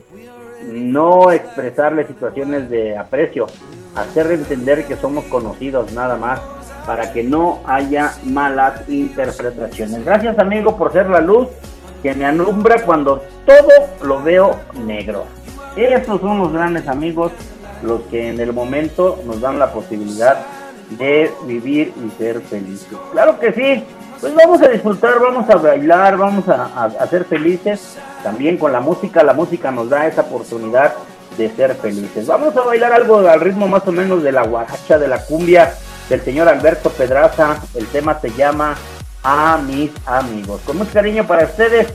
no 0.65 1.31
expresarle 1.31 2.07
situaciones 2.07 2.69
de 2.69 2.97
aprecio, 2.97 3.47
hacer 3.95 4.31
entender 4.31 4.85
que 4.85 4.95
somos 4.95 5.25
conocidos 5.25 5.93
nada 5.93 6.17
más 6.17 6.41
para 6.85 7.11
que 7.13 7.23
no 7.23 7.59
haya 7.65 8.13
malas 8.23 8.87
interpretaciones. 8.89 10.03
Gracias 10.03 10.39
amigo 10.39 10.77
por 10.77 10.91
ser 10.91 11.09
la 11.09 11.21
luz 11.21 11.49
que 12.01 12.13
me 12.13 12.25
alumbra 12.25 12.83
cuando 12.83 13.23
todo 13.45 13.69
lo 14.01 14.21
veo 14.21 14.59
negro. 14.85 15.25
Estos 15.75 16.21
son 16.21 16.39
los 16.39 16.51
grandes 16.53 16.87
amigos, 16.87 17.31
los 17.83 18.01
que 18.03 18.29
en 18.29 18.39
el 18.39 18.53
momento 18.53 19.19
nos 19.25 19.41
dan 19.41 19.59
la 19.59 19.71
posibilidad 19.71 20.37
de 20.91 21.31
vivir 21.45 21.93
y 22.03 22.09
ser 22.17 22.41
felices. 22.41 22.97
Claro 23.11 23.39
que 23.39 23.53
sí, 23.53 23.83
pues 24.19 24.33
vamos 24.33 24.61
a 24.61 24.69
disfrutar, 24.69 25.19
vamos 25.19 25.49
a 25.49 25.55
bailar, 25.57 26.17
vamos 26.17 26.47
a, 26.49 26.85
a 26.85 27.07
ser 27.07 27.25
felices. 27.25 27.97
También 28.23 28.57
con 28.57 28.71
la 28.71 28.79
música, 28.79 29.23
la 29.23 29.33
música 29.33 29.71
nos 29.71 29.89
da 29.89 30.07
esa 30.07 30.21
oportunidad 30.21 30.93
de 31.37 31.49
ser 31.51 31.75
felices. 31.75 32.25
Vamos 32.25 32.57
a 32.57 32.61
bailar 32.61 32.93
algo 32.93 33.19
al 33.19 33.39
ritmo 33.39 33.67
más 33.67 33.87
o 33.87 33.91
menos 33.91 34.23
de 34.23 34.31
la 34.31 34.43
guaracha, 34.43 34.97
de 34.97 35.07
la 35.07 35.23
cumbia 35.23 35.73
del 36.09 36.21
señor 36.21 36.47
Alberto 36.47 36.89
Pedraza. 36.89 37.61
El 37.75 37.85
tema 37.87 38.19
se 38.19 38.31
llama 38.31 38.75
A 39.23 39.57
mis 39.57 39.91
amigos. 40.05 40.61
Con 40.65 40.77
mucho 40.77 40.93
cariño 40.93 41.25
para 41.25 41.45
ustedes. 41.45 41.87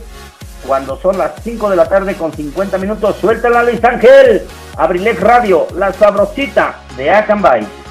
Cuando 0.66 0.96
son 1.00 1.18
las 1.18 1.32
5 1.42 1.70
de 1.70 1.76
la 1.76 1.88
tarde 1.88 2.14
con 2.14 2.32
50 2.32 2.78
minutos, 2.78 3.16
suéltala 3.20 3.64
Luis 3.64 3.82
Ángel. 3.82 4.46
Abrilex 4.76 5.20
Radio, 5.20 5.66
la 5.74 5.92
sabrosita 5.92 6.80
de 6.96 7.10
Acambay. 7.10 7.81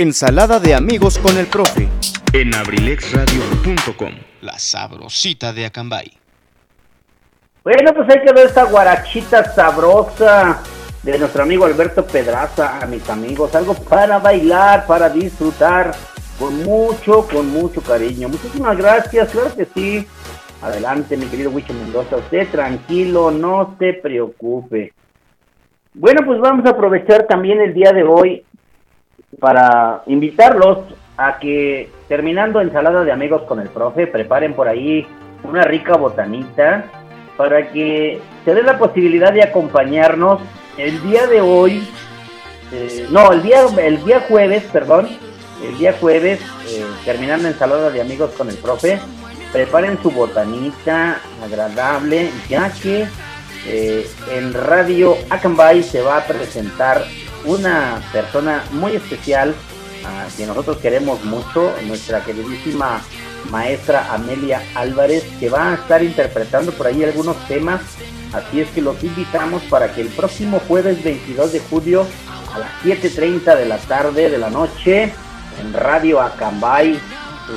Ensalada 0.00 0.58
de 0.58 0.74
amigos 0.74 1.18
con 1.18 1.36
el 1.36 1.46
profe. 1.46 1.86
En 2.32 2.54
abrilexradio.com, 2.54 4.14
la 4.40 4.58
sabrosita 4.58 5.52
de 5.52 5.66
Acambay. 5.66 6.10
Bueno, 7.62 7.92
pues 7.92 8.08
hay 8.08 8.24
que 8.24 8.32
ver 8.32 8.46
esta 8.46 8.64
guarachita 8.64 9.52
sabrosa 9.52 10.62
de 11.02 11.18
nuestro 11.18 11.42
amigo 11.42 11.66
Alberto 11.66 12.06
Pedraza, 12.06 12.80
a 12.80 12.86
mis 12.86 13.10
amigos. 13.10 13.54
Algo 13.54 13.74
para 13.74 14.18
bailar, 14.18 14.86
para 14.86 15.10
disfrutar, 15.10 15.92
con 16.38 16.64
mucho, 16.64 17.28
con 17.28 17.50
mucho 17.50 17.82
cariño. 17.82 18.30
Muchísimas 18.30 18.78
gracias, 18.78 19.28
claro 19.28 19.54
que 19.54 19.66
sí. 19.66 20.06
Adelante, 20.62 21.14
mi 21.18 21.26
querido 21.26 21.50
Wicho 21.50 21.74
Mendoza. 21.74 22.16
Usted 22.16 22.48
tranquilo, 22.48 23.30
no 23.30 23.76
se 23.78 23.92
preocupe. 23.92 24.94
Bueno, 25.92 26.22
pues 26.24 26.40
vamos 26.40 26.64
a 26.64 26.70
aprovechar 26.70 27.26
también 27.26 27.60
el 27.60 27.74
día 27.74 27.92
de 27.92 28.02
hoy 28.02 28.46
para 29.38 30.02
invitarlos 30.06 30.78
a 31.16 31.38
que 31.38 31.90
terminando 32.08 32.60
ensalada 32.60 33.04
de 33.04 33.12
amigos 33.12 33.42
con 33.42 33.60
el 33.60 33.68
profe, 33.68 34.06
preparen 34.06 34.54
por 34.54 34.68
ahí 34.68 35.06
una 35.42 35.62
rica 35.62 35.96
botanita 35.96 36.84
para 37.36 37.70
que 37.70 38.20
se 38.44 38.54
dé 38.54 38.62
la 38.62 38.78
posibilidad 38.78 39.32
de 39.32 39.42
acompañarnos 39.42 40.40
el 40.76 41.02
día 41.02 41.26
de 41.26 41.40
hoy, 41.40 41.86
eh, 42.72 43.06
no, 43.10 43.32
el 43.32 43.42
día, 43.42 43.66
el 43.82 44.04
día 44.04 44.24
jueves, 44.28 44.64
perdón, 44.72 45.08
el 45.62 45.78
día 45.78 45.94
jueves, 45.98 46.40
eh, 46.68 46.84
terminando 47.04 47.48
ensalada 47.48 47.90
de 47.90 48.00
amigos 48.00 48.30
con 48.36 48.48
el 48.48 48.56
profe, 48.56 48.98
preparen 49.52 50.00
su 50.02 50.10
botanita 50.10 51.20
agradable, 51.44 52.30
ya 52.48 52.72
que 52.72 53.06
eh, 53.66 54.06
en 54.32 54.54
Radio 54.54 55.16
Acambay 55.28 55.82
se 55.82 56.00
va 56.00 56.18
a 56.18 56.24
presentar 56.24 57.04
una 57.44 58.02
persona 58.12 58.64
muy 58.72 58.96
especial 58.96 59.54
a 60.04 60.26
que 60.36 60.46
nosotros 60.46 60.78
queremos 60.78 61.22
mucho, 61.24 61.74
nuestra 61.86 62.24
queridísima 62.24 63.02
maestra 63.50 64.12
Amelia 64.12 64.62
Álvarez, 64.74 65.24
que 65.38 65.48
va 65.48 65.72
a 65.72 65.74
estar 65.74 66.02
interpretando 66.02 66.72
por 66.72 66.86
ahí 66.86 67.02
algunos 67.04 67.36
temas. 67.48 67.80
Así 68.32 68.60
es 68.60 68.68
que 68.70 68.80
los 68.80 69.02
invitamos 69.02 69.62
para 69.64 69.92
que 69.92 70.02
el 70.02 70.08
próximo 70.08 70.60
jueves 70.68 71.02
22 71.02 71.52
de 71.52 71.60
julio 71.60 72.06
a 72.54 72.58
las 72.58 72.70
7.30 72.84 73.56
de 73.56 73.66
la 73.66 73.78
tarde 73.78 74.30
de 74.30 74.38
la 74.38 74.50
noche 74.50 75.12
en 75.60 75.72
Radio 75.72 76.20
Acambay 76.20 76.98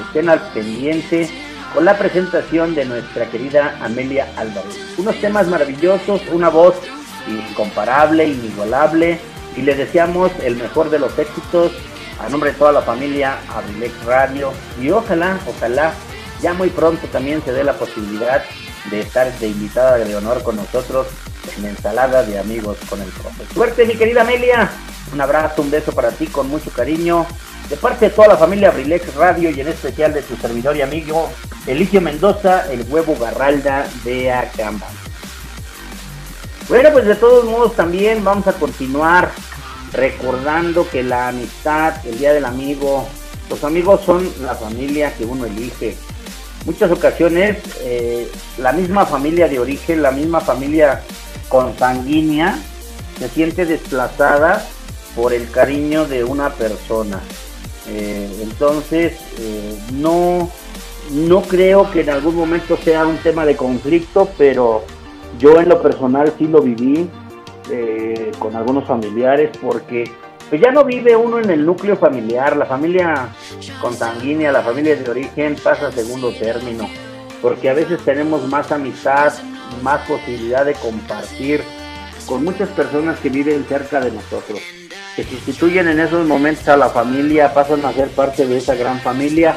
estén 0.08 0.30
al 0.30 0.42
pendiente 0.54 1.30
con 1.74 1.86
la 1.86 1.98
presentación 1.98 2.76
de 2.76 2.86
nuestra 2.86 3.30
querida 3.30 3.78
Amelia 3.82 4.28
Álvarez. 4.38 4.78
Unos 4.98 5.16
temas 5.22 5.48
maravillosos, 5.48 6.22
una 6.32 6.50
voz 6.50 6.76
incomparable, 7.28 8.28
inigualable 8.28 9.20
y 9.56 9.62
le 9.62 9.76
deseamos 9.76 10.32
el 10.44 10.56
mejor 10.56 10.90
de 10.90 11.00
los 11.00 11.18
éxitos 11.18 11.72
a 12.20 12.30
nombre 12.30 12.52
de 12.52 12.58
toda 12.58 12.72
la 12.72 12.82
familia 12.82 13.40
Abrilex 13.54 14.06
Radio 14.06 14.52
y 14.82 14.90
ojalá, 14.92 15.40
ojalá 15.48 15.94
ya 16.42 16.54
muy 16.54 16.70
pronto 16.70 17.08
también 17.08 17.42
se 17.44 17.52
dé 17.52 17.64
la 17.64 17.74
posibilidad 17.74 18.44
de 18.92 19.00
estar 19.00 19.32
de 19.40 19.48
invitada 19.48 19.98
de 19.98 20.16
honor 20.16 20.44
con 20.44 20.56
nosotros 20.56 21.08
en 21.58 21.66
ensalada 21.66 22.24
de 22.24 22.40
amigos 22.40 22.78
con 22.90 23.02
el 23.02 23.10
profe. 23.10 23.46
Suerte 23.54 23.86
mi 23.86 23.96
querida 23.96 24.22
Amelia, 24.22 24.70
un 25.14 25.22
abrazo, 25.22 25.62
un 25.62 25.72
beso 25.72 25.92
para 25.92 26.12
ti 26.12 26.28
con 26.28 26.50
mucho 26.50 26.70
cariño 26.72 27.26
de 27.70 27.78
parte 27.78 28.10
de 28.10 28.12
toda 28.12 28.30
la 28.30 28.38
familia 28.38 28.70
Abrilex 28.70 29.16
Radio 29.16 29.50
y 29.50 29.60
en 29.60 29.70
especial 29.70 30.14
de 30.14 30.22
tu 30.22 30.36
servidor 30.36 30.76
y 30.76 30.82
amigo 30.82 31.30
Eligio 31.66 32.02
Mendoza, 32.02 32.72
el 32.72 32.86
huevo 32.90 33.16
Garralda 33.18 33.88
de 34.04 34.32
Acamba. 34.32 34.88
Bueno, 36.70 36.92
pues 36.94 37.06
de 37.06 37.16
todos 37.16 37.44
modos 37.44 37.76
también 37.76 38.24
vamos 38.24 38.48
a 38.48 38.54
continuar 38.54 39.32
recordando 39.92 40.90
que 40.90 41.04
la 41.04 41.28
amistad, 41.28 41.94
el 42.06 42.18
día 42.18 42.32
del 42.34 42.46
amigo, 42.46 43.06
los 43.50 43.64
amigos 43.66 44.02
son 44.06 44.30
la 44.42 44.56
familia 44.56 45.14
que 45.14 45.26
uno 45.26 45.46
elige. 45.46 45.98
Muchas 46.66 46.90
ocasiones 46.90 47.58
eh, 47.82 48.32
la 48.58 48.72
misma 48.72 49.06
familia 49.06 49.50
de 49.50 49.60
origen, 49.60 50.02
la 50.02 50.12
misma 50.12 50.40
familia 50.40 51.02
consanguínea, 51.50 52.58
se 53.20 53.28
siente 53.28 53.66
desplazada 53.66 54.66
por 55.18 55.34
el 55.34 55.52
cariño 55.52 56.06
de 56.06 56.24
una 56.24 56.50
persona. 56.50 57.20
Eh, 57.90 58.40
entonces, 58.42 59.18
eh, 59.38 59.78
no, 59.92 60.50
no 61.12 61.42
creo 61.42 61.92
que 61.92 62.02
en 62.02 62.10
algún 62.10 62.36
momento 62.36 62.78
sea 62.82 63.06
un 63.06 63.18
tema 63.18 63.46
de 63.46 63.58
conflicto, 63.58 64.30
pero 64.38 64.86
yo 65.40 65.60
en 65.60 65.70
lo 65.70 65.82
personal 65.82 66.34
sí 66.38 66.48
lo 66.48 66.62
viví 66.62 67.10
eh, 67.72 68.32
con 68.40 68.56
algunos 68.56 68.86
familiares 68.86 69.52
porque 69.62 70.04
pues 70.50 70.62
ya 70.62 70.72
no 70.72 70.84
vive 70.84 71.16
uno 71.16 71.40
en 71.40 71.50
el 71.50 71.66
núcleo 71.66 71.98
familiar, 71.98 72.56
la 72.56 72.66
familia 72.66 73.30
consanguínea, 73.82 74.52
la 74.52 74.62
familia 74.62 74.96
de 74.96 75.10
origen 75.10 75.56
pasa 75.64 75.88
a 75.88 75.92
segundo 75.92 76.32
término, 76.32 76.88
porque 77.42 77.70
a 77.70 77.74
veces 77.74 78.00
tenemos 78.06 78.48
más 78.48 78.72
amistad, 78.72 79.34
más 79.82 80.08
posibilidad 80.08 80.66
de 80.66 80.74
compartir 80.76 81.62
con 82.28 82.44
muchas 82.44 82.70
personas 82.70 83.20
que 83.20 83.30
viven 83.30 83.66
cerca 83.66 84.00
de 84.00 84.12
nosotros, 84.12 84.60
que 85.16 85.24
sustituyen 85.24 85.88
en 85.88 86.00
esos 86.00 86.26
momentos 86.28 86.68
a 86.68 86.78
la 86.78 86.90
familia, 86.90 87.54
pasan 87.54 87.84
a 87.86 87.94
ser 87.94 88.10
parte 88.10 88.46
de 88.46 88.58
esa 88.58 88.76
gran 88.76 89.00
familia 89.00 89.56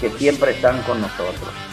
que 0.00 0.10
siempre 0.10 0.52
están 0.52 0.80
con 0.82 1.00
nosotros. 1.00 1.65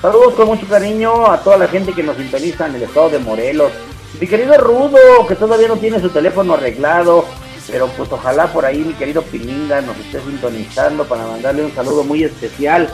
Saludos 0.00 0.34
con 0.34 0.46
mucho 0.46 0.64
cariño 0.68 1.28
a 1.28 1.40
toda 1.40 1.56
la 1.56 1.66
gente 1.66 1.92
que 1.92 2.04
nos 2.04 2.16
sintoniza 2.16 2.68
en 2.68 2.76
el 2.76 2.84
estado 2.84 3.10
de 3.10 3.18
Morelos. 3.18 3.72
Mi 4.20 4.28
querido 4.28 4.56
Rudo, 4.56 5.26
que 5.26 5.34
todavía 5.34 5.66
no 5.66 5.76
tiene 5.76 5.98
su 5.98 6.08
teléfono 6.10 6.54
arreglado, 6.54 7.24
pero 7.68 7.88
pues 7.88 8.08
ojalá 8.12 8.46
por 8.46 8.64
ahí 8.64 8.78
mi 8.78 8.92
querido 8.94 9.22
Pilinga 9.22 9.80
nos 9.80 9.96
esté 9.98 10.20
sintonizando 10.20 11.04
para 11.04 11.26
mandarle 11.26 11.64
un 11.64 11.74
saludo 11.74 12.04
muy 12.04 12.22
especial. 12.22 12.88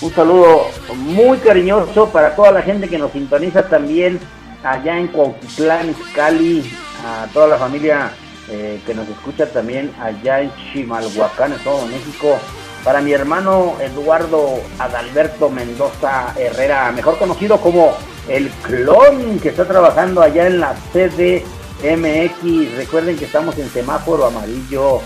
Un 0.00 0.10
saludo 0.14 0.68
muy 0.94 1.36
cariñoso 1.36 2.08
para 2.08 2.34
toda 2.34 2.50
la 2.50 2.62
gente 2.62 2.88
que 2.88 2.96
nos 2.96 3.12
sintoniza 3.12 3.68
también 3.68 4.18
allá 4.64 4.98
en 4.98 5.08
Cuautitlán, 5.08 5.94
Cali, 6.14 6.64
a 7.04 7.26
toda 7.34 7.46
la 7.46 7.58
familia 7.58 8.10
eh, 8.48 8.80
que 8.86 8.94
nos 8.94 9.06
escucha 9.06 9.44
también 9.44 9.92
allá 10.00 10.40
en 10.40 10.50
Chimalhuacán, 10.72 11.52
Estado 11.52 11.82
de 11.82 11.88
México. 11.88 12.38
Para 12.84 13.00
mi 13.00 13.12
hermano 13.12 13.74
Eduardo 13.80 14.60
Adalberto 14.78 15.50
Mendoza 15.50 16.32
Herrera, 16.38 16.90
mejor 16.92 17.18
conocido 17.18 17.60
como 17.60 17.92
el 18.28 18.48
clon 18.62 19.40
que 19.40 19.48
está 19.48 19.66
trabajando 19.66 20.22
allá 20.22 20.46
en 20.46 20.60
la 20.60 20.74
CDMX. 20.92 22.76
Recuerden 22.76 23.16
que 23.16 23.24
estamos 23.24 23.58
en 23.58 23.68
semáforo 23.70 24.26
amarillo. 24.26 25.00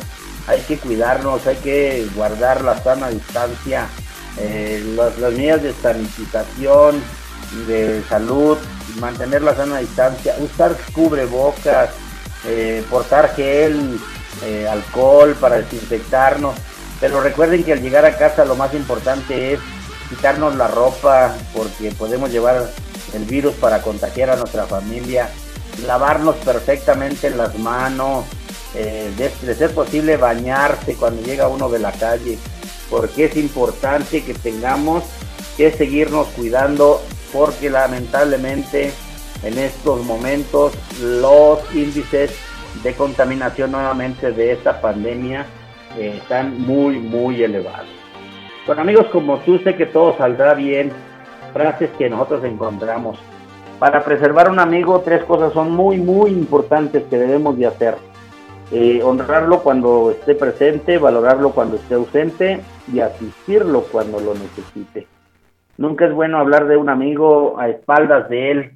Hay 0.46 0.60
que 0.60 0.76
cuidarnos, 0.76 1.46
hay 1.46 1.56
que 1.56 2.06
guardar 2.14 2.62
la 2.62 2.82
sana 2.82 3.08
distancia, 3.08 3.86
eh, 4.38 4.82
las, 4.96 5.16
medidas 5.32 5.62
de 5.62 5.72
sanitización, 5.72 7.00
de 7.66 8.02
salud, 8.08 8.58
mantener 8.98 9.42
la 9.42 9.54
sana 9.54 9.78
distancia, 9.78 10.34
usar 10.40 10.76
cubrebocas, 10.92 11.90
eh, 12.44 12.84
portar 12.90 13.34
gel, 13.36 14.00
eh, 14.44 14.66
alcohol 14.68 15.36
para 15.40 15.56
desinfectarnos. 15.58 16.56
Pero 17.02 17.20
recuerden 17.20 17.64
que 17.64 17.72
al 17.72 17.82
llegar 17.82 18.04
a 18.04 18.16
casa 18.16 18.44
lo 18.44 18.54
más 18.54 18.72
importante 18.74 19.54
es 19.54 19.60
quitarnos 20.08 20.54
la 20.54 20.68
ropa 20.68 21.34
porque 21.52 21.90
podemos 21.90 22.30
llevar 22.30 22.70
el 23.12 23.24
virus 23.24 23.54
para 23.54 23.82
contagiar 23.82 24.30
a 24.30 24.36
nuestra 24.36 24.66
familia, 24.66 25.28
lavarnos 25.84 26.36
perfectamente 26.36 27.28
las 27.30 27.58
manos, 27.58 28.24
eh, 28.76 29.10
de, 29.18 29.54
ser 29.56 29.74
posible 29.74 30.16
bañarse 30.16 30.94
cuando 30.94 31.22
llega 31.22 31.48
uno 31.48 31.68
de 31.68 31.80
la 31.80 31.90
calle, 31.90 32.38
porque 32.88 33.24
es 33.24 33.36
importante 33.36 34.22
que 34.22 34.34
tengamos 34.34 35.02
que 35.56 35.72
seguirnos 35.72 36.28
cuidando 36.28 37.02
porque 37.32 37.68
lamentablemente 37.68 38.92
en 39.42 39.58
estos 39.58 40.04
momentos 40.04 40.72
los 41.00 41.58
índices 41.74 42.30
de 42.84 42.94
contaminación 42.94 43.72
nuevamente 43.72 44.30
de 44.30 44.52
esta 44.52 44.80
pandemia 44.80 45.48
eh, 45.98 46.14
están 46.16 46.60
muy 46.60 46.98
muy 46.98 47.42
elevados. 47.42 47.88
Con 48.66 48.78
amigos 48.78 49.06
como 49.06 49.38
tú 49.38 49.58
sé 49.58 49.74
que 49.74 49.86
todo 49.86 50.16
saldrá 50.16 50.54
bien, 50.54 50.92
frases 51.52 51.90
que 51.98 52.08
nosotros 52.08 52.44
encontramos. 52.44 53.18
Para 53.78 54.04
preservar 54.04 54.48
un 54.48 54.60
amigo, 54.60 55.00
tres 55.00 55.24
cosas 55.24 55.52
son 55.52 55.72
muy, 55.72 55.98
muy 55.98 56.30
importantes 56.30 57.02
que 57.10 57.18
debemos 57.18 57.58
de 57.58 57.66
hacer. 57.66 57.96
Eh, 58.70 59.02
honrarlo 59.02 59.62
cuando 59.62 60.12
esté 60.12 60.34
presente, 60.34 60.98
valorarlo 60.98 61.50
cuando 61.50 61.76
esté 61.76 61.94
ausente 61.94 62.60
y 62.92 63.00
asistirlo 63.00 63.82
cuando 63.90 64.20
lo 64.20 64.34
necesite. 64.34 65.06
Nunca 65.76 66.06
es 66.06 66.12
bueno 66.14 66.38
hablar 66.38 66.68
de 66.68 66.76
un 66.76 66.88
amigo 66.88 67.58
a 67.58 67.68
espaldas 67.68 68.28
de 68.28 68.50
él. 68.50 68.72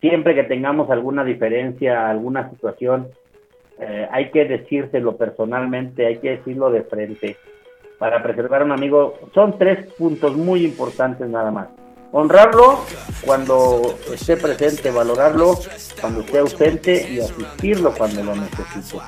Siempre 0.00 0.34
que 0.34 0.44
tengamos 0.44 0.90
alguna 0.90 1.24
diferencia, 1.24 2.10
alguna 2.10 2.50
situación, 2.50 3.08
eh, 3.82 4.08
hay 4.10 4.30
que 4.30 4.44
decírselo 4.44 5.16
personalmente, 5.16 6.06
hay 6.06 6.18
que 6.18 6.30
decirlo 6.36 6.70
de 6.70 6.82
frente. 6.82 7.36
Para 7.98 8.22
preservar 8.22 8.62
a 8.62 8.64
un 8.64 8.72
amigo, 8.72 9.18
son 9.34 9.58
tres 9.58 9.86
puntos 9.94 10.36
muy 10.36 10.64
importantes 10.64 11.28
nada 11.28 11.50
más 11.50 11.68
honrarlo 12.12 12.84
cuando 13.24 13.98
esté 14.12 14.36
presente, 14.36 14.90
valorarlo 14.90 15.58
cuando 16.00 16.20
esté 16.20 16.38
ausente 16.38 17.10
y 17.10 17.20
asistirlo 17.20 17.92
cuando 17.94 18.22
lo 18.22 18.36
necesite. 18.36 18.98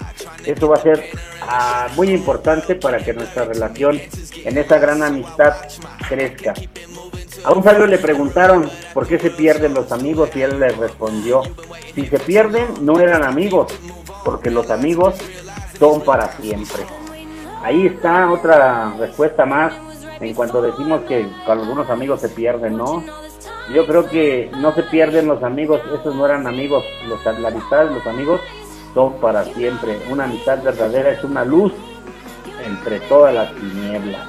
Eso 0.45 0.69
va 0.69 0.77
a 0.77 0.83
ser 0.83 1.05
ah, 1.43 1.89
muy 1.95 2.11
importante 2.11 2.75
para 2.75 2.99
que 2.99 3.13
nuestra 3.13 3.45
relación 3.45 4.01
en 4.45 4.59
esa 4.59 4.79
gran 4.79 5.03
amistad 5.03 5.55
crezca. 6.09 6.55
A 7.45 7.53
un 7.53 7.63
sabio 7.63 7.87
le 7.87 7.99
preguntaron 7.99 8.71
por 8.95 9.07
qué 9.07 9.19
se 9.19 9.31
pierden 9.31 9.75
los 9.75 9.93
amigos 9.93 10.31
y 10.35 10.43
él 10.43 10.59
les 10.59 10.77
respondió, 10.79 11.43
si 11.95 12.07
se 12.07 12.19
pierden 12.19 12.69
no 12.81 12.99
eran 12.99 13.23
amigos, 13.23 13.79
porque 14.25 14.51
los 14.51 14.71
amigos 14.71 15.15
son 15.79 16.03
para 16.03 16.29
siempre. 16.33 16.85
Ahí 17.63 17.87
está 17.87 18.31
otra 18.31 18.95
respuesta 18.99 19.47
más 19.47 19.73
en 20.21 20.35
cuanto 20.35 20.63
decimos 20.63 21.03
que 21.03 21.27
con 21.47 21.59
algunos 21.59 21.89
amigos 21.91 22.21
se 22.21 22.29
pierden, 22.29 22.77
¿no? 22.77 23.05
Yo 23.73 23.87
creo 23.87 24.09
que 24.09 24.51
no 24.57 24.75
se 24.75 24.83
pierden 24.85 25.27
los 25.27 25.43
amigos, 25.43 25.81
esos 25.99 26.15
no 26.15 26.27
eran 26.27 26.47
amigos, 26.47 26.85
los, 27.09 27.25
la 27.25 27.49
amistad 27.49 27.91
los 27.91 28.07
amigos 28.07 28.41
son 28.93 29.15
para 29.15 29.45
siempre. 29.45 29.99
Una 30.11 30.25
amistad 30.25 30.63
verdadera 30.63 31.11
es 31.11 31.25
una 31.25 31.45
luz 31.45 31.73
entre 32.65 33.01
todas 33.01 33.35
las 33.35 33.53
tinieblas. 33.55 34.29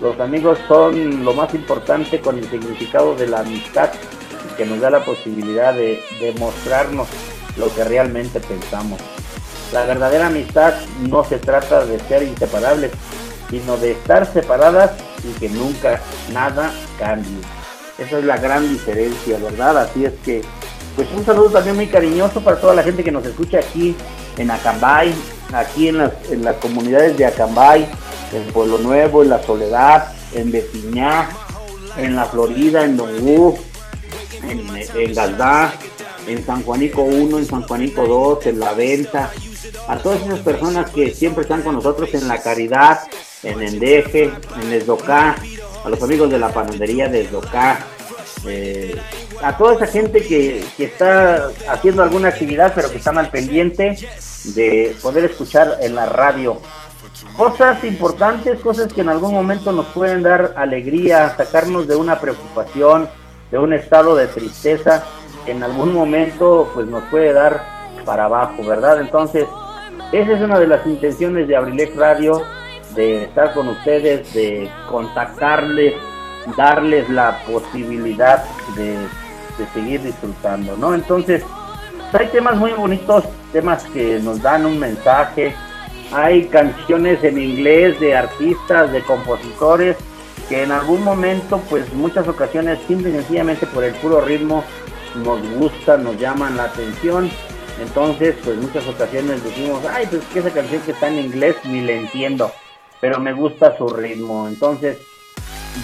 Los 0.00 0.18
amigos 0.20 0.58
son 0.68 1.24
lo 1.24 1.32
más 1.34 1.54
importante 1.54 2.20
con 2.20 2.38
el 2.38 2.44
significado 2.50 3.14
de 3.14 3.28
la 3.28 3.40
amistad 3.40 3.90
que 4.56 4.66
nos 4.66 4.80
da 4.80 4.90
la 4.90 5.04
posibilidad 5.04 5.74
de 5.74 6.02
demostrarnos 6.20 7.08
lo 7.56 7.74
que 7.74 7.84
realmente 7.84 8.40
pensamos. 8.40 9.00
La 9.72 9.84
verdadera 9.84 10.28
amistad 10.28 10.74
no 11.08 11.24
se 11.24 11.38
trata 11.38 11.84
de 11.84 11.98
ser 12.00 12.22
inseparables, 12.22 12.92
sino 13.50 13.76
de 13.76 13.92
estar 13.92 14.30
separadas 14.32 14.92
y 15.24 15.38
que 15.38 15.48
nunca 15.48 16.00
nada 16.32 16.72
cambie. 16.98 17.38
Esa 17.98 18.18
es 18.18 18.24
la 18.24 18.36
gran 18.36 18.68
diferencia, 18.68 19.38
¿verdad? 19.38 19.78
Así 19.78 20.04
es 20.04 20.12
que, 20.24 20.42
pues 20.94 21.08
un 21.16 21.24
saludo 21.24 21.50
también 21.50 21.76
muy 21.76 21.86
cariñoso 21.86 22.40
para 22.42 22.60
toda 22.60 22.74
la 22.74 22.82
gente 22.82 23.02
que 23.02 23.12
nos 23.12 23.24
escucha 23.24 23.58
aquí 23.58 23.96
en 24.36 24.50
Acambay, 24.50 25.14
aquí 25.52 25.88
en 25.88 25.98
las, 25.98 26.12
en 26.30 26.44
las 26.44 26.56
comunidades 26.56 27.16
de 27.16 27.26
Acambay, 27.26 27.88
en 28.32 28.52
Pueblo 28.52 28.78
Nuevo, 28.78 29.22
en 29.22 29.30
La 29.30 29.42
Soledad, 29.42 30.12
en 30.34 30.52
Betiñá, 30.52 31.28
en 31.96 32.16
La 32.16 32.26
Florida, 32.26 32.84
en 32.84 32.96
Dongú, 32.96 33.58
en, 34.42 34.66
en 34.94 35.14
Galdá, 35.14 35.72
en 36.26 36.44
San 36.44 36.62
Juanico 36.62 37.02
1, 37.02 37.38
en 37.38 37.46
San 37.46 37.62
Juanico 37.62 38.06
2, 38.06 38.46
en 38.46 38.60
La 38.60 38.72
Venta, 38.72 39.30
a 39.88 39.98
todas 39.98 40.22
esas 40.22 40.40
personas 40.40 40.90
que 40.90 41.14
siempre 41.14 41.42
están 41.42 41.62
con 41.62 41.74
nosotros 41.74 42.12
en 42.14 42.28
la 42.28 42.42
caridad, 42.42 43.00
en 43.42 43.62
Endeje, 43.62 44.32
en 44.62 44.72
Esdocá, 44.72 45.36
a 45.84 45.88
los 45.88 46.02
amigos 46.02 46.30
de 46.30 46.38
la 46.38 46.52
panadería 46.52 47.08
de 47.08 47.22
Esdocá, 47.22 47.86
eh, 48.46 48.96
a 49.42 49.56
toda 49.56 49.74
esa 49.74 49.86
gente 49.86 50.22
que, 50.22 50.64
está 50.78 51.50
haciendo 51.68 52.02
alguna 52.02 52.28
actividad 52.28 52.72
pero 52.74 52.90
que 52.90 52.98
están 52.98 53.18
al 53.18 53.30
pendiente 53.30 53.96
de 54.54 54.96
poder 55.02 55.24
escuchar 55.24 55.78
en 55.80 55.94
la 55.94 56.06
radio. 56.06 56.60
Cosas 57.36 57.82
importantes, 57.84 58.60
cosas 58.60 58.92
que 58.92 59.00
en 59.00 59.08
algún 59.08 59.32
momento 59.32 59.72
nos 59.72 59.86
pueden 59.86 60.22
dar 60.22 60.54
alegría, 60.56 61.34
sacarnos 61.36 61.86
de 61.86 61.96
una 61.96 62.20
preocupación, 62.20 63.08
de 63.50 63.58
un 63.58 63.72
estado 63.72 64.16
de 64.16 64.26
tristeza, 64.26 65.04
que 65.25 65.25
en 65.46 65.62
algún 65.62 65.92
momento 65.92 66.70
pues 66.74 66.86
nos 66.86 67.02
puede 67.04 67.32
dar 67.32 67.62
para 68.04 68.24
abajo, 68.24 68.64
¿verdad? 68.64 69.00
Entonces, 69.00 69.46
esa 70.12 70.32
es 70.32 70.40
una 70.40 70.58
de 70.58 70.66
las 70.66 70.86
intenciones 70.86 71.48
de 71.48 71.56
Abrilex 71.56 71.96
Radio, 71.96 72.42
de 72.94 73.24
estar 73.24 73.52
con 73.52 73.68
ustedes, 73.68 74.32
de 74.32 74.70
contactarles, 74.88 75.94
darles 76.56 77.08
la 77.10 77.38
posibilidad 77.46 78.44
de, 78.76 78.96
seguir 79.74 80.02
disfrutando, 80.02 80.76
¿no? 80.76 80.94
Entonces, 80.94 81.42
hay 82.12 82.28
temas 82.28 82.56
muy 82.56 82.72
bonitos, 82.72 83.24
temas 83.52 83.84
que 83.84 84.20
nos 84.20 84.40
dan 84.40 84.64
un 84.64 84.78
mensaje. 84.78 85.54
Hay 86.12 86.44
canciones 86.46 87.22
en 87.24 87.38
inglés 87.38 87.98
de 87.98 88.16
artistas, 88.16 88.92
de 88.92 89.02
compositores, 89.02 89.96
que 90.48 90.62
en 90.62 90.72
algún 90.72 91.02
momento, 91.02 91.60
pues 91.68 91.92
muchas 91.94 92.28
ocasiones, 92.28 92.78
simple 92.86 93.10
y 93.10 93.12
sencillamente 93.12 93.66
por 93.66 93.82
el 93.82 93.94
puro 93.94 94.20
ritmo, 94.20 94.62
nos 95.24 95.40
gustan, 95.54 96.04
nos 96.04 96.18
llaman 96.18 96.56
la 96.56 96.64
atención. 96.64 97.30
Entonces, 97.80 98.36
pues 98.42 98.56
muchas 98.56 98.86
ocasiones 98.86 99.44
decimos, 99.44 99.82
ay, 99.90 100.06
pues 100.06 100.22
que 100.32 100.38
esa 100.38 100.50
canción 100.50 100.80
que 100.82 100.92
está 100.92 101.08
en 101.08 101.18
inglés 101.18 101.56
ni 101.64 101.82
le 101.82 101.98
entiendo, 101.98 102.50
pero 103.00 103.20
me 103.20 103.32
gusta 103.32 103.76
su 103.76 103.88
ritmo. 103.88 104.48
Entonces, 104.48 104.98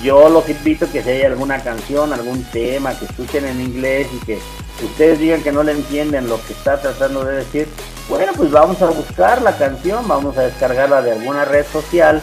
yo 0.02 0.28
los 0.30 0.48
invito 0.48 0.90
que 0.90 1.02
si 1.02 1.10
hay 1.10 1.22
alguna 1.22 1.62
canción, 1.62 2.12
algún 2.12 2.42
tema 2.44 2.98
que 2.98 3.04
escuchen 3.04 3.44
en 3.44 3.60
inglés 3.60 4.08
y 4.14 4.24
que 4.24 4.38
ustedes 4.82 5.18
digan 5.18 5.42
que 5.42 5.52
no 5.52 5.62
le 5.62 5.72
entienden 5.72 6.28
lo 6.28 6.42
que 6.46 6.54
está 6.54 6.80
tratando 6.80 7.24
de 7.24 7.36
decir, 7.36 7.68
bueno, 8.08 8.32
pues 8.34 8.50
vamos 8.50 8.80
a 8.80 8.86
buscar 8.86 9.42
la 9.42 9.56
canción, 9.56 10.06
vamos 10.08 10.38
a 10.38 10.42
descargarla 10.42 11.02
de 11.02 11.12
alguna 11.12 11.44
red 11.44 11.66
social, 11.66 12.22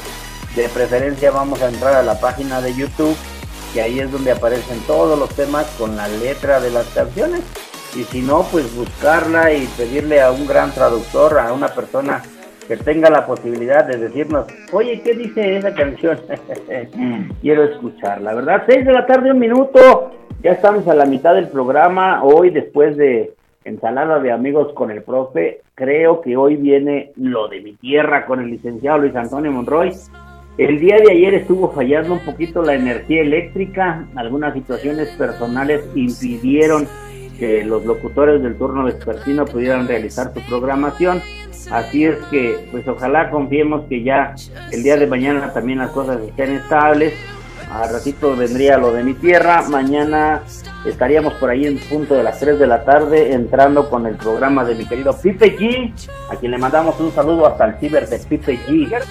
de 0.56 0.68
preferencia 0.70 1.32
vamos 1.32 1.62
a 1.62 1.70
entrar 1.70 1.94
a 1.94 2.04
la 2.04 2.20
página 2.20 2.60
de 2.62 2.76
YouTube, 2.76 3.16
que 3.74 3.82
ahí 3.82 4.00
es 4.00 4.12
donde 4.12 4.32
aparecen 4.32 4.80
todos 4.88 5.18
los 5.18 5.30
temas 5.36 5.66
con 5.78 5.96
la 5.96 6.08
letra 6.08 6.60
de 6.60 6.72
las 6.72 6.88
canciones. 6.88 7.42
Y 7.96 8.04
si 8.04 8.22
no, 8.22 8.44
pues 8.52 8.76
buscarla 8.76 9.52
y 9.54 9.66
pedirle 9.78 10.22
a 10.22 10.32
un 10.32 10.46
gran 10.46 10.72
traductor, 10.72 11.40
a 11.40 11.54
una 11.54 11.70
persona 11.70 12.22
que 12.68 12.78
tenga 12.78 13.10
la 13.10 13.26
posibilidad 13.26 13.84
de 13.86 13.98
decirnos, 13.98 14.46
oye, 14.72 15.02
¿qué 15.02 15.16
dice 15.16 15.58
esa 15.58 15.74
canción? 15.74 16.20
Quiero 17.42 17.64
escucharla, 17.64 18.36
¿verdad? 18.36 18.64
Seis 18.68 18.86
de 18.86 18.94
la 18.94 19.08
tarde, 19.08 19.32
un 19.32 19.40
minuto. 19.40 20.12
Ya 20.44 20.52
estamos 20.52 20.88
a 20.88 20.94
la 20.94 21.06
mitad 21.06 21.34
del 21.34 21.48
programa. 21.48 22.24
Hoy, 22.24 22.52
después 22.52 22.96
de 22.96 23.34
ensalada 23.66 24.20
de 24.20 24.32
amigos 24.32 24.72
con 24.74 24.92
el 24.92 25.02
profe, 25.02 25.62
creo 25.74 26.22
que 26.22 26.38
hoy 26.38 26.58
viene 26.58 27.12
lo 27.16 27.48
de 27.48 27.62
mi 27.62 27.74
tierra 27.74 28.26
con 28.28 28.40
el 28.40 28.52
licenciado 28.52 29.00
Luis 29.00 29.16
Antonio 29.16 29.52
Monroy. 29.52 29.92
El 30.60 30.78
día 30.78 30.98
de 30.98 31.14
ayer 31.14 31.36
estuvo 31.36 31.72
fallando 31.72 32.12
un 32.12 32.20
poquito 32.20 32.62
la 32.62 32.74
energía 32.74 33.22
eléctrica. 33.22 34.06
Algunas 34.14 34.54
situaciones 34.54 35.08
personales 35.12 35.86
impidieron 35.96 36.86
que 37.40 37.64
los 37.64 37.86
locutores 37.86 38.44
del 38.44 38.58
turno 38.58 38.84
vespertino 38.84 39.46
pudieran 39.46 39.88
realizar 39.88 40.34
su 40.34 40.42
programación. 40.50 41.22
Así 41.72 42.04
es 42.04 42.18
que, 42.30 42.58
pues 42.72 42.86
ojalá 42.90 43.30
confiemos 43.30 43.86
que 43.88 44.04
ya 44.04 44.36
el 44.74 44.84
día 44.84 44.98
de 44.98 45.08
mañana 45.08 45.54
también 45.54 45.80
las 45.80 45.92
cosas 45.92 46.20
estén 46.28 46.52
estables. 46.52 47.14
A 47.72 47.88
ratito 47.88 48.36
vendría 48.36 48.78
lo 48.78 48.92
de 48.92 49.04
mi 49.04 49.14
tierra. 49.14 49.64
Mañana 49.70 50.42
estaríamos 50.86 51.34
por 51.36 51.50
ahí 51.50 51.66
en 51.66 51.78
punto 51.78 52.16
de 52.16 52.24
las 52.24 52.40
3 52.40 52.60
de 52.60 52.68
la 52.68 52.84
tarde 52.84 53.34
entrando 53.34 53.90
con 53.90 54.08
el 54.08 54.16
programa 54.16 54.64
de 54.66 54.76
mi 54.76 54.88
querido 54.88 55.16
Pipe 55.20 55.58
G, 55.58 55.94
a 56.32 56.36
quien 56.36 56.52
le 56.52 56.58
mandamos 56.58 57.00
un 57.00 57.12
saludo 57.12 57.46
hasta 57.46 57.66
el 57.66 57.80
ciber 57.80 58.08
de 58.08 58.20
Pipe 58.20 58.60
G. 58.68 59.04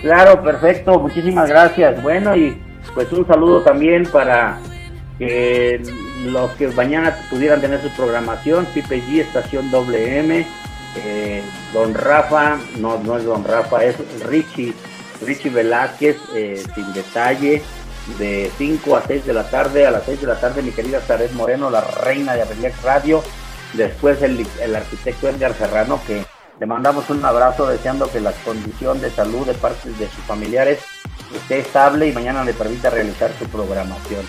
Claro, 0.00 0.42
perfecto, 0.42 0.98
muchísimas 0.98 1.48
gracias. 1.48 2.02
Bueno, 2.02 2.34
y 2.36 2.56
pues 2.94 3.12
un 3.12 3.26
saludo 3.26 3.60
también 3.62 4.04
para 4.04 4.58
que 5.18 5.82
los 6.24 6.50
que 6.52 6.68
mañana 6.68 7.16
pudieran 7.30 7.60
tener 7.60 7.80
su 7.82 7.90
programación, 7.90 8.66
Pipe 8.74 9.02
G, 9.02 9.20
estación 9.20 9.70
WM 9.70 10.46
eh, 10.96 11.42
don 11.72 11.94
Rafa, 11.94 12.58
no, 12.78 12.98
no 12.98 13.16
es 13.16 13.24
Don 13.24 13.44
Rafa, 13.44 13.84
es 13.84 13.96
Richie, 14.26 14.74
Richie 15.22 15.50
Velázquez, 15.50 16.16
eh, 16.34 16.62
sin 16.74 16.92
detalle, 16.92 17.62
de 18.18 18.50
5 18.58 18.96
a 18.96 19.02
6 19.06 19.24
de 19.26 19.32
la 19.32 19.48
tarde, 19.48 19.86
a 19.86 19.90
las 19.90 20.04
6 20.04 20.20
de 20.20 20.26
la 20.26 20.40
tarde 20.40 20.62
mi 20.62 20.70
querida 20.70 21.00
Saret 21.00 21.32
Moreno, 21.32 21.70
la 21.70 21.80
reina 21.80 22.34
de 22.34 22.42
Abrilex 22.42 22.82
Radio, 22.82 23.22
después 23.74 24.20
el, 24.22 24.46
el 24.60 24.76
arquitecto 24.76 25.28
Edgar 25.28 25.54
Serrano, 25.54 26.00
que 26.06 26.24
le 26.58 26.66
mandamos 26.66 27.08
un 27.10 27.24
abrazo 27.24 27.66
deseando 27.66 28.10
que 28.10 28.20
la 28.20 28.32
condición 28.44 29.00
de 29.00 29.10
salud 29.10 29.46
de 29.46 29.54
parte 29.54 29.90
de 29.90 30.08
sus 30.08 30.24
familiares 30.24 30.78
esté 31.34 31.60
estable 31.60 32.08
y 32.08 32.12
mañana 32.12 32.44
le 32.44 32.54
permita 32.54 32.90
realizar 32.90 33.30
su 33.38 33.46
programación. 33.46 34.24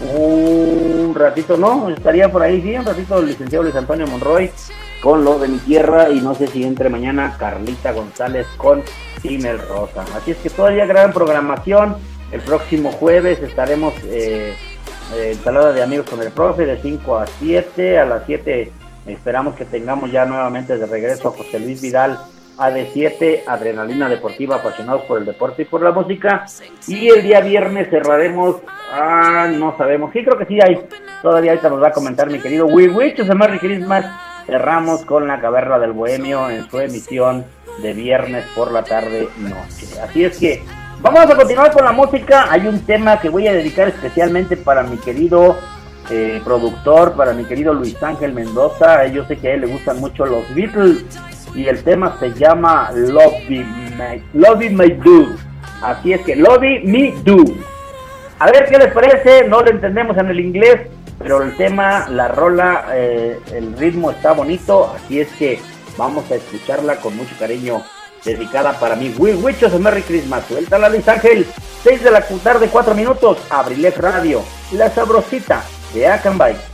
Un 0.00 1.14
ratito, 1.14 1.56
no, 1.56 1.88
estaría 1.88 2.30
por 2.30 2.42
ahí, 2.42 2.60
sí, 2.60 2.76
un 2.76 2.84
ratito 2.84 3.18
el 3.18 3.26
licenciado 3.26 3.62
Luis 3.62 3.76
Antonio 3.76 4.06
Monroy 4.06 4.50
con 5.00 5.24
lo 5.24 5.38
de 5.38 5.48
mi 5.48 5.58
tierra 5.58 6.10
y 6.10 6.20
no 6.20 6.34
sé 6.34 6.46
si 6.46 6.64
entre 6.64 6.88
mañana 6.88 7.36
Carlita 7.38 7.92
González 7.92 8.46
con 8.56 8.82
Timel 9.22 9.58
Rosa. 9.58 10.04
Así 10.16 10.32
es 10.32 10.38
que 10.38 10.50
todavía 10.50 10.86
gran 10.86 11.12
programación. 11.12 11.96
El 12.32 12.40
próximo 12.40 12.92
jueves 12.92 13.40
estaremos 13.40 13.94
eh, 14.04 14.54
eh 15.14 15.36
de 15.74 15.82
amigos 15.82 16.08
con 16.08 16.20
el 16.20 16.30
profe 16.30 16.66
de 16.66 16.80
5 16.80 17.18
a 17.18 17.26
7. 17.26 17.98
A 17.98 18.04
las 18.04 18.22
7 18.26 18.72
esperamos 19.06 19.54
que 19.54 19.64
tengamos 19.64 20.10
ya 20.10 20.24
nuevamente 20.24 20.76
de 20.76 20.86
regreso 20.86 21.28
a 21.28 21.32
José 21.32 21.60
Luis 21.60 21.80
Vidal 21.80 22.18
AD7, 22.56 23.42
Adrenalina 23.46 24.08
Deportiva, 24.08 24.56
apasionados 24.56 25.02
por 25.02 25.18
el 25.18 25.24
deporte 25.24 25.62
y 25.62 25.64
por 25.64 25.82
la 25.82 25.92
música. 25.92 26.46
Y 26.86 27.08
el 27.08 27.22
día 27.22 27.40
viernes 27.40 27.90
cerraremos, 27.90 28.56
ah, 28.92 29.48
no 29.52 29.76
sabemos, 29.76 30.12
sí 30.12 30.24
creo 30.24 30.38
que 30.38 30.46
sí 30.46 30.58
hay, 30.60 30.80
todavía 31.22 31.52
ahorita 31.52 31.68
nos 31.68 31.82
va 31.82 31.88
a 31.88 31.92
comentar 31.92 32.30
mi 32.30 32.38
querido 32.38 32.66
Wii 32.66 33.16
se 33.16 33.34
Merry 33.34 33.58
Christmas 33.58 34.06
cerramos 34.46 35.04
con 35.04 35.26
la 35.26 35.40
caverna 35.40 35.78
del 35.78 35.92
bohemio 35.92 36.50
en 36.50 36.68
su 36.68 36.78
emisión 36.78 37.44
de 37.82 37.92
viernes 37.92 38.44
por 38.54 38.70
la 38.70 38.84
tarde 38.84 39.28
noche. 39.38 40.00
Así 40.02 40.24
es 40.24 40.38
que 40.38 40.62
vamos 41.04 41.30
a 41.30 41.36
continuar 41.36 41.70
con 41.70 41.84
la 41.84 41.92
música. 41.92 42.46
Hay 42.50 42.66
un 42.66 42.80
tema 42.80 43.20
que 43.20 43.28
voy 43.28 43.46
a 43.46 43.52
dedicar 43.52 43.88
especialmente 43.88 44.56
para 44.56 44.82
mi 44.82 44.96
querido 44.96 45.56
eh, 46.10 46.40
productor, 46.42 47.12
para 47.12 47.34
mi 47.34 47.44
querido 47.44 47.74
Luis 47.74 48.02
Ángel 48.02 48.32
Mendoza. 48.32 49.06
Yo 49.06 49.26
sé 49.26 49.36
que 49.36 49.48
a 49.48 49.54
él 49.54 49.60
le 49.60 49.66
gustan 49.66 50.00
mucho 50.00 50.24
los 50.24 50.52
Beatles 50.54 51.04
y 51.54 51.66
el 51.66 51.84
tema 51.84 52.16
se 52.18 52.32
llama 52.32 52.90
Love 52.94 53.34
Me, 53.48 54.22
Love 54.32 54.70
Me 54.70 54.88
Do. 54.88 55.28
Así 55.82 56.14
es 56.14 56.22
que 56.22 56.36
Love 56.36 56.82
Me 56.84 57.14
Do. 57.22 57.44
A 58.38 58.50
ver 58.50 58.66
qué 58.66 58.78
les 58.78 58.92
parece, 58.92 59.46
no 59.46 59.60
lo 59.60 59.70
entendemos 59.70 60.16
en 60.16 60.28
el 60.28 60.40
inglés, 60.40 60.88
pero 61.18 61.42
el 61.42 61.54
tema, 61.56 62.08
la 62.08 62.28
rola, 62.28 62.86
eh, 62.92 63.38
el 63.52 63.76
ritmo 63.76 64.10
está 64.10 64.32
bonito, 64.32 64.92
así 64.96 65.20
es 65.20 65.28
que 65.32 65.60
vamos 65.96 66.28
a 66.30 66.34
escucharla 66.34 66.96
con 66.96 67.16
mucho 67.16 67.34
cariño, 67.38 67.82
dedicada 68.24 68.78
para 68.78 68.96
mí. 68.96 69.14
Wichos 69.18 69.72
de 69.72 69.78
Merry 69.78 70.02
Christmas, 70.02 70.44
la 70.70 70.88
Luis 70.88 71.06
Ángel, 71.08 71.46
6 71.82 72.02
de 72.02 72.10
la 72.10 72.26
tarde, 72.42 72.68
4 72.68 72.94
minutos, 72.94 73.38
Abrilex 73.50 73.98
Radio, 73.98 74.42
la 74.72 74.90
sabrosita 74.90 75.62
de 75.92 76.06
Akanbay. 76.08 76.73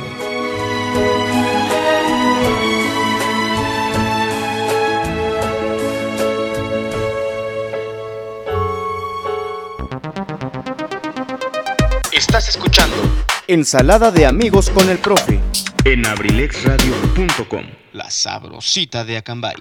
Ensalada 13.51 14.11
de 14.11 14.25
amigos 14.25 14.69
con 14.69 14.89
el 14.89 14.97
profe 14.97 15.37
En 15.83 16.05
abrilexradio.com, 16.05 17.65
la 17.91 18.09
sabrosita 18.09 19.03
de 19.03 19.17
Acambay. 19.17 19.57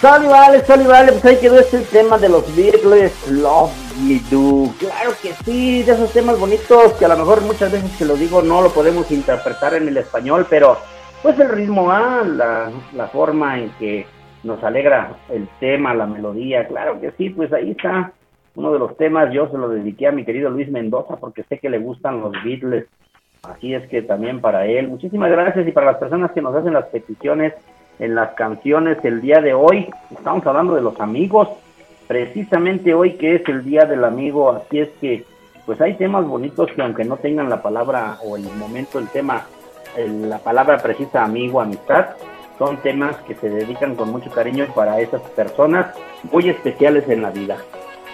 Sally 0.00 0.26
vale, 0.26 0.64
Sally 0.64 0.84
vale, 0.84 1.12
pues 1.12 1.24
ahí 1.26 1.36
quedó 1.36 1.60
este 1.60 1.78
tema 1.82 2.18
de 2.18 2.28
los 2.28 2.56
Beatles, 2.56 3.12
Love 3.30 3.70
Me 4.02 4.20
Do. 4.32 4.74
Claro 4.80 5.12
que 5.22 5.32
sí, 5.44 5.84
de 5.84 5.92
esos 5.92 6.12
temas 6.12 6.36
bonitos 6.36 6.94
que 6.94 7.04
a 7.04 7.08
lo 7.08 7.18
mejor 7.18 7.40
muchas 7.42 7.70
veces 7.70 7.92
que 7.96 8.04
lo 8.04 8.16
digo 8.16 8.42
no 8.42 8.62
lo 8.62 8.72
podemos 8.72 9.12
interpretar 9.12 9.74
en 9.74 9.86
el 9.86 9.96
español, 9.96 10.44
pero 10.50 10.76
pues 11.22 11.38
el 11.38 11.50
ritmo 11.50 11.92
A, 11.92 12.24
la, 12.24 12.68
la 12.94 13.06
forma 13.10 13.60
en 13.60 13.70
que 13.78 14.08
nos 14.42 14.60
alegra 14.64 15.16
el 15.28 15.48
tema, 15.60 15.94
la 15.94 16.06
melodía, 16.06 16.66
claro 16.66 17.00
que 17.00 17.12
sí, 17.16 17.30
pues 17.30 17.52
ahí 17.52 17.70
está 17.70 18.12
uno 18.56 18.72
de 18.72 18.78
los 18.78 18.96
temas, 18.96 19.32
yo 19.32 19.48
se 19.48 19.58
lo 19.58 19.68
dediqué 19.68 20.06
a 20.06 20.12
mi 20.12 20.24
querido 20.24 20.50
Luis 20.50 20.70
Mendoza 20.70 21.16
porque 21.16 21.42
sé 21.44 21.58
que 21.58 21.70
le 21.70 21.78
gustan 21.78 22.20
los 22.20 22.32
Beatles, 22.44 22.86
así 23.42 23.74
es 23.74 23.86
que 23.88 24.02
también 24.02 24.40
para 24.40 24.66
él. 24.66 24.88
Muchísimas 24.88 25.30
gracias 25.30 25.66
y 25.66 25.72
para 25.72 25.86
las 25.86 25.96
personas 25.96 26.30
que 26.32 26.42
nos 26.42 26.54
hacen 26.54 26.72
las 26.72 26.86
peticiones 26.86 27.52
en 27.98 28.14
las 28.14 28.30
canciones 28.34 28.98
el 29.04 29.20
día 29.20 29.40
de 29.40 29.54
hoy, 29.54 29.88
estamos 30.10 30.46
hablando 30.46 30.74
de 30.74 30.82
los 30.82 30.98
amigos, 31.00 31.48
precisamente 32.08 32.94
hoy 32.94 33.12
que 33.14 33.36
es 33.36 33.48
el 33.48 33.64
Día 33.64 33.84
del 33.86 34.04
Amigo, 34.04 34.50
así 34.50 34.80
es 34.80 34.88
que 35.00 35.24
pues 35.66 35.80
hay 35.80 35.94
temas 35.94 36.26
bonitos 36.26 36.70
que 36.72 36.82
aunque 36.82 37.04
no 37.04 37.16
tengan 37.16 37.48
la 37.48 37.62
palabra 37.62 38.18
o 38.24 38.36
el 38.36 38.44
momento, 38.58 38.98
el 38.98 39.08
tema, 39.08 39.46
el- 39.96 40.28
la 40.28 40.38
palabra 40.38 40.78
precisa 40.78 41.24
amigo, 41.24 41.60
amistad, 41.60 42.10
son 42.58 42.76
temas 42.78 43.16
que 43.26 43.34
se 43.34 43.48
dedican 43.48 43.94
con 43.96 44.10
mucho 44.10 44.30
cariño 44.30 44.66
para 44.74 45.00
esas 45.00 45.22
personas 45.30 45.94
muy 46.30 46.48
especiales 46.50 47.08
en 47.08 47.22
la 47.22 47.30
vida. 47.30 47.56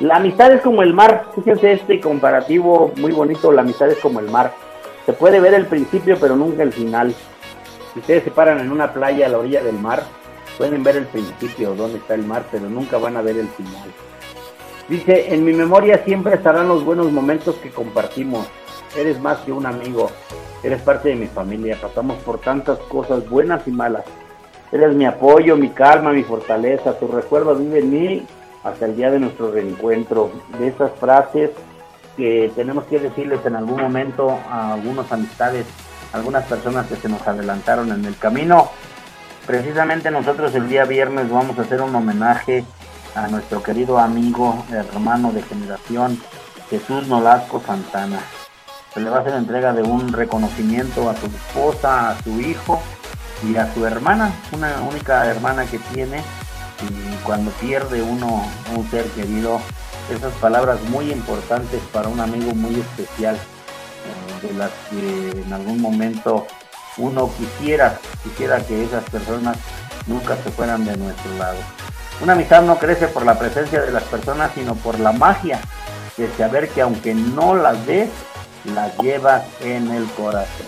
La 0.01 0.17
amistad 0.17 0.51
es 0.51 0.63
como 0.63 0.83
el 0.83 0.95
mar, 0.95 1.27
fíjense 1.35 1.73
este 1.73 2.01
comparativo 2.01 2.91
muy 2.97 3.13
bonito, 3.13 3.53
la 3.53 3.61
amistad 3.61 3.91
es 3.91 3.99
como 3.99 4.19
el 4.21 4.31
mar. 4.31 4.55
Se 5.05 5.13
puede 5.13 5.41
ver 5.41 5.53
el 5.53 5.67
principio 5.67 6.17
pero 6.19 6.37
nunca 6.37 6.63
el 6.63 6.73
final. 6.73 7.15
Si 7.93 8.01
ustedes 8.01 8.25
se 8.25 8.31
paran 8.31 8.61
en 8.61 8.73
una 8.73 8.95
playa 8.95 9.27
a 9.27 9.29
la 9.29 9.39
orilla 9.39 9.63
del 9.63 9.79
mar, 9.79 10.03
pueden 10.57 10.83
ver 10.83 10.97
el 10.97 11.05
principio, 11.05 11.75
dónde 11.75 11.99
está 11.99 12.15
el 12.15 12.25
mar, 12.25 12.45
pero 12.51 12.71
nunca 12.71 12.97
van 12.97 13.19
a 13.19 13.21
ver 13.21 13.37
el 13.37 13.49
final. 13.49 13.91
Dice, 14.89 15.35
en 15.35 15.45
mi 15.45 15.53
memoria 15.53 16.03
siempre 16.03 16.35
estarán 16.35 16.69
los 16.69 16.83
buenos 16.83 17.13
momentos 17.13 17.57
que 17.57 17.69
compartimos. 17.69 18.49
Eres 18.97 19.21
más 19.21 19.41
que 19.41 19.53
un 19.53 19.67
amigo, 19.67 20.11
eres 20.63 20.81
parte 20.81 21.11
de 21.11 21.17
mi 21.17 21.27
familia, 21.27 21.77
pasamos 21.79 22.17
por 22.23 22.39
tantas 22.39 22.79
cosas 22.89 23.29
buenas 23.29 23.69
y 23.69 23.71
malas. 23.71 24.05
Eres 24.73 24.95
mi 24.95 25.05
apoyo, 25.05 25.59
mi 25.59 25.69
calma, 25.69 26.11
mi 26.11 26.23
fortaleza, 26.23 26.99
tu 26.99 27.07
recuerdo 27.07 27.55
vive 27.55 27.81
en 27.81 27.91
mí 27.91 28.27
hasta 28.65 28.87
el 28.87 28.97
día 28.97 29.11
de 29.11 29.21
nuestro 29.21 29.51
reencuentro. 29.51 30.31
De 30.59 30.69
esas 30.69 30.93
frases 30.99 31.51
que 32.17 32.53
tenemos 32.55 32.85
que 32.85 32.99
decirles 32.99 33.45
en 33.47 33.57
algún 33.57 33.81
momento 33.81 34.31
a 34.51 34.75
algunas 34.75 35.11
amistades, 35.13 35.67
algunas 36.13 36.45
personas 36.45 36.87
que 36.87 36.97
se 36.97 37.09
nos 37.09 37.27
adelantaron 37.27 37.91
en 37.93 38.05
el 38.05 38.17
camino. 38.17 38.71
Precisamente 39.47 40.11
nosotros 40.11 40.55
el 40.55 40.69
día 40.69 40.85
viernes 40.85 41.31
vamos 41.31 41.59
a 41.59 41.63
hacer 41.63 41.81
un 41.81 41.95
homenaje 41.95 42.65
a 43.15 43.29
nuestro 43.29 43.63
querido 43.63 43.99
amigo, 43.99 44.65
hermano 44.71 45.33
de 45.33 45.43
generación, 45.43 46.21
Jesús 46.69 47.09
Nolasco 47.09 47.61
Santana. 47.67 48.21
Se 48.95 49.01
le 49.01 49.11
va 49.11 49.19
a 49.19 49.21
hacer 49.21 49.35
entrega 49.35 49.73
de 49.73 49.83
un 49.83 50.13
reconocimiento 50.13 51.09
a 51.09 51.17
su 51.17 51.27
esposa, 51.27 52.11
a 52.11 52.23
su 52.23 52.41
hijo 52.41 52.81
y 53.49 53.57
a 53.57 53.73
su 53.73 53.87
hermana, 53.87 54.33
una 54.53 54.81
única 54.89 55.27
hermana 55.27 55.65
que 55.65 55.79
tiene. 55.79 56.23
Y 56.83 57.17
cuando 57.25 57.51
pierde 57.53 58.03
uno 58.03 58.45
un 58.75 58.91
ser 58.91 59.05
querido, 59.07 59.61
esas 60.15 60.33
palabras 60.35 60.81
muy 60.89 61.11
importantes 61.11 61.81
para 61.93 62.09
un 62.09 62.21
amigo 62.21 62.55
muy 62.55 62.81
especial, 62.81 63.37
eh, 63.37 64.47
de 64.47 64.55
las 64.55 64.71
que 64.89 65.43
en 65.43 65.53
algún 65.53 65.81
momento 65.81 66.47
uno 66.97 67.31
quisiera, 67.37 67.99
quisiera 68.23 68.61
que 68.65 68.85
esas 68.85 69.05
personas 69.05 69.57
nunca 70.07 70.37
se 70.43 70.51
fueran 70.51 70.85
de 70.85 70.97
nuestro 70.97 71.33
lado. 71.39 71.59
Una 72.21 72.33
amistad 72.35 72.63
no 72.63 72.79
crece 72.79 73.09
por 73.09 73.25
la 73.25 73.39
presencia 73.39 73.81
de 73.81 73.93
las 73.93 74.03
personas, 74.05 74.51
sino 74.55 74.75
por 74.75 74.99
la 74.99 75.13
magia 75.13 75.61
de 76.17 76.29
saber 76.37 76.69
que 76.69 76.83
aunque 76.83 77.15
no 77.15 77.55
las 77.55 77.85
ves, 77.87 78.11
las 78.75 78.97
llevas 78.99 79.43
en 79.61 79.91
el 79.91 80.05
corazón. 80.11 80.67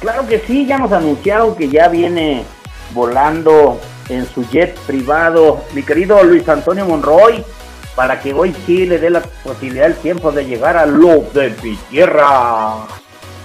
Claro 0.00 0.26
que 0.26 0.38
sí, 0.40 0.66
ya 0.66 0.78
nos 0.78 0.92
anunciaron 0.92 1.56
que 1.56 1.68
ya 1.68 1.88
viene 1.88 2.44
volando 2.94 3.80
en 4.08 4.24
su 4.26 4.48
jet 4.48 4.78
privado 4.86 5.60
mi 5.74 5.82
querido 5.82 6.22
Luis 6.24 6.48
Antonio 6.48 6.86
Monroy 6.86 7.44
para 7.98 8.20
que 8.20 8.32
hoy 8.32 8.52
sí 8.64 8.86
le 8.86 8.98
dé 8.98 9.10
la 9.10 9.20
posibilidad 9.42 9.86
el 9.86 9.96
tiempo 9.96 10.30
de 10.30 10.44
llegar 10.44 10.76
a 10.76 10.86
lo 10.86 11.22
de 11.34 11.52
mi 11.64 11.74
tierra. 11.90 12.86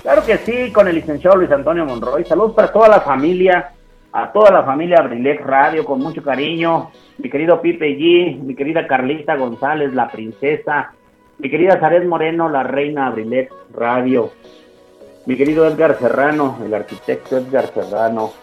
Claro 0.04 0.24
que 0.24 0.38
sí, 0.38 0.72
con 0.72 0.88
el 0.88 0.94
licenciado 0.94 1.38
Luis 1.38 1.50
Antonio 1.50 1.86
Monroy. 1.86 2.24
Saludos 2.26 2.54
para 2.54 2.72
toda 2.72 2.88
la 2.88 3.02
familia, 3.02 3.72
a 4.12 4.32
toda 4.32 4.52
la 4.52 4.64
familia 4.64 5.00
Abrilex 5.00 5.44
Radio, 5.44 5.84
con 5.84 6.00
mucho 6.00 6.22
cariño. 6.22 6.92
Mi 7.18 7.32
querido 7.32 7.62
Pipe 7.62 7.98
G, 7.98 8.38
mi 8.44 8.54
querida 8.54 8.86
Carlita 8.86 9.38
González, 9.38 9.92
la 9.94 10.08
princesa. 10.10 10.92
Mi 11.40 11.50
querida 11.50 11.80
Zaret 11.80 12.06
Moreno, 12.06 12.48
la 12.48 12.62
reina 12.62 13.08
Abrilex 13.08 13.52
Radio. 13.74 14.32
Mi 15.26 15.36
querido 15.36 15.66
Edgar 15.66 15.98
Serrano, 15.98 16.60
el 16.64 16.76
arquitecto 16.76 17.38
Edgar 17.38 17.74
Serrano. 17.74 18.43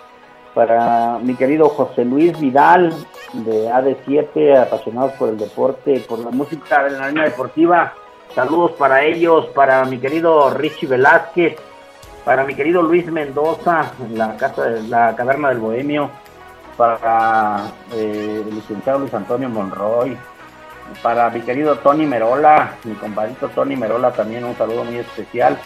Para 0.55 1.19
mi 1.21 1.35
querido 1.35 1.69
José 1.69 2.05
Luis 2.05 2.39
Vidal, 2.41 2.93
de 3.33 3.69
AD7, 3.69 4.63
apasionados 4.63 5.13
por 5.13 5.29
el 5.29 5.39
deporte, 5.39 6.05
por 6.09 6.19
la 6.19 6.31
música 6.31 6.85
de 6.85 6.99
la 6.99 7.09
línea 7.09 7.25
deportiva. 7.25 7.95
Saludos 8.35 8.73
para 8.73 9.03
ellos, 9.05 9.47
para 9.55 9.85
mi 9.85 9.99
querido 9.99 10.51
Richie 10.51 10.89
Velázquez, 10.89 11.57
para 12.25 12.45
mi 12.45 12.55
querido 12.55 12.83
Luis 12.83 13.07
Mendoza, 13.07 13.93
en 14.05 14.19
la 14.19 14.37
casa 14.37 14.65
de 14.65 14.83
la 14.89 15.15
caverna 15.15 15.49
del 15.49 15.59
Bohemio, 15.59 16.11
para 16.77 17.73
eh, 17.93 18.43
el 18.47 18.55
licenciado 18.55 19.01
Luis 19.01 19.15
Antonio 19.15 19.49
Monroy, 19.49 20.17
para 21.03 21.31
mi 21.31 21.41
querido 21.43 21.77
Tony 21.77 22.07
Merola, 22.07 22.77
mi 22.85 22.95
compadrito 22.95 23.49
Tony 23.49 23.77
Merola 23.77 24.13
también 24.13 24.45
un 24.45 24.57
saludo 24.57 24.85
muy 24.85 24.99
especial, 24.99 25.59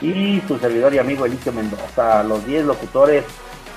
y 0.00 0.40
su 0.48 0.58
servidor 0.58 0.94
y 0.94 0.98
amigo 0.98 1.26
Elicio 1.26 1.52
Mendoza, 1.52 2.22
los 2.22 2.44
10 2.46 2.64
locutores 2.64 3.24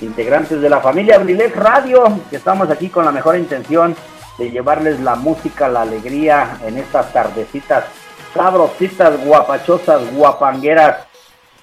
integrantes 0.02 0.61
de 0.61 0.70
la 0.70 0.80
familia 0.80 1.15
Abrilex 1.15 1.56
Radio, 1.56 2.03
que 2.30 2.38
estamos 2.38 2.70
aquí 2.70 2.90
con 2.90 3.06
la 3.06 3.11
mejor 3.11 3.38
intención 3.38 3.95
de 4.38 4.52
llevarles 4.52 4.99
la 4.99 5.15
música, 5.15 5.68
la 5.68 5.82
alegría 5.82 6.57
en 6.65 6.78
estas 6.78 7.11
tardecitas 7.14 7.86
sabrositas, 8.34 9.24
guapachosas, 9.24 10.14
guapangueras. 10.14 11.07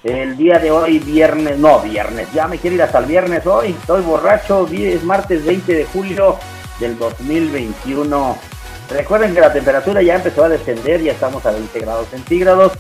El 0.03 0.37
día 0.37 0.59
de 0.59 0.71
hoy, 0.71 0.99
viernes, 0.99 1.59
no, 1.59 1.81
viernes, 1.81 2.33
ya 2.33 2.49
me 2.49 2.57
quiero 2.57 2.77
ir 2.77 2.83
hasta 2.83 3.01
el 3.01 3.05
viernes 3.05 3.47
hoy, 3.47 3.77
estoy 3.79 4.01
borracho, 4.01 4.67
es 4.73 5.05
martes 5.05 5.45
20 5.45 5.75
de 5.75 5.85
julio 5.85 6.39
del 6.79 6.99
2021. 6.99 8.39
Recuerden 8.89 9.35
que 9.35 9.41
la 9.41 9.53
temperatura 9.53 10.01
ya 10.01 10.15
empezó 10.15 10.45
a 10.45 10.49
descender, 10.49 11.03
ya 11.03 11.13
estamos 11.13 11.45
a 11.45 11.51
20 11.51 11.81
grados 11.81 12.09
centígrados, 12.09 12.73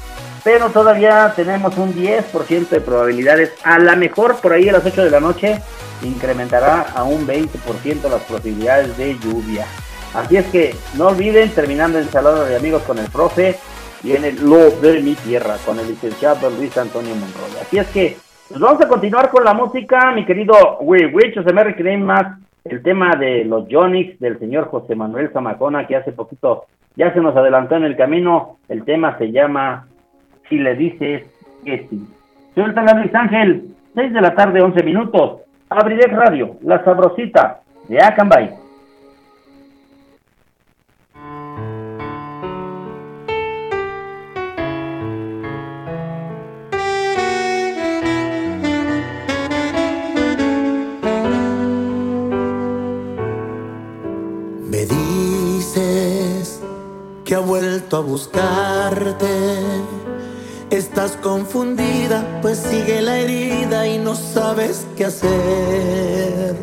pero 0.44 0.70
todavía 0.70 1.32
tenemos 1.36 1.76
un 1.76 1.94
10% 1.94 2.68
de 2.68 2.80
probabilidades, 2.80 3.54
a 3.64 3.78
la 3.78 3.96
mejor 3.96 4.40
por 4.40 4.52
ahí 4.52 4.68
a 4.68 4.72
las 4.72 4.86
8 4.86 5.04
de 5.04 5.10
la 5.10 5.20
noche, 5.20 5.60
incrementará 6.02 6.86
a 6.94 7.04
un 7.04 7.26
20% 7.26 8.08
las 8.08 8.22
posibilidades 8.22 8.96
de 8.96 9.18
lluvia. 9.18 9.66
Así 10.14 10.36
es 10.36 10.46
que 10.46 10.74
no 10.96 11.08
olviden, 11.08 11.50
terminando 11.50 11.98
el 11.98 12.08
salón 12.08 12.48
de 12.48 12.56
amigos 12.56 12.82
con 12.82 12.98
el 12.98 13.08
profe, 13.10 13.56
viene 14.02 14.32
lo 14.32 14.70
de 14.70 15.00
mi 15.02 15.14
tierra 15.14 15.56
con 15.64 15.78
el 15.78 15.88
licenciado 15.88 16.50
Luis 16.50 16.76
Antonio 16.76 17.14
Monroy. 17.14 17.60
Así 17.60 17.78
es 17.78 17.86
que 17.88 18.16
pues 18.48 18.60
vamos 18.60 18.82
a 18.82 18.88
continuar 18.88 19.30
con 19.30 19.44
la 19.44 19.54
música, 19.54 20.10
mi 20.10 20.24
querido 20.24 20.78
Wich, 20.80 21.34
se 21.34 21.52
me 21.52 21.62
requiere 21.62 21.96
más 21.96 22.38
el 22.64 22.82
tema 22.82 23.14
de 23.14 23.44
los 23.44 23.66
Jonix 23.70 24.18
del 24.18 24.38
señor 24.38 24.68
José 24.68 24.96
Manuel 24.96 25.30
Zamacona, 25.32 25.86
que 25.86 25.96
hace 25.96 26.12
poquito 26.12 26.64
ya 26.96 27.12
se 27.14 27.20
nos 27.20 27.36
adelantó 27.36 27.76
en 27.76 27.84
el 27.84 27.96
camino. 27.96 28.58
El 28.68 28.84
tema 28.84 29.16
se 29.18 29.30
llama 29.30 29.86
Si 30.50 30.58
le 30.58 30.74
dices 30.74 31.22
que 31.64 31.86
sí. 31.88 32.04
Suéltala 32.54 32.94
Luis 32.94 33.14
Ángel, 33.14 33.68
6 33.94 34.12
de 34.12 34.20
la 34.20 34.34
tarde, 34.34 34.60
11 34.60 34.82
minutos. 34.82 35.42
Abriré 35.68 36.08
Radio, 36.08 36.56
la 36.62 36.84
sabrosita 36.84 37.60
de 37.88 38.02
Acambay. 38.02 38.50
Me 54.68 54.84
dices 54.84 56.60
que 57.24 57.36
ha 57.36 57.38
vuelto 57.38 57.98
a 57.98 58.00
buscarte. 58.00 59.99
Estás 60.70 61.18
confundida, 61.20 62.38
pues 62.42 62.58
sigue 62.58 63.02
la 63.02 63.18
herida 63.18 63.88
y 63.88 63.98
no 63.98 64.14
sabes 64.14 64.86
qué 64.96 65.06
hacer. 65.06 66.56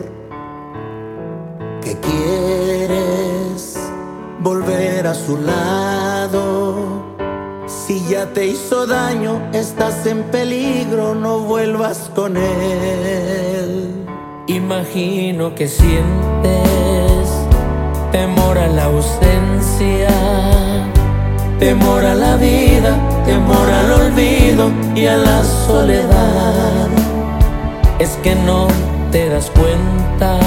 ¿Qué 1.82 1.98
quieres? 2.00 3.78
Volver 4.40 5.08
a 5.08 5.14
su 5.14 5.38
lado. 5.38 7.04
Si 7.68 8.02
ya 8.08 8.32
te 8.32 8.48
hizo 8.48 8.88
daño, 8.88 9.42
estás 9.52 10.06
en 10.06 10.24
peligro, 10.24 11.14
no 11.14 11.40
vuelvas 11.40 12.10
con 12.16 12.38
él. 12.38 14.06
Imagino 14.48 15.54
que 15.54 15.68
sientes 15.68 17.30
temor 18.14 18.58
a 18.58 18.68
la 18.68 18.86
ausencia, 18.86 20.08
temor 21.60 22.06
a 22.06 22.16
la 22.16 22.38
vida, 22.38 22.98
temor 23.28 23.70
al 23.70 23.92
olvido 23.92 24.72
y 24.96 25.06
a 25.06 25.18
la 25.18 25.44
soledad. 25.44 26.88
Es 28.00 28.12
que 28.24 28.34
no 28.36 28.68
te 29.12 29.30
das 29.30 29.52
cuenta 29.52 30.40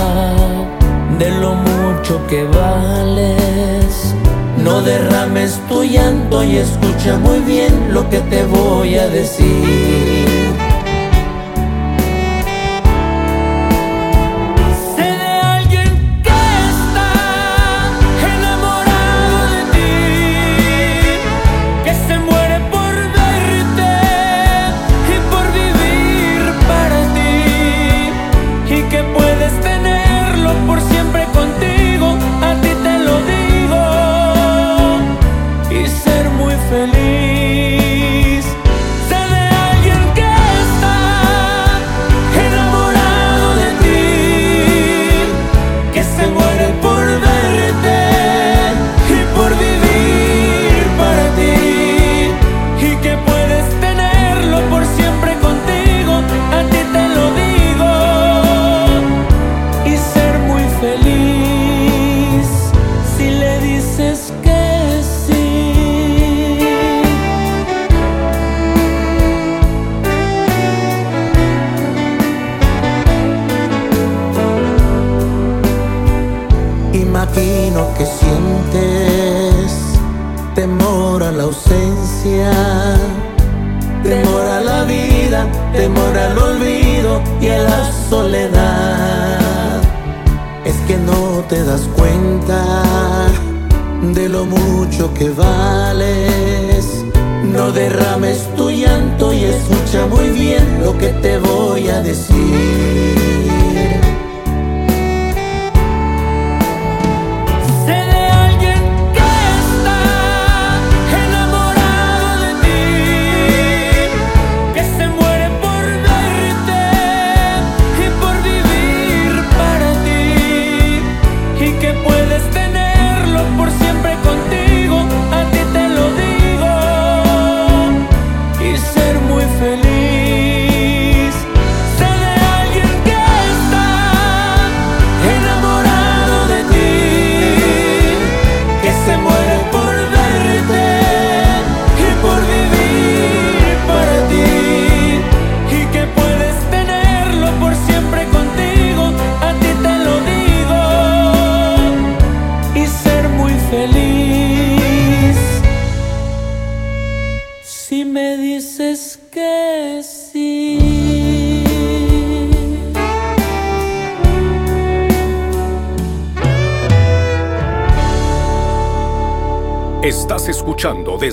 de 1.18 1.30
lo 1.42 1.54
mucho 1.54 2.26
que 2.26 2.44
vales. 2.44 4.14
No 4.56 4.80
derrames 4.80 5.60
tu 5.68 5.84
llanto 5.84 6.42
y 6.42 6.56
escucha 6.56 7.18
muy 7.18 7.40
bien 7.40 7.72
lo 7.92 8.08
que 8.08 8.20
te 8.20 8.44
voy 8.44 8.96
a 8.96 9.08
decir. 9.08 10.39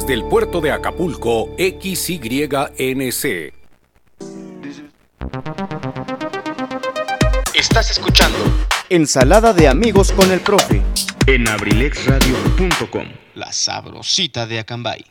Desde 0.07 0.21
el 0.21 0.29
puerto 0.29 0.61
de 0.61 0.71
Acapulco 0.71 1.49
XYNC. 1.57 3.51
Estás 7.53 7.91
escuchando 7.91 8.37
Ensalada 8.89 9.51
de 9.51 9.67
amigos 9.67 10.13
con 10.13 10.31
el 10.31 10.39
profe. 10.39 10.81
En 11.25 11.49
abrilexradio.com, 11.49 13.03
la 13.35 13.51
sabrosita 13.51 14.47
de 14.47 14.59
Acambay. 14.59 15.03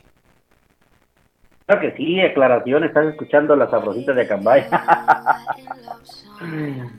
Claro 1.67 1.81
que 1.81 1.91
sí, 1.95 2.19
aclaración, 2.19 2.83
estás 2.83 3.05
escuchando 3.05 3.55
la 3.55 3.69
sabrosita 3.69 4.13
de 4.13 4.23
Acambay. 4.23 4.65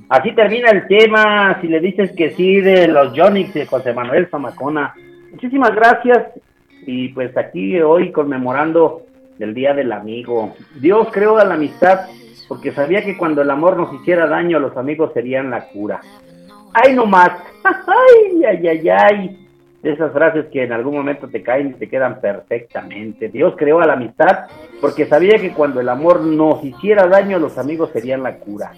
Así 0.08 0.32
termina 0.36 0.70
el 0.70 0.86
tema, 0.86 1.60
si 1.60 1.66
le 1.66 1.80
dices 1.80 2.12
que 2.16 2.30
sí, 2.30 2.60
de 2.60 2.86
los 2.86 3.12
Jonix 3.18 3.52
de 3.54 3.66
José 3.66 3.92
Manuel 3.92 4.28
Zamacona. 4.30 4.94
Muchísimas 5.32 5.74
gracias 5.74 6.28
y 6.90 7.10
pues 7.10 7.36
aquí 7.36 7.78
hoy 7.82 8.10
conmemorando 8.12 9.02
el 9.38 9.52
Día 9.52 9.74
del 9.74 9.92
Amigo. 9.92 10.54
Dios 10.80 11.08
creó 11.12 11.36
a 11.36 11.44
la 11.44 11.54
amistad 11.54 12.06
porque 12.48 12.72
sabía 12.72 13.04
que 13.04 13.18
cuando 13.18 13.42
el 13.42 13.50
amor 13.50 13.76
nos 13.76 13.92
hiciera 13.92 14.26
daño, 14.26 14.58
los 14.58 14.74
amigos 14.74 15.12
serían 15.12 15.50
la 15.50 15.68
cura. 15.68 16.00
¡Ay, 16.72 16.94
no 16.94 17.04
más! 17.04 17.30
¡Ay, 17.64 18.42
ay, 18.42 18.68
ay, 18.68 18.88
ay! 18.88 19.44
esas 19.82 20.12
frases 20.12 20.46
que 20.46 20.64
en 20.64 20.72
algún 20.72 20.96
momento 20.96 21.28
te 21.28 21.42
caen 21.42 21.68
y 21.68 21.74
te 21.74 21.90
quedan 21.90 22.20
perfectamente. 22.22 23.28
Dios 23.28 23.54
creó 23.56 23.80
a 23.80 23.86
la 23.86 23.92
amistad 23.92 24.46
porque 24.80 25.04
sabía 25.04 25.38
que 25.38 25.52
cuando 25.52 25.80
el 25.80 25.90
amor 25.90 26.22
nos 26.22 26.64
hiciera 26.64 27.06
daño, 27.06 27.38
los 27.38 27.58
amigos 27.58 27.90
serían 27.92 28.22
la 28.22 28.36
cura. 28.36 28.72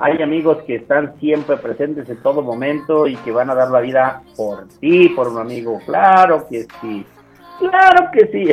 Hay 0.00 0.20
amigos 0.20 0.64
que 0.64 0.74
están 0.74 1.14
siempre 1.20 1.56
presentes 1.56 2.08
en 2.10 2.16
todo 2.16 2.42
momento 2.42 3.06
y 3.06 3.14
que 3.16 3.30
van 3.30 3.48
a 3.48 3.54
dar 3.54 3.70
la 3.70 3.80
vida 3.80 4.22
por 4.36 4.68
ti, 4.80 5.10
por 5.10 5.28
un 5.28 5.38
amigo. 5.38 5.78
Claro 5.86 6.46
que 6.50 6.66
sí. 6.80 7.06
Claro 7.58 8.10
que 8.12 8.26
sí. 8.26 8.48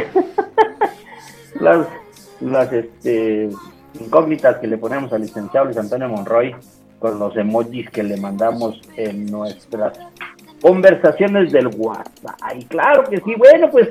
las 1.60 1.88
las 2.42 2.74
este, 2.74 3.50
incógnitas 4.00 4.58
que 4.58 4.68
le 4.68 4.78
ponemos 4.78 5.14
al 5.14 5.22
licenciado 5.22 5.70
Antonio 5.80 6.10
Monroy 6.10 6.56
con 7.00 7.20
los 7.20 7.36
emojis 7.38 7.90
que 7.90 8.04
le 8.04 8.18
mandamos 8.18 8.82
en 8.96 9.26
nuestras 9.26 9.98
conversaciones 10.62 11.52
del 11.52 11.68
WhatsApp. 11.68 12.40
Y 12.56 12.66
claro 12.66 13.04
que 13.10 13.18
sí, 13.18 13.34
bueno, 13.38 13.70
pues 13.72 13.90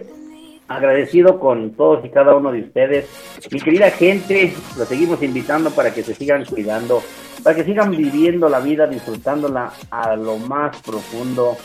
agradecido 0.69 1.41
con 1.41 1.73
todos 1.73 2.05
y 2.05 2.11
cada 2.11 2.37
uno 2.37 2.53
de 2.53 2.61
ustedes. 2.61 3.09
Mi 3.51 3.61
querida 3.61 3.91
gente, 3.91 4.55
los 4.79 4.87
seguimos 4.87 5.21
invitando 5.23 5.71
para 5.71 5.93
que 5.93 6.05
se 6.05 6.15
sigan 6.15 6.45
cuidando, 6.45 7.03
para 7.43 7.57
que 7.57 7.65
sigan 7.65 7.91
viviendo 7.91 8.49
la 8.49 8.61
vida, 8.61 8.87
disfrutándola 8.87 9.73
a 9.91 10.15
lo 10.15 10.37
más 10.39 10.81
profundo 10.83 11.57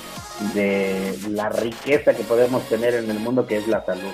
de 0.53 1.17
la 1.29 1.49
riqueza 1.49 2.13
que 2.13 2.23
podemos 2.23 2.63
tener 2.63 2.93
en 2.95 3.09
el 3.09 3.19
mundo 3.19 3.45
que 3.47 3.57
es 3.57 3.67
la 3.67 3.85
salud. 3.85 4.13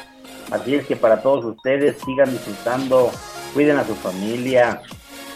Así 0.51 0.75
es 0.75 0.85
que 0.85 0.95
para 0.95 1.21
todos 1.21 1.45
ustedes 1.45 1.97
sigan 2.05 2.29
disfrutando, 2.31 3.09
cuiden 3.53 3.77
a 3.77 3.85
su 3.85 3.95
familia, 3.95 4.81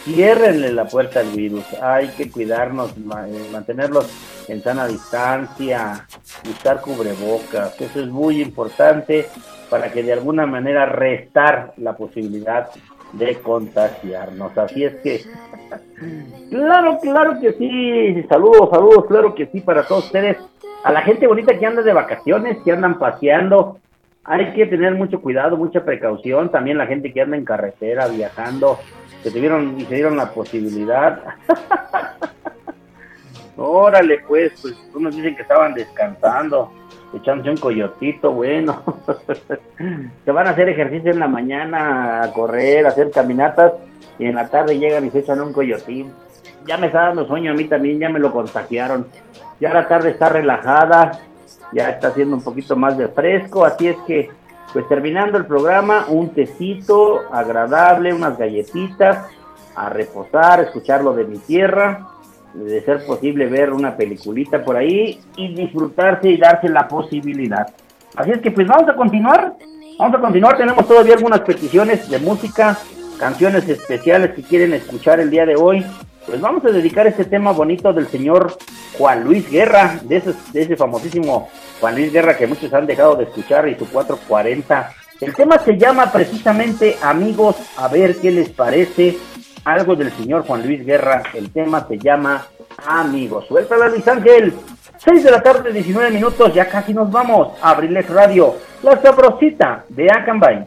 ciérrenle 0.04 0.72
la 0.72 0.86
puerta 0.86 1.20
al 1.20 1.30
virus. 1.30 1.64
Hay 1.82 2.08
que 2.08 2.30
cuidarnos, 2.30 2.92
eh, 2.92 3.48
mantenerlos 3.50 4.08
en 4.48 4.62
sana 4.62 4.86
distancia, 4.86 6.06
usar 6.48 6.80
cubrebocas. 6.80 7.80
Eso 7.80 8.00
es 8.00 8.08
muy 8.08 8.40
importante 8.40 9.26
para 9.68 9.90
que 9.90 10.02
de 10.02 10.12
alguna 10.12 10.46
manera 10.46 10.86
restar 10.86 11.72
la 11.78 11.96
posibilidad 11.96 12.68
de 13.12 13.36
contagiarnos. 13.40 14.56
Así 14.56 14.84
es 14.84 14.94
que, 14.96 15.24
claro, 16.50 16.98
claro 17.00 17.40
que 17.40 17.52
sí. 17.54 18.26
Saludos, 18.28 18.70
saludos, 18.70 19.06
claro 19.06 19.34
que 19.34 19.46
sí 19.46 19.60
para 19.60 19.86
todos 19.86 20.06
ustedes. 20.06 20.36
A 20.84 20.92
la 20.92 21.02
gente 21.02 21.26
bonita 21.26 21.58
que 21.58 21.66
anda 21.66 21.82
de 21.82 21.92
vacaciones, 21.92 22.58
que 22.64 22.72
andan 22.72 22.98
paseando, 22.98 23.78
hay 24.24 24.52
que 24.52 24.66
tener 24.66 24.94
mucho 24.94 25.20
cuidado, 25.20 25.56
mucha 25.56 25.84
precaución. 25.84 26.50
También 26.50 26.78
la 26.78 26.86
gente 26.86 27.12
que 27.12 27.20
anda 27.20 27.36
en 27.36 27.44
carretera, 27.44 28.08
viajando, 28.08 28.78
que 29.22 29.30
tuvieron 29.30 29.80
y 29.80 29.84
se 29.84 29.94
dieron 29.94 30.16
la 30.16 30.30
posibilidad. 30.30 31.22
Órale, 33.56 34.20
pues, 34.26 34.52
pues 34.60 34.74
unos 34.94 35.16
dicen 35.16 35.34
que 35.34 35.42
estaban 35.42 35.74
descansando, 35.74 36.72
echándose 37.14 37.50
un 37.50 37.56
coyotito, 37.56 38.32
bueno. 38.32 38.82
se 40.24 40.30
van 40.30 40.46
a 40.46 40.50
hacer 40.50 40.68
ejercicio 40.68 41.10
en 41.10 41.20
la 41.20 41.28
mañana, 41.28 42.22
a 42.22 42.32
correr, 42.32 42.84
a 42.84 42.90
hacer 42.90 43.10
caminatas, 43.10 43.72
y 44.18 44.26
en 44.26 44.34
la 44.34 44.48
tarde 44.48 44.78
llegan 44.78 45.06
y 45.06 45.10
se 45.10 45.20
echan 45.20 45.40
un 45.40 45.52
coyotín. 45.52 46.12
Ya 46.66 46.76
me 46.76 46.88
está 46.88 47.04
dando 47.04 47.26
sueño 47.26 47.52
a 47.52 47.54
mí 47.54 47.64
también, 47.64 47.98
ya 47.98 48.08
me 48.08 48.18
lo 48.18 48.32
contagiaron. 48.32 49.06
Ya 49.60 49.72
la 49.72 49.88
tarde 49.88 50.10
está 50.10 50.28
relajada, 50.28 51.20
ya 51.72 51.90
está 51.90 52.08
haciendo 52.08 52.36
un 52.36 52.42
poquito 52.42 52.76
más 52.76 52.96
de 52.98 53.08
fresco, 53.08 53.64
así 53.64 53.88
es 53.88 53.96
que, 54.06 54.30
pues 54.72 54.86
terminando 54.88 55.38
el 55.38 55.46
programa, 55.46 56.06
un 56.08 56.30
tecito 56.30 57.22
agradable, 57.32 58.12
unas 58.12 58.36
galletitas, 58.36 59.26
a 59.74 59.90
reposar, 59.90 60.60
escucharlo 60.60 61.12
de 61.12 61.24
mi 61.24 61.38
tierra, 61.38 62.08
de 62.54 62.80
ser 62.82 63.04
posible 63.06 63.46
ver 63.46 63.72
una 63.72 63.96
peliculita 63.96 64.64
por 64.64 64.76
ahí 64.76 65.20
y 65.36 65.54
disfrutarse 65.54 66.30
y 66.30 66.38
darse 66.38 66.68
la 66.68 66.88
posibilidad. 66.88 67.66
Así 68.16 68.30
es 68.30 68.40
que 68.40 68.50
pues 68.50 68.66
vamos 68.66 68.88
a 68.88 68.96
continuar, 68.96 69.54
vamos 69.98 70.16
a 70.16 70.20
continuar, 70.20 70.56
tenemos 70.56 70.88
todavía 70.88 71.14
algunas 71.14 71.40
peticiones 71.40 72.08
de 72.08 72.18
música, 72.18 72.78
canciones 73.18 73.68
especiales 73.68 74.32
que 74.32 74.42
quieren 74.42 74.72
escuchar 74.72 75.20
el 75.20 75.30
día 75.30 75.44
de 75.44 75.56
hoy, 75.56 75.84
pues 76.26 76.40
vamos 76.40 76.64
a 76.64 76.70
dedicar 76.70 77.06
este 77.06 77.24
tema 77.24 77.52
bonito 77.52 77.92
del 77.92 78.08
señor 78.08 78.56
Juan 78.98 79.24
Luis 79.24 79.48
Guerra, 79.50 80.00
de 80.02 80.16
ese, 80.16 80.34
de 80.52 80.62
ese 80.62 80.76
famosísimo 80.76 81.48
Juan 81.80 81.94
Luis 81.94 82.12
Guerra 82.12 82.36
que 82.36 82.46
muchos 82.46 82.72
han 82.74 82.86
dejado 82.86 83.16
de 83.16 83.24
escuchar 83.24 83.68
y 83.68 83.76
su 83.76 83.88
440. 83.88 84.92
El 85.20 85.34
tema 85.34 85.58
se 85.58 85.78
llama 85.78 86.12
precisamente 86.12 86.96
Amigos, 87.00 87.56
a 87.76 87.88
ver 87.88 88.16
qué 88.16 88.30
les 88.30 88.50
parece. 88.50 89.16
Algo 89.64 89.96
del 89.96 90.12
señor 90.12 90.46
Juan 90.46 90.64
Luis 90.64 90.84
Guerra. 90.84 91.22
El 91.34 91.50
tema 91.50 91.86
se 91.88 91.98
llama 91.98 92.46
Amigos. 92.86 93.46
Suéltala 93.46 93.88
Luis 93.88 94.06
Ángel. 94.06 94.54
6 94.98 95.24
de 95.24 95.30
la 95.30 95.42
tarde, 95.42 95.72
19 95.72 96.10
minutos, 96.10 96.52
ya 96.54 96.68
casi 96.68 96.92
nos 96.92 97.10
vamos. 97.10 97.52
Abrilex 97.62 98.08
Radio, 98.10 98.56
la 98.82 99.00
sabrosita 99.00 99.84
de 99.88 100.10
Acambay. 100.10 100.66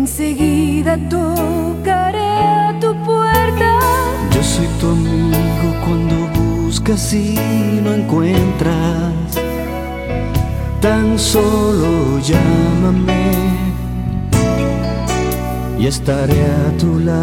Enseguida 0.00 0.96
tocaré 1.10 2.30
a 2.68 2.74
tu 2.80 2.90
puerta. 3.04 3.70
Yo 4.34 4.42
soy 4.42 4.68
tu 4.80 4.86
amigo 4.98 5.68
cuando 5.84 6.16
buscas 6.40 7.12
y 7.12 7.38
no 7.84 7.90
encuentras. 8.00 9.30
Tan 10.80 11.18
solo 11.18 12.18
llámame 12.30 13.26
y 15.78 15.86
estaré 15.86 16.40
a 16.64 16.66
tu 16.78 16.98
lado 16.98 17.19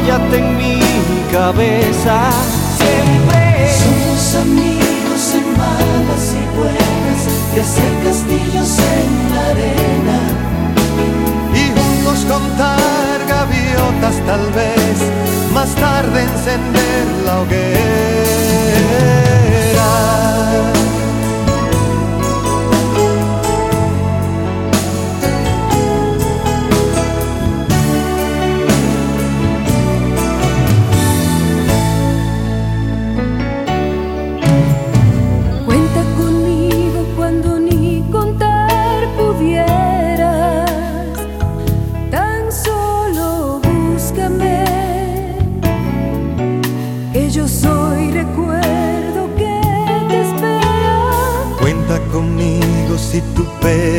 Apóyate 0.00 0.38
en 0.38 0.56
mi 0.56 0.80
cabeza. 1.30 2.30
Siempre 2.78 3.68
somos 3.78 4.34
amigos 4.36 5.34
en 5.34 5.46
malas 5.58 6.24
y 6.32 6.42
buenas. 6.56 7.20
De 7.54 7.60
hacer 7.60 7.92
castillos 8.02 8.78
en 8.78 9.10
la 9.34 9.42
arena 9.50 10.18
y 11.54 11.56
juntos 11.78 12.18
contar 12.26 13.18
gaviotas 13.28 14.16
tal 14.24 14.44
vez, 14.52 14.96
más 15.52 15.74
tarde 15.74 16.22
encender 16.22 17.06
la 17.26 17.40
hoguera. 17.40 17.70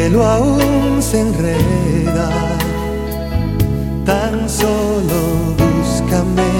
Pelo 0.01 0.25
aún 0.25 0.99
se 0.99 1.19
enreda. 1.19 2.29
Tan 4.03 4.49
solo 4.49 5.19
búscame 5.61 6.51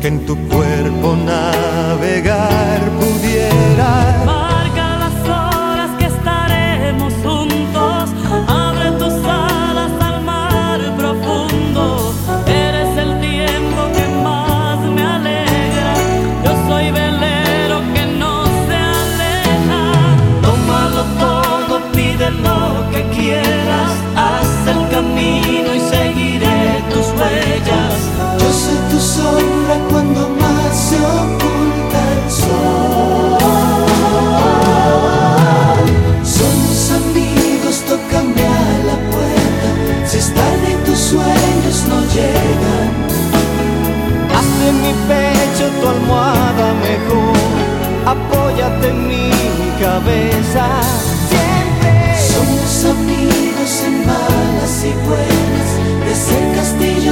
que 0.00 0.08
en 0.08 0.24
tu 0.24 0.34
cuerpo 0.48 1.08
navegar 1.32 2.75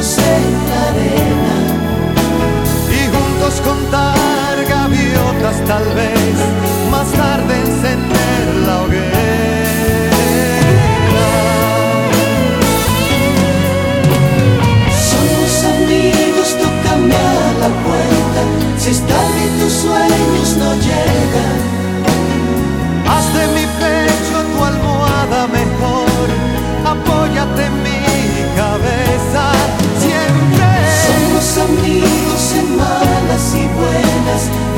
en 0.04 0.54
y 2.92 3.06
juntos 3.08 3.60
contar 3.64 4.62
gaviotas 4.68 5.64
tal 5.66 5.84
vez 5.94 6.36
más 6.90 7.10
tarde 7.12 7.58
encender 7.58 8.54
la 8.66 8.82
hoguera. 8.82 10.10
Somos 15.08 15.64
amigos, 15.74 16.48
tócame 16.60 17.14
a 17.14 17.52
la 17.62 17.70
puerta. 17.84 18.40
Si 18.78 18.90
es 18.90 19.00
tarde 19.06 19.40
y 19.46 19.60
tus 19.60 19.72
sueños 19.72 20.56
no 20.58 20.74
llegan. 20.74 21.23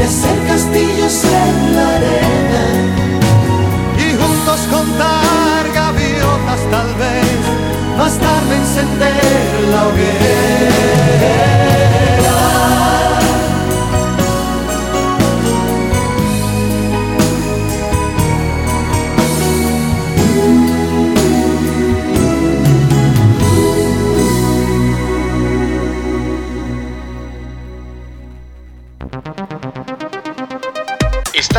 De 0.06 0.12
hacer 0.12 0.38
castillos 0.46 1.24
en 1.24 1.76
la 1.76 1.88
arena. 1.96 2.64
y 3.98 4.14
juntos 4.14 4.60
contar 4.70 5.62
gaviotas 5.74 6.60
tal 6.70 6.94
vez 6.94 7.40
más 7.98 8.16
tarde 8.18 8.56
encender 8.56 9.68
la 9.72 9.86
hoguera. 9.88 11.26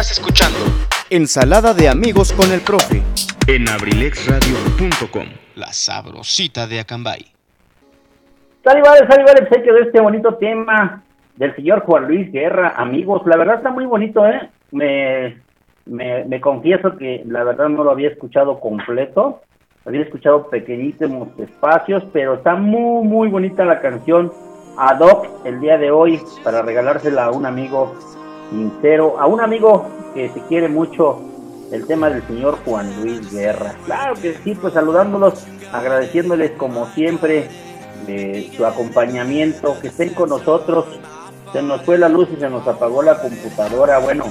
Estás 0.07 0.19
escuchando 0.19 0.59
Ensalada 1.09 1.73
de 1.73 1.89
amigos 1.89 2.31
con 2.31 2.49
el 2.53 2.61
profe. 2.61 3.03
En 3.45 3.67
abrilexradio.com, 3.67 5.25
la 5.55 5.73
sabrosita 5.73 6.65
de 6.65 6.79
Acambay. 6.79 7.25
Sale, 8.63 8.81
vale, 8.84 8.99
sale, 9.05 9.23
vale, 9.25 9.41
pues 9.41 9.57
hay 9.57 9.63
que 9.63 9.71
ver 9.73 9.88
este 9.88 9.99
bonito 9.99 10.35
tema 10.35 11.03
del 11.35 11.53
señor 11.57 11.81
Juan 11.81 12.07
Luis 12.07 12.31
Guerra. 12.31 12.75
Amigos, 12.77 13.23
la 13.25 13.35
verdad 13.35 13.55
está 13.55 13.69
muy 13.69 13.85
bonito, 13.85 14.25
¿eh? 14.25 14.49
Me, 14.71 15.41
me, 15.85 16.23
me 16.23 16.39
confieso 16.39 16.95
que 16.95 17.23
la 17.25 17.43
verdad 17.43 17.67
no 17.67 17.84
lo 17.84 17.91
había 17.91 18.07
escuchado 18.07 18.61
completo. 18.61 19.41
Había 19.84 20.03
escuchado 20.03 20.49
pequeñísimos 20.49 21.38
espacios, 21.38 22.05
pero 22.13 22.35
está 22.35 22.55
muy, 22.55 23.05
muy 23.05 23.27
bonita 23.27 23.65
la 23.65 23.81
canción 23.81 24.31
ad 24.77 25.01
hoc 25.01 25.27
el 25.43 25.59
día 25.59 25.77
de 25.77 25.91
hoy 25.91 26.21
para 26.45 26.61
regalársela 26.61 27.25
a 27.25 27.31
un 27.31 27.45
amigo 27.45 27.93
sincero, 28.49 29.19
a 29.19 29.27
un 29.27 29.41
amigo 29.41 29.87
que 30.13 30.29
se 30.29 30.41
quiere 30.41 30.67
mucho 30.67 31.21
el 31.71 31.85
tema 31.85 32.09
del 32.09 32.25
señor 32.27 32.57
Juan 32.65 33.01
Luis 33.01 33.31
Guerra. 33.31 33.75
Claro 33.85 34.15
que 34.15 34.35
sí, 34.43 34.55
pues 34.55 34.73
saludándolos, 34.73 35.45
agradeciéndoles 35.71 36.51
como 36.51 36.87
siempre 36.93 37.49
eh, 38.07 38.49
su 38.55 38.65
acompañamiento, 38.65 39.77
que 39.81 39.89
estén 39.89 40.13
con 40.13 40.29
nosotros. 40.29 40.85
Se 41.51 41.61
nos 41.61 41.81
fue 41.83 41.97
la 41.97 42.09
luz 42.09 42.29
y 42.35 42.39
se 42.39 42.49
nos 42.49 42.67
apagó 42.67 43.01
la 43.01 43.21
computadora, 43.21 43.99
bueno, 43.99 44.25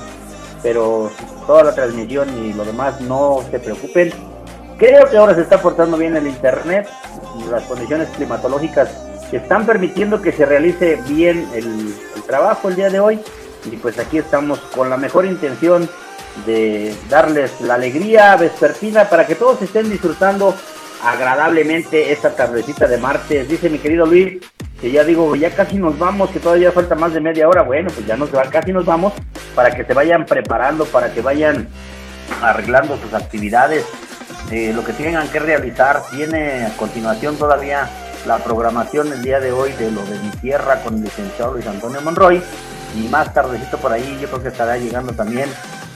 pero 0.62 1.10
toda 1.46 1.64
la 1.64 1.74
transmisión 1.74 2.28
y 2.44 2.52
lo 2.52 2.64
demás 2.64 3.00
no 3.00 3.40
se 3.50 3.58
preocupen. 3.58 4.10
Creo 4.78 5.08
que 5.08 5.16
ahora 5.16 5.34
se 5.34 5.40
está 5.42 5.60
portando 5.62 5.96
bien 5.96 6.16
el 6.16 6.26
internet, 6.26 6.86
las 7.50 7.62
condiciones 7.64 8.08
climatológicas 8.10 8.90
están 9.32 9.66
permitiendo 9.66 10.20
que 10.22 10.32
se 10.32 10.46
realice 10.46 10.96
bien 11.08 11.48
el 11.54 11.94
trabajo 12.26 12.68
el 12.68 12.76
día 12.76 12.90
de 12.90 13.00
hoy 13.00 13.20
y 13.70 13.76
pues 13.76 13.98
aquí 13.98 14.18
estamos 14.18 14.58
con 14.74 14.90
la 14.90 14.96
mejor 14.96 15.26
intención 15.26 15.88
de 16.44 16.94
darles 17.08 17.60
la 17.60 17.74
alegría 17.74 18.36
vespertina 18.36 19.08
para 19.08 19.26
que 19.26 19.34
todos 19.34 19.62
estén 19.62 19.88
disfrutando 19.88 20.54
agradablemente 21.02 22.12
esta 22.12 22.34
tardecita 22.34 22.86
de 22.86 22.98
martes. 22.98 23.48
Dice 23.48 23.70
mi 23.70 23.78
querido 23.78 24.06
Luis 24.06 24.42
que 24.80 24.90
ya 24.90 25.04
digo, 25.04 25.34
ya 25.36 25.50
casi 25.50 25.76
nos 25.76 25.98
vamos, 25.98 26.30
que 26.30 26.40
todavía 26.40 26.70
falta 26.70 26.94
más 26.94 27.14
de 27.14 27.20
media 27.20 27.48
hora. 27.48 27.62
Bueno, 27.62 27.88
pues 27.94 28.06
ya 28.06 28.16
nos 28.16 28.34
va, 28.34 28.42
casi 28.44 28.72
nos 28.72 28.84
vamos 28.84 29.12
para 29.54 29.70
que 29.70 29.84
se 29.84 29.94
vayan 29.94 30.26
preparando, 30.26 30.84
para 30.84 31.12
que 31.12 31.22
vayan 31.22 31.68
arreglando 32.42 32.98
sus 32.98 33.14
actividades, 33.14 33.86
eh, 34.50 34.72
lo 34.74 34.84
que 34.84 34.92
tengan 34.92 35.28
que 35.28 35.38
realizar. 35.38 36.02
Tiene 36.10 36.66
a 36.66 36.76
continuación 36.76 37.36
todavía 37.36 37.88
la 38.26 38.38
programación 38.38 39.12
el 39.12 39.22
día 39.22 39.40
de 39.40 39.52
hoy 39.52 39.72
de 39.72 39.90
lo 39.90 40.04
de 40.04 40.18
mi 40.18 40.30
tierra 40.42 40.82
con 40.82 40.96
el 40.96 41.04
licenciado 41.04 41.54
Luis 41.54 41.66
Antonio 41.66 42.00
Monroy. 42.02 42.42
Y 42.94 43.08
más 43.08 43.32
tardecito 43.34 43.78
por 43.78 43.92
ahí 43.92 44.18
yo 44.20 44.28
creo 44.28 44.42
que 44.42 44.48
estará 44.48 44.76
llegando 44.76 45.12
también 45.12 45.48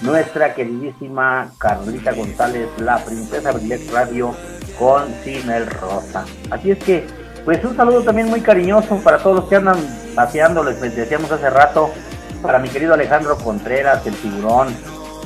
nuestra 0.02 0.54
queridísima 0.54 1.50
Carlita 1.58 2.12
González, 2.12 2.68
la 2.78 2.98
princesa 3.04 3.52
Brilex 3.52 3.90
Radio 3.92 4.34
con 4.78 5.12
Simel 5.22 5.66
Rosa. 5.66 6.24
Así 6.50 6.70
es 6.70 6.78
que, 6.78 7.06
pues 7.44 7.62
un 7.64 7.76
saludo 7.76 8.02
también 8.02 8.28
muy 8.28 8.40
cariñoso 8.40 8.96
para 9.02 9.18
todos 9.18 9.36
los 9.36 9.48
que 9.48 9.56
andan 9.56 9.76
paseando, 10.14 10.64
les 10.64 10.80
decíamos 10.80 11.30
hace 11.30 11.50
rato, 11.50 11.90
para 12.42 12.58
mi 12.58 12.68
querido 12.68 12.94
Alejandro 12.94 13.36
Contreras, 13.36 14.06
el 14.06 14.14
tiburón. 14.14 14.68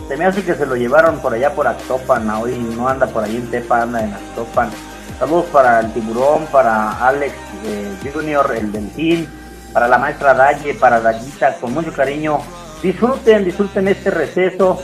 Se 0.09 0.17
me 0.17 0.27
hace 0.27 0.43
que 0.43 0.55
se 0.55 0.67
lo 0.67 0.77
llevaron 0.77 1.21
por 1.21 1.33
allá 1.33 1.55
por 1.55 1.67
Actopan, 1.67 2.29
hoy 2.31 2.59
no 2.77 2.89
anda 2.89 3.07
por 3.07 3.25
ahí 3.25 3.37
en 3.37 3.51
Tepa, 3.51 3.83
anda 3.83 4.03
en 4.03 4.13
Actopan. 4.13 4.71
Saludos 5.19 5.47
para 5.53 5.81
el 5.81 5.93
tiburón, 5.93 6.47
para 6.47 7.07
Alex 7.07 7.35
eh, 7.65 8.11
Junior, 8.13 8.53
el 8.57 8.73
delfín, 8.73 9.29
para 9.75 9.89
la 9.89 9.99
maestra 9.99 10.33
Dalle, 10.33 10.73
para 10.75 11.01
Dallita, 11.01 11.57
con 11.57 11.75
mucho 11.75 11.93
cariño. 11.93 12.39
Disfruten, 12.81 13.45
disfruten 13.45 13.89
este 13.89 14.09
receso. 14.11 14.81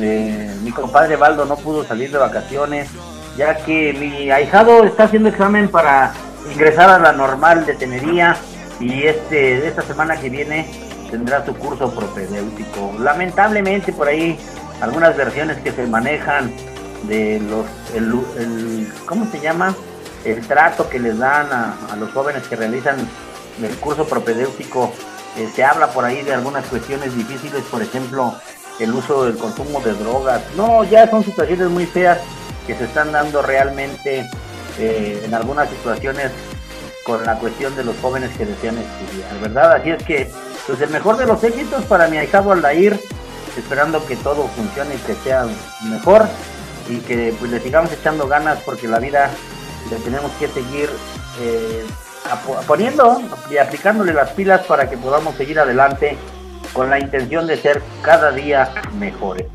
Eh, 0.00 0.52
mi 0.62 0.72
compadre 0.72 1.14
Baldo 1.14 1.44
no 1.44 1.56
pudo 1.56 1.84
salir 1.84 2.10
de 2.10 2.18
vacaciones, 2.18 2.90
ya 3.38 3.54
que 3.54 3.92
mi 3.92 4.30
ahijado 4.32 4.82
está 4.82 5.04
haciendo 5.04 5.28
examen 5.28 5.68
para 5.68 6.12
ingresar 6.52 6.90
a 6.90 6.98
la 6.98 7.12
normal 7.12 7.64
de 7.64 7.74
tenería 7.74 8.36
y 8.80 9.04
este 9.04 9.68
esta 9.68 9.82
semana 9.82 10.16
que 10.16 10.28
viene 10.28 10.68
tendrá 11.12 11.46
su 11.46 11.54
curso 11.54 11.94
propedéutico. 11.94 12.92
Lamentablemente 12.98 13.92
por 13.92 14.08
ahí 14.08 14.36
algunas 14.80 15.16
versiones 15.16 15.58
que 15.58 15.70
se 15.70 15.86
manejan 15.86 16.52
de 17.04 17.40
los 17.48 17.66
el, 17.94 18.92
¿cómo 19.06 19.30
se 19.30 19.40
llama? 19.40 19.74
el 20.24 20.40
trato 20.46 20.88
que 20.88 20.98
les 20.98 21.18
dan 21.18 21.46
a 21.52 21.96
los 21.96 22.10
jóvenes 22.12 22.48
que 22.48 22.56
realizan 22.56 22.96
el 23.62 23.76
curso 23.76 24.04
propedéutico 24.06 24.92
eh, 25.36 25.48
se 25.54 25.64
habla 25.64 25.88
por 25.88 26.04
ahí 26.04 26.22
de 26.22 26.34
algunas 26.34 26.64
cuestiones 26.66 27.14
difíciles 27.16 27.62
por 27.70 27.82
ejemplo 27.82 28.34
el 28.80 28.92
uso 28.92 29.24
del 29.24 29.36
consumo 29.36 29.80
de 29.80 29.92
drogas 29.94 30.42
no 30.56 30.84
ya 30.84 31.08
son 31.08 31.24
situaciones 31.24 31.68
muy 31.68 31.86
feas 31.86 32.18
que 32.66 32.74
se 32.74 32.84
están 32.84 33.12
dando 33.12 33.42
realmente 33.42 34.28
eh, 34.78 35.22
en 35.24 35.34
algunas 35.34 35.68
situaciones 35.68 36.32
con 37.04 37.24
la 37.24 37.38
cuestión 37.38 37.76
de 37.76 37.84
los 37.84 37.96
jóvenes 37.98 38.34
que 38.36 38.46
desean 38.46 38.78
estudiar, 38.78 39.40
¿verdad? 39.40 39.72
Así 39.74 39.90
es 39.90 40.02
que, 40.02 40.30
pues 40.66 40.80
el 40.80 40.90
mejor 40.90 41.18
de 41.18 41.26
los 41.26 41.44
éxitos 41.44 41.84
para 41.84 42.08
mi 42.08 42.16
ahijado 42.16 42.50
Aldair, 42.50 42.98
esperando 43.56 44.04
que 44.06 44.16
todo 44.16 44.48
funcione 44.48 44.94
y 44.94 44.98
que 44.98 45.14
sea 45.22 45.46
mejor. 45.82 46.26
y 46.86 46.98
que 46.98 47.34
pues 47.38 47.50
le 47.50 47.60
sigamos 47.60 47.90
echando 47.92 48.28
ganas 48.28 48.58
porque 48.62 48.86
la 48.86 48.98
vida 48.98 49.30
le 49.90 49.96
tenemos 50.00 50.30
que 50.32 50.48
seguir 50.48 50.90
eh, 51.40 51.82
poniendo 52.66 53.20
y 53.50 53.58
aplicándole 53.58 54.12
las 54.12 54.30
pilas 54.30 54.62
para 54.66 54.88
que 54.88 54.96
podamos 54.96 55.34
seguir 55.34 55.58
adelante 55.58 56.16
con 56.72 56.90
la 56.90 56.98
intención 56.98 57.46
de 57.46 57.56
ser 57.56 57.82
cada 58.02 58.32
día 58.32 58.68
mejores. 58.98 59.46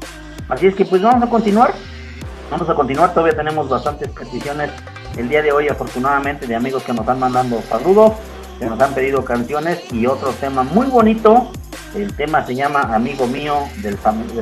Así 0.47 0.67
es 0.67 0.75
que 0.75 0.85
pues 0.85 1.01
vamos 1.01 1.23
a 1.23 1.29
continuar, 1.29 1.73
vamos 2.49 2.69
a 2.69 2.73
continuar, 2.73 3.13
todavía 3.13 3.35
tenemos 3.35 3.69
bastantes 3.69 4.09
peticiones 4.09 4.71
el 5.17 5.27
día 5.27 5.41
de 5.41 5.51
hoy 5.51 5.67
afortunadamente 5.67 6.47
de 6.47 6.55
amigos 6.55 6.83
que 6.83 6.91
nos 6.91 7.01
están 7.01 7.19
mandando 7.19 7.61
saludos, 7.63 8.13
que 8.57 8.65
nos 8.65 8.79
han 8.79 8.93
pedido 8.93 9.23
canciones 9.23 9.91
y 9.91 10.05
otro 10.05 10.31
tema 10.31 10.63
muy 10.63 10.87
bonito, 10.87 11.51
el 11.95 12.15
tema 12.15 12.45
se 12.45 12.55
llama 12.55 12.81
Amigo 12.93 13.27
mío 13.27 13.55
del, 13.81 13.97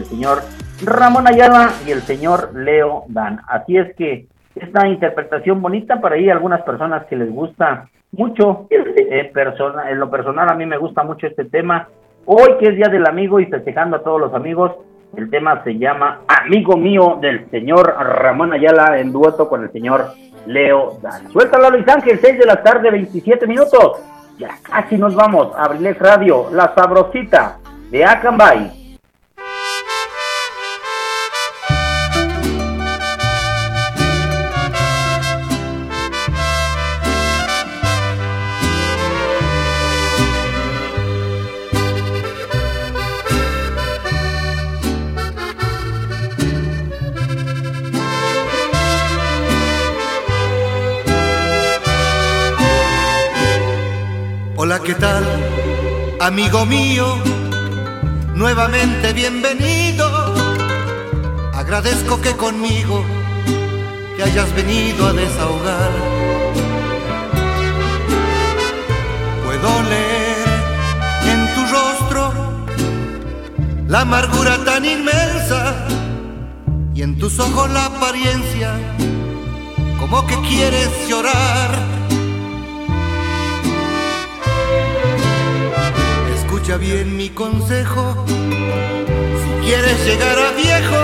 señor 0.05 0.43
Ramón 0.83 1.27
Ayala 1.27 1.71
y 1.85 1.91
el 1.91 2.01
señor 2.01 2.51
Leo 2.53 3.05
Dan. 3.07 3.41
Así 3.47 3.77
es 3.77 3.95
que 3.95 4.27
esta 4.55 4.87
interpretación 4.87 5.61
bonita 5.61 5.99
para 6.01 6.15
ahí 6.15 6.29
algunas 6.29 6.61
personas 6.61 7.05
que 7.05 7.15
les 7.15 7.31
gusta 7.31 7.89
mucho, 8.17 8.67
eh, 8.69 9.31
persona, 9.33 9.89
en 9.89 9.99
lo 9.99 10.09
personal 10.09 10.49
a 10.49 10.55
mí 10.55 10.65
me 10.65 10.77
gusta 10.77 11.03
mucho 11.03 11.27
este 11.27 11.45
tema. 11.45 11.87
Hoy 12.25 12.57
que 12.59 12.69
es 12.69 12.75
Día 12.75 12.89
del 12.89 13.07
Amigo 13.07 13.39
y 13.39 13.45
festejando 13.45 13.97
a 13.97 14.03
todos 14.03 14.19
los 14.19 14.33
amigos, 14.33 14.73
el 15.15 15.29
tema 15.29 15.63
se 15.63 15.77
llama 15.77 16.21
Amigo 16.27 16.75
mío 16.75 17.17
del 17.21 17.49
señor 17.49 17.95
Ramón 17.97 18.51
Ayala 18.53 18.99
en 18.99 19.13
dueto 19.13 19.47
con 19.47 19.63
el 19.63 19.71
señor 19.71 20.07
Leo 20.45 20.97
Dan. 21.01 21.31
Suéltalo 21.31 21.69
Luis 21.69 21.87
Ángel, 21.87 22.19
6 22.19 22.39
de 22.39 22.45
la 22.45 22.61
tarde, 22.61 22.91
27 22.91 23.47
minutos. 23.47 24.01
Ya 24.37 24.49
casi 24.63 24.97
nos 24.97 25.15
vamos. 25.15 25.53
Abriles 25.57 25.97
Radio, 25.99 26.47
la 26.51 26.73
sabrosita 26.75 27.59
de 27.91 28.03
Acambay. 28.03 28.86
Hola, 54.59 54.79
¿qué 54.79 54.95
tal? 54.95 55.23
Amigo 56.19 56.65
mío, 56.65 57.05
nuevamente 58.33 59.13
bienvenido. 59.13 60.07
Agradezco 61.53 62.19
que 62.19 62.35
conmigo 62.35 63.05
te 64.15 64.23
hayas 64.23 64.51
venido 64.55 65.05
a 65.05 65.13
desahogar. 65.13 65.91
Puedo 69.45 69.83
leer 69.83 70.47
en 71.33 71.53
tu 71.53 71.61
rostro 71.71 72.33
la 73.87 74.01
amargura 74.01 74.57
tan 74.65 74.85
inmensa 74.85 75.85
y 76.95 77.03
en 77.03 77.19
tus 77.19 77.37
ojos 77.39 77.69
la 77.69 77.85
apariencia 77.85 78.73
como 79.99 80.25
que 80.25 80.35
quieres 80.49 80.89
llorar 81.07 81.96
Escucha 86.67 86.83
bien 86.85 87.15
mi 87.15 87.29
consejo, 87.29 88.25
si 88.27 89.51
quieres 89.65 90.05
llegar 90.05 90.37
a 90.37 90.51
viejo, 90.51 91.01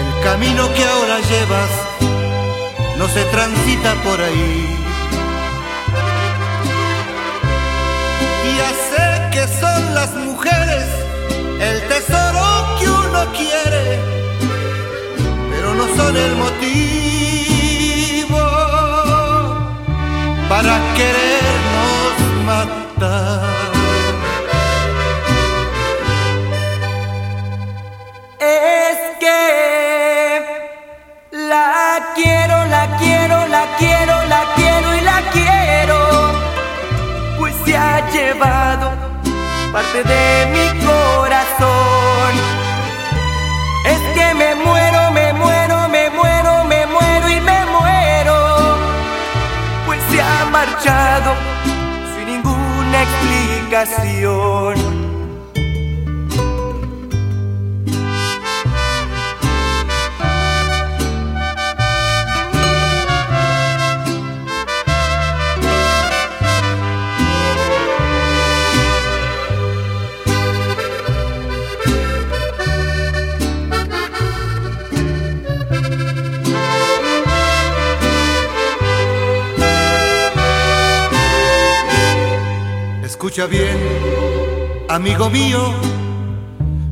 el 0.00 0.24
camino 0.24 0.72
que 0.72 0.84
ahora 0.84 1.18
llevas 1.20 1.70
no 2.96 3.08
se 3.08 3.22
transita 3.24 3.94
por 4.02 4.18
ahí. 4.18 4.74
Ya 8.56 8.70
sé 8.88 9.06
que 9.32 9.46
son 9.60 9.94
las 9.94 10.14
mujeres 10.14 10.86
el 11.60 11.82
tesoro 11.86 12.78
que 12.78 12.88
uno 12.88 13.20
quiere, 13.36 14.00
pero 15.50 15.74
no 15.74 15.94
son 15.94 16.16
el 16.16 16.36
motivo 16.36 16.78
para 20.48 20.80
querernos 20.94 22.14
matar. 22.46 23.65
Parte 39.76 40.02
de 40.04 40.46
mi 40.54 40.68
corazón. 40.86 42.32
Es 43.84 44.00
que 44.16 44.34
me 44.34 44.54
muero, 44.54 45.10
me 45.10 45.34
muero, 45.34 45.88
me 45.90 46.08
muero, 46.18 46.64
me 46.64 46.86
muero 46.86 47.28
y 47.28 47.40
me 47.42 47.58
muero, 47.76 48.36
pues 49.84 50.00
se 50.10 50.18
ha 50.22 50.46
marchado 50.50 51.34
sin 52.14 52.26
ninguna 52.26 53.02
explicación. 53.02 54.95
Escucha 83.36 83.52
bien, 83.52 84.86
amigo 84.88 85.28
mío, 85.28 85.74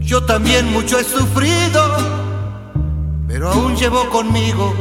yo 0.00 0.26
también 0.26 0.70
mucho 0.74 0.98
he 0.98 1.04
sufrido, 1.04 1.80
pero 3.26 3.50
aún 3.50 3.74
llevo 3.76 4.10
conmigo 4.10 4.74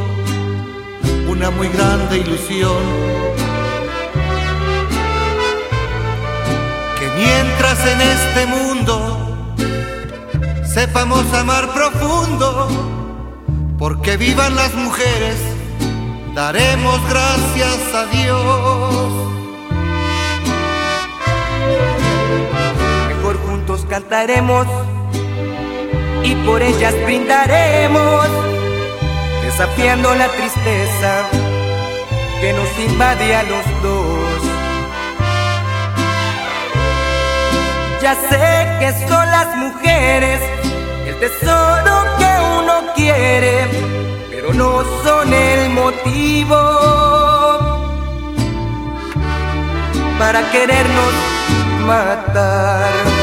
una 1.30 1.52
muy 1.52 1.70
grande 1.70 2.18
ilusión. 2.18 2.84
Que 7.00 7.08
mientras 7.16 7.88
en 7.88 8.02
este 8.02 8.46
mundo 8.46 9.56
sepamos 10.66 11.34
amar 11.34 11.74
profundo, 11.74 12.68
porque 13.80 14.18
vivan 14.18 14.54
las 14.58 14.76
mujeres, 14.76 15.38
daremos 16.36 17.00
gracias 17.08 17.96
a 17.96 18.06
Dios. 18.08 19.43
Cantaremos 23.94 24.66
y 26.24 26.34
por 26.48 26.64
ellas 26.64 26.96
brindaremos, 27.06 28.28
desafiando 29.44 30.16
la 30.16 30.28
tristeza 30.30 31.12
que 32.42 32.54
nos 32.54 32.70
invade 32.90 33.36
a 33.36 33.44
los 33.44 33.66
dos. 33.84 34.40
Ya 38.02 38.16
sé 38.16 38.48
que 38.80 39.08
son 39.08 39.26
las 39.38 39.56
mujeres 39.58 40.42
el 41.06 41.16
tesoro 41.20 41.96
que 42.18 42.32
uno 42.62 42.76
quiere, 42.96 43.68
pero 44.32 44.56
no 44.56 44.84
son 45.04 45.32
el 45.32 45.70
motivo 45.70 46.58
para 50.18 50.42
querernos 50.52 51.14
matar. 51.86 53.23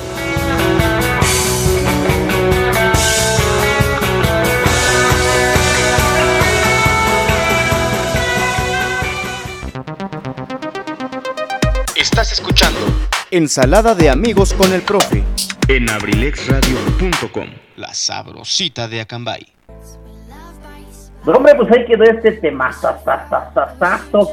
Ensalada 13.33 13.95
de 13.95 14.09
amigos 14.09 14.53
con 14.53 14.73
el 14.73 14.81
profe. 14.81 15.23
En 15.69 15.89
abrilexradio.com, 15.89 17.47
la 17.77 17.93
sabrosita 17.93 18.89
de 18.89 18.99
Acambay. 18.99 19.47
Pero 21.23 21.37
hombre, 21.37 21.55
pues 21.55 21.71
ahí 21.71 21.85
quedó 21.85 22.03
este 22.03 22.33
tema 22.33 22.75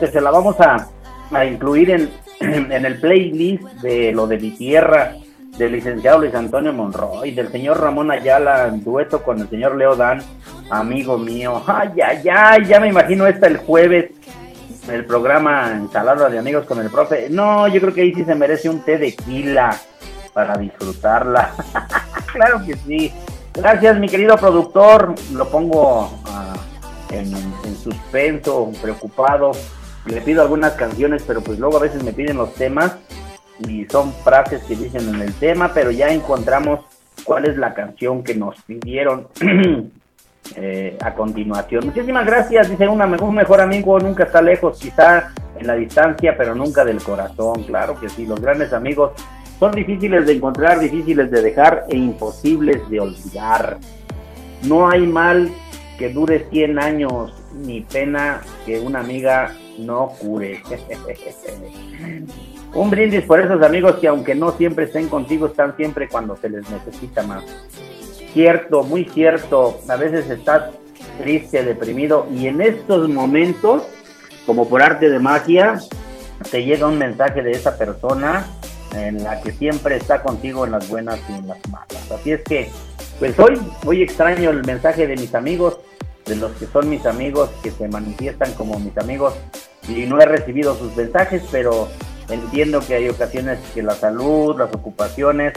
que 0.01 0.07
se 0.09 0.21
la 0.21 0.33
vamos 0.33 0.57
a, 0.61 0.89
a 1.31 1.45
incluir 1.45 1.91
en, 1.91 2.11
en 2.41 2.85
el 2.85 2.99
playlist 2.99 3.63
de 3.83 4.11
lo 4.11 4.27
de 4.27 4.37
mi 4.37 4.51
tierra, 4.51 5.15
del 5.57 5.71
licenciado 5.71 6.19
Luis 6.19 6.35
Antonio 6.35 6.73
Monroy, 6.73 7.31
del 7.31 7.53
señor 7.53 7.81
Ramón 7.81 8.11
Ayala, 8.11 8.67
en 8.67 8.83
dueto 8.83 9.23
con 9.23 9.39
el 9.41 9.49
señor 9.49 9.77
Leo 9.77 9.95
Dan, 9.95 10.25
amigo 10.71 11.17
mío. 11.19 11.63
Ay, 11.69 11.91
ay, 12.05 12.29
ay, 12.29 12.65
ya 12.65 12.81
me 12.81 12.89
imagino 12.89 13.29
esta 13.29 13.47
el 13.47 13.59
jueves, 13.59 14.11
el 14.89 15.05
programa 15.05 15.73
Ensalada 15.73 16.29
de 16.29 16.39
Amigos 16.39 16.67
con 16.67 16.81
el 16.81 16.91
profe. 16.91 17.29
No, 17.31 17.69
yo 17.69 17.81
creo 17.81 17.95
que 17.95 18.03
ahí 18.03 18.15
sí 18.15 18.25
se 18.25 18.35
merece 18.35 18.69
un 18.69 18.81
té 18.81 18.99
de 18.99 19.15
quila 19.15 19.79
para 20.33 20.57
disfrutarla. 20.57 21.53
claro 22.33 22.61
que 22.65 22.77
sí. 22.77 23.13
Gracias, 23.55 23.99
mi 23.99 24.09
querido 24.09 24.37
productor. 24.37 25.15
Lo 25.33 25.49
pongo 25.49 26.11
ah, 26.27 26.55
en, 27.11 27.35
en 27.35 27.77
suspenso, 27.77 28.71
preocupado. 28.81 29.53
Le 30.07 30.21
pido 30.21 30.43
algunas 30.43 30.73
canciones, 30.73 31.23
pero 31.27 31.41
pues 31.43 31.59
luego 31.59 31.77
a 31.77 31.81
veces 31.81 32.03
me 32.03 32.13
piden 32.13 32.37
los 32.37 32.55
temas 32.55 32.97
y 33.67 33.85
son 33.87 34.13
frases 34.25 34.63
que 34.65 34.77
dicen 34.77 35.09
en 35.15 35.21
el 35.21 35.35
tema, 35.35 35.73
pero 35.75 35.91
ya 35.91 36.09
encontramos 36.09 36.81
cuál 37.25 37.47
es 37.47 37.57
la 37.57 37.75
canción 37.75 38.23
que 38.23 38.35
nos 38.35 38.61
pidieron 38.63 39.29
eh, 40.57 40.97
a 41.01 41.15
continuación. 41.15 41.87
Muchísimas 41.87 42.27
gracias, 42.27 42.71
dice 42.71 42.89
una, 42.89 43.07
un 43.07 43.35
mejor 43.35 43.61
amigo 43.61 43.99
nunca 43.99 44.25
está 44.25 44.43
lejos, 44.43 44.79
quizá 44.79 45.33
en 45.59 45.67
la 45.67 45.75
distancia, 45.75 46.37
pero 46.37 46.55
nunca 46.55 46.85
del 46.85 47.03
corazón, 47.03 47.65
claro 47.65 47.99
que 47.99 48.09
sí, 48.09 48.27
los 48.27 48.41
grandes 48.41 48.73
amigos 48.73 49.13
son 49.59 49.73
difíciles 49.73 50.27
de 50.27 50.35
encontrar, 50.35 50.79
difíciles 50.79 51.31
de 51.31 51.43
dejar 51.43 51.85
e 51.89 51.97
imposibles 51.97 52.89
de 52.89 53.01
olvidar. 53.01 53.79
No 54.63 54.89
hay 54.89 55.07
mal 55.07 55.51
que 55.99 56.11
dure 56.11 56.47
100 56.51 56.79
años, 56.79 57.35
ni 57.55 57.81
pena 57.81 58.41
que 58.65 58.79
una 58.79 59.01
amiga 59.01 59.53
no 59.79 60.13
cure. 60.21 60.63
Un 62.75 62.91
brindis 62.91 63.25
por 63.25 63.41
esos 63.41 63.63
amigos 63.63 63.97
que 63.97 64.09
aunque 64.09 64.35
no 64.35 64.53
siempre 64.53 64.85
estén 64.85 65.09
contigo, 65.09 65.47
están 65.47 65.75
siempre 65.77 66.09
cuando 66.09 66.37
se 66.37 66.51
les 66.51 66.69
necesita 66.71 67.23
más. 67.23 67.43
Cierto, 68.33 68.83
muy 68.83 69.05
cierto. 69.05 69.81
A 69.89 69.97
veces 69.97 70.29
estás 70.31 70.71
triste, 71.19 71.65
deprimido 71.65 72.27
y 72.33 72.47
en 72.47 72.61
estos 72.61 73.09
momentos, 73.09 73.83
como 74.47 74.69
por 74.69 74.83
arte 74.83 75.11
de 75.11 75.19
magia, 75.19 75.81
te 76.51 76.65
llega 76.65 76.87
un 76.87 76.99
mensaje 76.99 77.43
de 77.43 77.53
esa 77.53 77.77
persona 77.77 78.47
en 78.95 79.23
la 79.23 79.41
que 79.41 79.53
siempre 79.53 79.97
está 79.97 80.23
contigo 80.23 80.65
en 80.65 80.73
las 80.73 80.89
buenas 80.89 81.19
y 81.29 81.33
en 81.33 81.49
las 81.49 81.59
malas. 81.71 82.11
Así 82.11 82.33
es 82.33 82.43
que, 82.43 82.71
pues 83.19 83.39
hoy, 83.39 83.61
hoy 83.85 84.03
extraño 84.03 84.51
el 84.51 84.65
mensaje 84.65 85.07
de 85.07 85.17
mis 85.17 85.35
amigos, 85.35 85.79
de 86.25 86.37
los 86.37 86.53
que 86.53 86.67
son 86.67 86.89
mis 86.89 87.05
amigos, 87.07 87.51
que 87.63 87.71
se 87.71 87.89
manifiestan 87.89 88.53
como 88.55 88.79
mis 88.79 88.97
amigos, 88.99 89.35
y 89.89 90.07
no 90.07 90.21
he 90.21 90.27
recibido 90.27 90.75
sus 90.77 90.95
mensajes, 90.97 91.43
pero 91.51 91.89
entiendo 92.29 92.81
que 92.81 92.95
hay 92.95 93.09
ocasiones 93.09 93.59
que 93.75 93.83
la 93.83 93.95
salud, 93.95 94.57
las 94.59 94.73
ocupaciones 94.75 95.55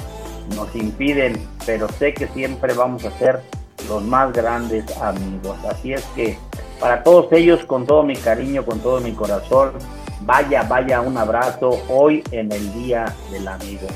nos 0.56 0.76
impiden, 0.76 1.34
pero 1.66 1.88
sé 1.88 2.14
que 2.14 2.28
siempre 2.28 2.74
vamos 2.74 3.06
a 3.06 3.12
ser 3.12 3.42
los 3.88 4.04
más 4.04 4.32
grandes 4.34 4.86
amigos. 5.02 5.58
Así 5.66 5.94
es 5.94 6.06
que 6.16 6.38
para 6.80 7.04
todos 7.04 7.32
ellos, 7.32 7.64
con 7.66 7.86
todo 7.86 8.04
mi 8.04 8.16
cariño, 8.16 8.66
con 8.66 8.80
todo 8.80 9.00
mi 9.02 9.12
corazón, 9.12 9.74
vaya, 10.22 10.64
vaya 10.64 11.02
un 11.02 11.18
abrazo 11.18 11.80
hoy 11.90 12.24
en 12.32 12.52
el 12.52 12.74
Día 12.74 13.06
del 13.32 13.48
Amigo. 13.48 13.88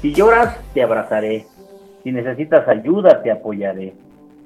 Si 0.00 0.12
lloras, 0.12 0.58
te 0.74 0.82
abrazaré. 0.82 1.46
Si 2.02 2.12
necesitas 2.12 2.68
ayuda, 2.68 3.22
te 3.22 3.30
apoyaré. 3.30 3.94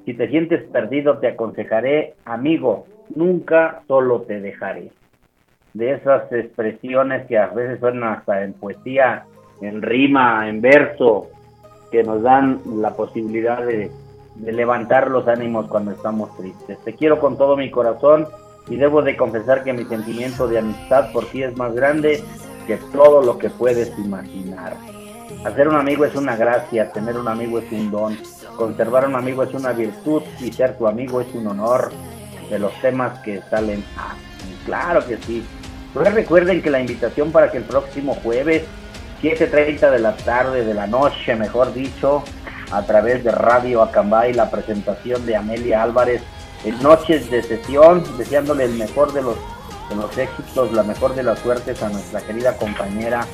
Si 0.05 0.13
te 0.13 0.27
sientes 0.29 0.63
perdido, 0.63 1.19
te 1.19 1.27
aconsejaré. 1.27 2.15
Amigo, 2.25 2.85
nunca 3.15 3.83
solo 3.87 4.21
te 4.21 4.39
dejaré. 4.39 4.91
De 5.73 5.93
esas 5.93 6.31
expresiones 6.31 7.27
que 7.27 7.37
a 7.37 7.47
veces 7.47 7.79
son 7.79 8.03
hasta 8.03 8.43
en 8.43 8.53
poesía, 8.53 9.25
en 9.61 9.81
rima, 9.81 10.47
en 10.49 10.61
verso, 10.61 11.27
que 11.91 12.03
nos 12.03 12.21
dan 12.21 12.61
la 12.77 12.95
posibilidad 12.95 13.63
de, 13.65 13.91
levantar 14.41 15.11
los 15.11 15.27
ánimos 15.27 15.67
cuando 15.67 15.91
estamos 15.91 16.35
tristes. 16.37 16.79
Te 16.83 16.93
quiero 16.93 17.19
con 17.19 17.37
todo 17.37 17.57
mi 17.57 17.69
corazón 17.69 18.27
y 18.69 18.77
debo 18.77 19.01
de 19.01 19.17
confesar 19.17 19.63
que 19.63 19.73
mi 19.73 19.83
sentimiento 19.83 20.47
de 20.47 20.59
amistad 20.59 21.11
por 21.11 21.25
ti 21.25 21.43
es 21.43 21.55
más 21.57 21.75
grande 21.75 22.23
que 22.65 22.77
todo 22.93 23.21
lo 23.21 23.37
que 23.37 23.49
puedes 23.49 23.91
imaginar. 23.99 24.77
Hacer 25.45 25.67
un 25.67 25.75
amigo 25.75 26.05
es 26.05 26.15
una 26.15 26.35
gracia, 26.37 26.91
tener 26.91 27.17
un 27.17 27.27
amigo 27.27 27.59
es 27.59 27.71
un 27.71 27.91
don, 27.91 28.17
conservar 28.55 29.07
un 29.07 29.15
amigo 29.15 29.43
es 29.43 29.53
una 29.53 29.73
virtud 29.73 30.23
y 30.39 30.51
ser 30.51 30.77
tu 30.77 30.87
amigo 30.87 31.19
es 31.21 31.27
un 31.35 31.47
honor 31.47 31.91
de 32.49 32.57
los 32.57 32.73
temas 32.81 33.19
que 33.19 33.41
salen. 33.49 33.83
Claro 34.65 35.05
que 35.05 35.17
sí. 35.17 35.43
Pero 35.93 36.09
recuerden 36.11 36.61
que 36.61 36.69
la 36.69 36.79
invitación 36.79 37.31
para 37.31 37.51
que 37.51 37.57
el 37.57 37.63
próximo 37.63 38.15
jueves, 38.23 38.63
7.30 39.21 39.91
de 39.91 39.99
la 39.99 40.15
tarde, 40.17 40.65
de 40.65 40.73
la 40.73 40.87
noche, 40.87 41.35
mejor 41.35 41.73
dicho, 41.73 42.23
a 42.71 42.83
través 42.83 43.23
de 43.23 43.31
Radio 43.31 43.83
Acambay, 43.83 44.33
la 44.33 44.49
presentación 44.49 45.25
de 45.25 45.35
Amelia 45.35 45.83
Álvarez 45.83 46.23
en 46.63 46.81
Noches 46.81 47.29
de 47.29 47.43
Sesión, 47.43 48.03
deseándole 48.17 48.63
el 48.63 48.73
mejor 48.73 49.13
de 49.13 49.21
los, 49.21 49.35
de 49.89 49.95
los 49.95 50.17
éxitos, 50.17 50.71
la 50.71 50.83
mejor 50.83 51.13
de 51.13 51.23
las 51.23 51.39
suertes 51.39 51.83
a 51.83 51.89
nuestra 51.89 52.21
querida 52.21 52.57
compañera 52.57 53.25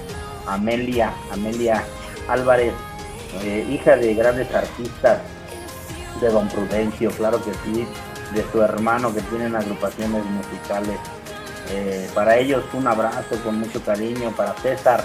Amelia, 0.45 1.13
Amelia 1.31 1.83
Álvarez, 2.27 2.73
eh, 3.43 3.65
hija 3.69 3.95
de 3.95 4.13
grandes 4.13 4.53
artistas 4.53 5.19
de 6.19 6.29
Don 6.29 6.49
Prudencio, 6.49 7.11
claro 7.11 7.41
que 7.43 7.53
sí, 7.63 7.87
de 8.33 8.43
su 8.51 8.61
hermano 8.61 9.13
que 9.13 9.21
tienen 9.21 9.55
agrupaciones 9.55 10.23
musicales. 10.25 10.97
Eh, 11.69 12.09
para 12.13 12.37
ellos 12.37 12.63
un 12.73 12.87
abrazo 12.87 13.35
con 13.43 13.59
mucho 13.59 13.81
cariño, 13.83 14.31
para 14.35 14.53
César 14.55 15.03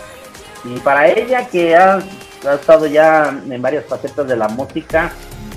y 0.64 0.78
para 0.80 1.08
ella 1.08 1.46
que 1.48 1.76
ha, 1.76 2.00
estado 2.54 2.86
ya 2.86 3.28
en 3.48 3.62
varias 3.62 3.84
facetas 3.86 4.26
de 4.26 4.36
la 4.36 4.48
música, 4.48 5.12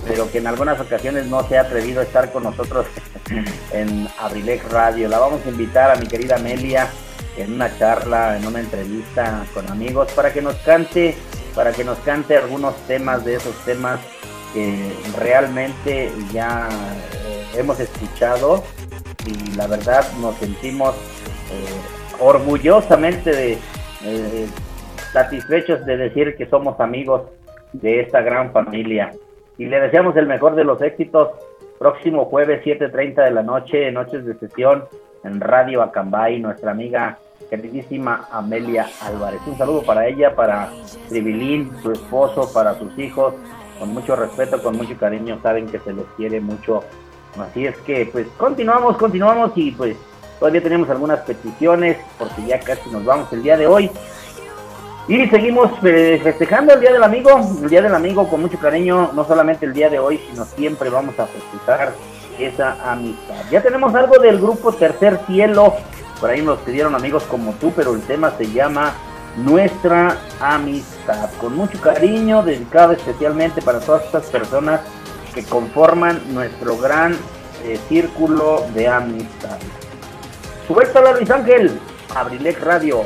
pero 0.07 0.31
que 0.31 0.37
en 0.37 0.47
algunas 0.47 0.79
ocasiones 0.79 1.25
no 1.25 1.47
se 1.47 1.57
ha 1.57 1.61
atrevido 1.61 2.01
a 2.01 2.03
estar 2.03 2.31
con 2.31 2.43
nosotros 2.43 2.85
en 3.71 4.07
Abrilex 4.19 4.69
Radio. 4.69 5.09
La 5.09 5.19
vamos 5.19 5.41
a 5.45 5.49
invitar 5.49 5.89
a 5.91 5.95
mi 5.95 6.07
querida 6.07 6.35
Amelia 6.35 6.87
en 7.37 7.53
una 7.53 7.75
charla, 7.77 8.37
en 8.37 8.45
una 8.45 8.59
entrevista 8.59 9.45
con 9.53 9.69
amigos, 9.69 10.11
para 10.11 10.31
que 10.31 10.41
nos 10.41 10.55
cante, 10.57 11.17
para 11.55 11.71
que 11.71 11.83
nos 11.83 11.97
cante 11.99 12.37
algunos 12.37 12.75
temas 12.87 13.25
de 13.25 13.35
esos 13.35 13.55
temas 13.65 13.99
que 14.53 14.93
realmente 15.17 16.11
ya 16.31 16.69
eh, 17.25 17.45
hemos 17.55 17.79
escuchado 17.79 18.63
y 19.25 19.55
la 19.55 19.67
verdad 19.67 20.05
nos 20.21 20.37
sentimos 20.37 20.95
eh, 21.51 22.21
orgullosamente 22.21 23.31
de, 23.31 23.57
eh, 24.03 24.47
satisfechos 25.15 25.85
de 25.85 25.95
decir 25.95 26.35
que 26.35 26.45
somos 26.47 26.77
amigos 26.81 27.21
de 27.71 28.01
esta 28.01 28.21
gran 28.21 28.51
familia 28.51 29.13
y 29.57 29.65
le 29.65 29.79
deseamos 29.79 30.17
el 30.17 30.27
mejor 30.27 30.55
de 30.55 30.65
los 30.65 30.81
éxitos 30.81 31.29
próximo 31.79 32.25
jueves 32.25 32.61
7.30 32.65 33.23
de 33.23 33.31
la 33.31 33.41
noche, 33.41 33.93
noches 33.93 34.25
de 34.25 34.35
sesión 34.35 34.83
en 35.23 35.39
Radio 35.39 35.81
Acambay, 35.81 36.41
nuestra 36.41 36.71
amiga 36.71 37.17
queridísima 37.49 38.27
Amelia 38.29 38.87
Álvarez. 39.01 39.39
Un 39.47 39.57
saludo 39.57 39.83
para 39.83 40.05
ella, 40.05 40.35
para 40.35 40.69
Tribilín, 41.07 41.71
su 41.81 41.93
esposo, 41.93 42.51
para 42.53 42.73
sus 42.73 42.99
hijos, 42.99 43.35
con 43.79 43.93
mucho 43.93 44.17
respeto, 44.17 44.61
con 44.61 44.75
mucho 44.75 44.97
cariño, 44.97 45.39
saben 45.41 45.67
que 45.67 45.79
se 45.79 45.93
les 45.93 46.05
quiere 46.17 46.41
mucho. 46.41 46.83
Así 47.39 47.65
es 47.65 47.77
que 47.79 48.05
pues 48.11 48.27
continuamos, 48.37 48.97
continuamos 48.97 49.53
y 49.55 49.71
pues 49.71 49.95
todavía 50.39 50.61
tenemos 50.61 50.89
algunas 50.89 51.19
peticiones 51.21 51.97
porque 52.19 52.45
ya 52.45 52.59
casi 52.59 52.89
nos 52.89 53.05
vamos 53.05 53.31
el 53.31 53.43
día 53.43 53.55
de 53.55 53.67
hoy. 53.67 53.89
Y 55.07 55.27
seguimos 55.27 55.71
eh, 55.83 56.19
festejando 56.23 56.73
el 56.73 56.79
Día 56.79 56.91
del 56.91 57.03
Amigo, 57.03 57.39
el 57.61 57.69
Día 57.69 57.83
del 57.83 57.93
Amigo 57.93 58.27
con 58.27 58.41
mucho 58.41 58.57
cariño, 58.57 59.11
no 59.13 59.23
solamente 59.23 59.67
el 59.67 59.73
día 59.73 59.87
de 59.87 59.99
hoy, 59.99 60.19
sino 60.31 60.45
siempre 60.45 60.89
vamos 60.89 61.19
a 61.19 61.27
festejar 61.27 61.93
esa 62.39 62.91
amistad. 62.91 63.35
Ya 63.51 63.61
tenemos 63.61 63.93
algo 63.93 64.17
del 64.17 64.39
grupo 64.39 64.73
Tercer 64.73 65.19
Cielo, 65.27 65.75
por 66.19 66.31
ahí 66.31 66.41
nos 66.41 66.57
pidieron 66.59 66.95
amigos 66.95 67.21
como 67.25 67.53
tú, 67.53 67.71
pero 67.75 67.93
el 67.93 68.01
tema 68.01 68.33
se 68.35 68.51
llama 68.51 68.93
Nuestra 69.37 70.17
Amistad, 70.39 71.29
con 71.39 71.55
mucho 71.55 71.79
cariño, 71.79 72.41
dedicado 72.41 72.93
especialmente 72.93 73.61
para 73.61 73.81
todas 73.81 74.05
estas 74.05 74.25
personas 74.25 74.81
que 75.35 75.43
conforman 75.43 76.33
nuestro 76.33 76.77
gran 76.77 77.13
eh, 77.63 77.77
círculo 77.89 78.65
de 78.73 78.87
amistad. 78.87 79.59
Suelta 80.67 80.99
la 80.99 81.13
Luis 81.13 81.29
Ángel, 81.29 81.79
Abrilec 82.15 82.59
Radio, 82.63 83.03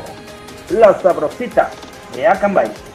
la 0.70 0.98
sabrosita 1.02 1.70
de 2.14 2.28
Acambay. 2.28 2.70
Súbala, 2.70 2.89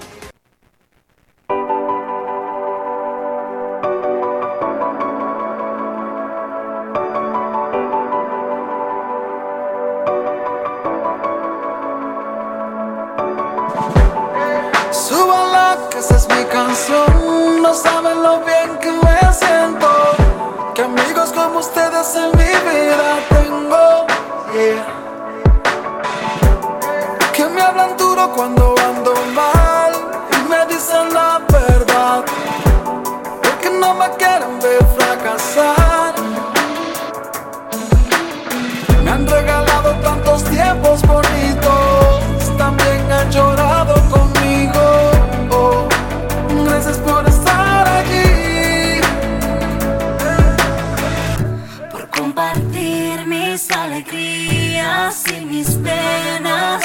y 55.31 55.45
mis 55.45 55.70
penas, 55.77 56.82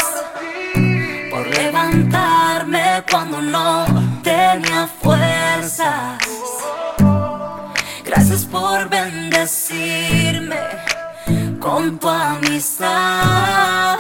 por 1.32 1.48
levantarme 1.48 3.04
cuando 3.10 3.42
no 3.42 3.86
tenía 4.24 4.88
fuerzas. 5.02 6.20
Gracias 8.06 8.46
por 8.46 8.88
bendecirme 8.88 10.60
con 11.60 11.98
tu 11.98 12.08
amistad, 12.08 13.98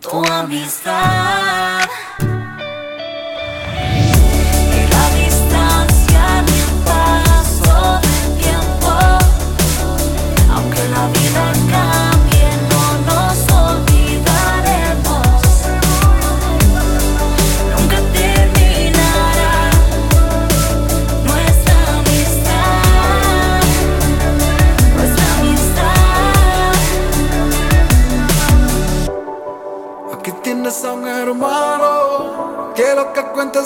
tu 0.00 0.24
amistad. 0.24 1.87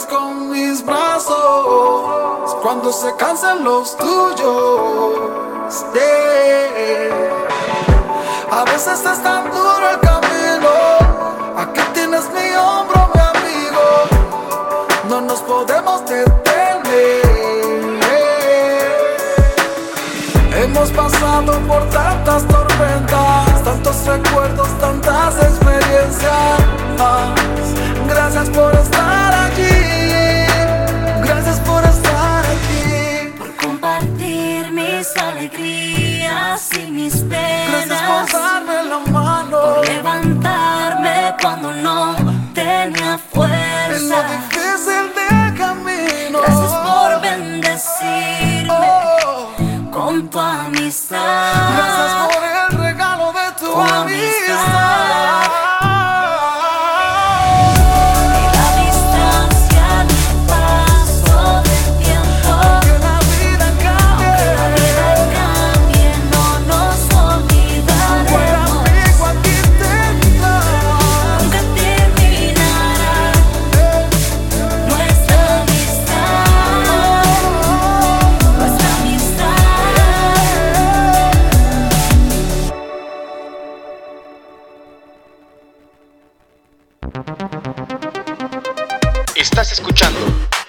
Con 0.09 0.49
mis 0.49 0.85
brazos. 0.85 2.55
Cuando 2.61 2.91
se 2.93 3.13
cansen 3.15 3.63
los 3.63 3.97
tuyos. 3.97 5.85
Yeah. 5.93 7.19
A 8.51 8.63
veces 8.65 9.03
es 9.05 9.23
tan 9.23 9.51
duro 9.51 9.89
el 9.91 9.99
camino. 9.99 10.69
Aquí 11.57 11.81
tienes 11.93 12.29
mi 12.29 12.55
hombro, 12.55 13.09
mi 13.13 13.21
amigo. 13.21 13.83
No 15.09 15.21
nos 15.21 15.41
podemos 15.41 16.05
detener. 16.05 17.21
Hemos 20.55 20.91
pasado 20.91 21.59
por 21.67 21.83
tantas 21.89 22.47
tormentas, 22.47 23.63
tantos 23.63 24.05
recuerdos, 24.05 24.69
tantas 24.79 25.35
experiencias. 25.43 26.59
Gracias 28.07 28.49
por 28.49 28.73
estar 28.75 29.22
alegrías 35.43 36.69
y 36.77 36.91
mis 36.91 37.15
penas. 37.15 37.85
Gracias 37.87 38.01
por 38.01 38.41
darme 38.41 38.83
la 38.83 38.99
mano. 39.11 39.59
Por 39.61 39.87
levantarme 39.87 41.35
cuando 41.41 41.73
no 41.73 42.15
tenía 42.53 43.17
fuerza. 43.17 43.95
En 43.95 44.09
lo 44.09 44.23
difícil 44.23 45.11
del 45.15 45.53
camino. 45.57 46.39
Gracias 46.39 46.73
por 46.87 47.21
bendecirme 47.21 48.71
con 49.91 50.29
tu 50.29 50.39
amistad. 50.39 51.17
Gracias 51.75 52.13
por 52.29 52.43
el 52.43 52.69
regalo 52.85 53.33
de 53.33 53.51
tu, 53.59 53.65
Tu 53.65 53.79
amistad. 53.81 54.52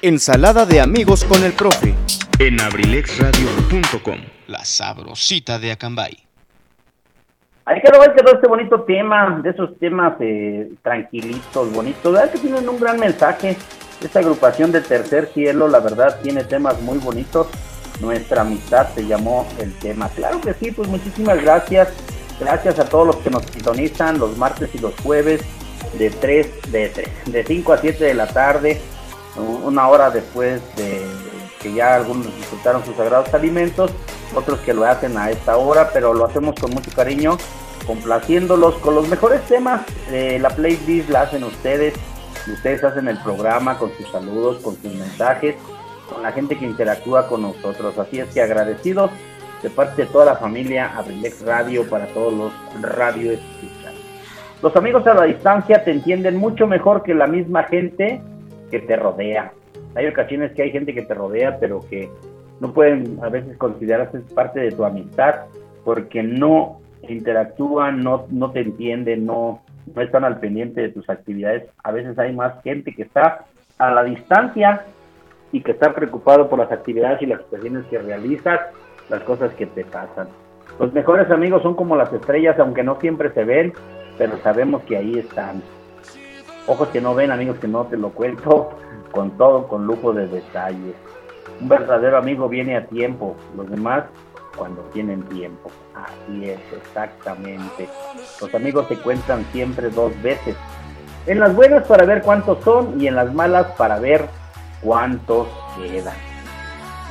Ensalada 0.07 0.67
de 0.67 0.83
amigos 0.83 1.25
con 1.25 1.43
el 1.45 1.55
profe. 1.55 1.95
En 2.39 2.61
abrilexradio.com, 2.61 4.19
la 4.49 4.63
sabrosita 4.63 5.59
de 5.59 5.73
Acambay. 5.73 6.13
Ahí 7.65 7.81
quedó, 7.81 8.03
ahí 8.03 8.11
quedó 8.15 8.35
este 8.35 8.47
bonito 8.47 8.83
tema, 8.83 9.41
de 9.43 9.49
esos 9.49 9.79
temas 9.79 10.13
eh, 10.21 10.71
tranquilitos, 10.83 11.73
bonitos. 11.73 12.13
¿Verdad 12.13 12.31
que 12.31 12.39
tienen 12.39 12.69
un 12.69 12.79
gran 12.79 13.01
mensaje? 13.01 13.57
Esta 14.03 14.19
agrupación 14.19 14.73
de 14.73 14.83
Tercer 14.83 15.31
Cielo, 15.33 15.69
la 15.69 15.81
verdad, 15.81 16.21
tiene 16.23 16.45
temas 16.45 16.79
muy 16.83 16.99
bonitos. 16.99 17.47
Nuestra 18.03 18.43
amistad 18.43 18.89
se 18.95 19.07
llamó 19.07 19.49
el 19.59 19.73
tema. 19.79 20.11
Claro 20.11 20.39
que 20.43 20.53
sí, 20.53 20.71
pues 20.71 20.87
muchísimas 20.87 21.41
gracias. 21.41 21.89
Gracias 22.39 22.79
a 22.79 22.87
todos 22.91 23.07
los 23.07 23.17
que 23.17 23.31
nos 23.31 23.47
sintonizan 23.47 24.19
los 24.19 24.37
martes 24.37 24.69
y 24.75 24.79
los 24.81 24.95
jueves 25.01 25.41
de 25.99 26.11
3, 26.11 26.73
de 26.73 26.89
3, 26.91 27.09
de 27.33 27.45
5 27.45 27.73
a 27.73 27.79
7 27.79 28.05
de 28.05 28.15
la 28.15 28.27
tarde, 28.27 28.81
una 29.37 29.89
hora 29.89 30.11
después 30.11 30.61
de 30.77 31.05
que 31.61 31.73
ya 31.73 31.95
algunos 31.95 32.27
disfrutaron 32.37 32.85
sus 32.85 32.95
sagrados 32.95 33.33
alimentos, 33.33 33.91
otros 34.35 34.61
que 34.61 34.75
lo 34.75 34.85
hacen 34.85 35.17
a 35.17 35.31
esta 35.31 35.57
hora, 35.57 35.91
pero 35.93 36.13
lo 36.13 36.27
hacemos 36.27 36.55
con 36.61 36.71
mucho 36.73 36.91
cariño, 36.95 37.39
complaciéndolos 37.87 38.75
con 38.77 38.95
los 38.95 39.09
mejores 39.09 39.43
temas. 39.47 39.83
Eh, 40.11 40.39
la 40.41 40.51
playlist 40.51 41.09
la 41.09 41.23
hacen 41.23 41.43
ustedes, 41.45 41.95
ustedes 42.53 42.85
hacen 42.85 43.09
el 43.09 43.19
programa 43.19 43.79
con 43.79 43.91
sus 43.97 44.11
saludos, 44.11 44.59
con 44.63 44.77
sus 44.77 44.95
mensajes, 44.95 45.57
con 46.13 46.23
la 46.23 46.33
gente 46.33 46.59
que 46.59 46.67
interactúa 46.67 47.29
con 47.29 47.43
nosotros. 47.43 47.99
Así 47.99 48.21
es 48.21 48.29
que 48.29 48.43
agradecidos 48.43 49.11
de 49.63 49.71
parte 49.71 50.03
de 50.03 50.09
toda 50.09 50.27
la 50.27 50.37
familia 50.37 50.93
Abrilex 50.97 51.41
Radio 51.43 51.89
para 51.89 52.07
todos 52.09 52.35
los 52.35 52.53
radio 52.83 53.33
escuchas. 53.33 53.95
Los 54.63 54.77
amigos 54.77 55.07
a 55.07 55.15
la 55.15 55.25
distancia 55.25 55.83
te 55.83 55.91
entienden 55.91 56.37
mucho 56.37 56.67
mejor 56.67 57.03
que 57.03 57.15
la 57.15 57.27
misma 57.27 57.65
gente 57.65 58.21
que 58.71 58.81
te 58.81 58.97
rodea. 58.97 59.53
Hay 59.95 60.07
ocasiones 60.07 60.53
que 60.53 60.63
hay 60.63 60.71
gente 60.71 60.95
que 60.95 61.03
te 61.03 61.15
rodea, 61.15 61.59
pero 61.59 61.81
que 61.81 62.11
no 62.61 62.73
pueden 62.73 63.19
a 63.23 63.29
veces 63.29 63.57
considerarse 63.57 64.21
parte 64.35 64.61
de 64.61 64.73
tu 64.73 64.85
amistad 64.85 65.47
porque 65.85 66.23
no 66.23 66.81
interactúan, 67.09 68.03
no, 68.03 68.27
no 68.31 68.51
te 68.51 68.61
entienden, 68.61 69.27
no, 69.27 69.63
no 69.95 70.03
están 70.03 70.25
al 70.25 70.41
pendiente 70.41 70.81
de 70.81 70.89
tus 70.89 71.09
actividades. 71.11 71.65
A 71.83 71.93
veces 71.93 72.19
hay 72.19 72.35
más 72.35 72.63
gente 72.63 72.95
que 72.95 73.03
está 73.03 73.45
a 73.79 73.91
la 73.91 74.05
distancia 74.05 74.85
y 75.53 75.61
que 75.61 75.73
está 75.73 75.95
preocupado 75.95 76.49
por 76.49 76.59
las 76.59 76.73
actividades 76.73 77.23
y 77.23 77.27
las 77.27 77.43
situaciones 77.43 77.85
que 77.87 77.99
realizas, 77.99 78.61
las 79.09 79.23
cosas 79.23 79.53
que 79.55 79.67
te 79.67 79.85
pasan. 79.85 80.29
Los 80.79 80.93
mejores 80.93 81.31
amigos 81.31 81.63
son 81.63 81.75
como 81.75 81.97
las 81.97 82.13
estrellas, 82.13 82.59
aunque 82.59 82.83
no 82.83 82.99
siempre 83.01 83.31
se 83.33 83.45
ven, 83.45 83.73
pero 84.19 84.37
sabemos 84.39 84.83
que 84.83 84.97
ahí 84.97 85.19
están. 85.19 85.63
Ojos 86.67 86.89
que 86.89 87.01
no 87.01 87.15
ven, 87.15 87.31
amigos 87.31 87.59
que 87.59 87.69
no 87.69 87.85
te 87.85 87.97
lo 87.97 88.11
cuento, 88.11 88.71
con 89.13 89.33
todo, 89.37 89.69
con 89.69 89.87
lujo 89.87 90.13
de 90.13 90.27
detalles. 90.27 90.95
Un 91.61 91.69
verdadero 91.69 92.17
amigo 92.17 92.49
viene 92.49 92.77
a 92.77 92.87
tiempo, 92.87 93.37
los 93.57 93.71
demás 93.71 94.05
cuando 94.57 94.83
tienen 94.93 95.23
tiempo. 95.25 95.71
Así 95.95 96.49
es, 96.49 96.61
exactamente. 96.73 97.89
Los 98.41 98.55
amigos 98.55 98.87
se 98.89 98.97
cuentan 98.97 99.45
siempre 99.53 99.91
dos 99.91 100.11
veces. 100.23 100.57
En 101.27 101.41
las 101.41 101.55
buenas 101.55 101.87
para 101.87 102.05
ver 102.05 102.23
cuántos 102.23 102.63
son 102.65 103.01
y 103.01 103.09
en 103.09 103.17
las 103.17 103.33
malas 103.33 103.67
para 103.77 103.99
ver 103.99 104.27
cuántos 104.83 105.49
quedan. 105.77 106.17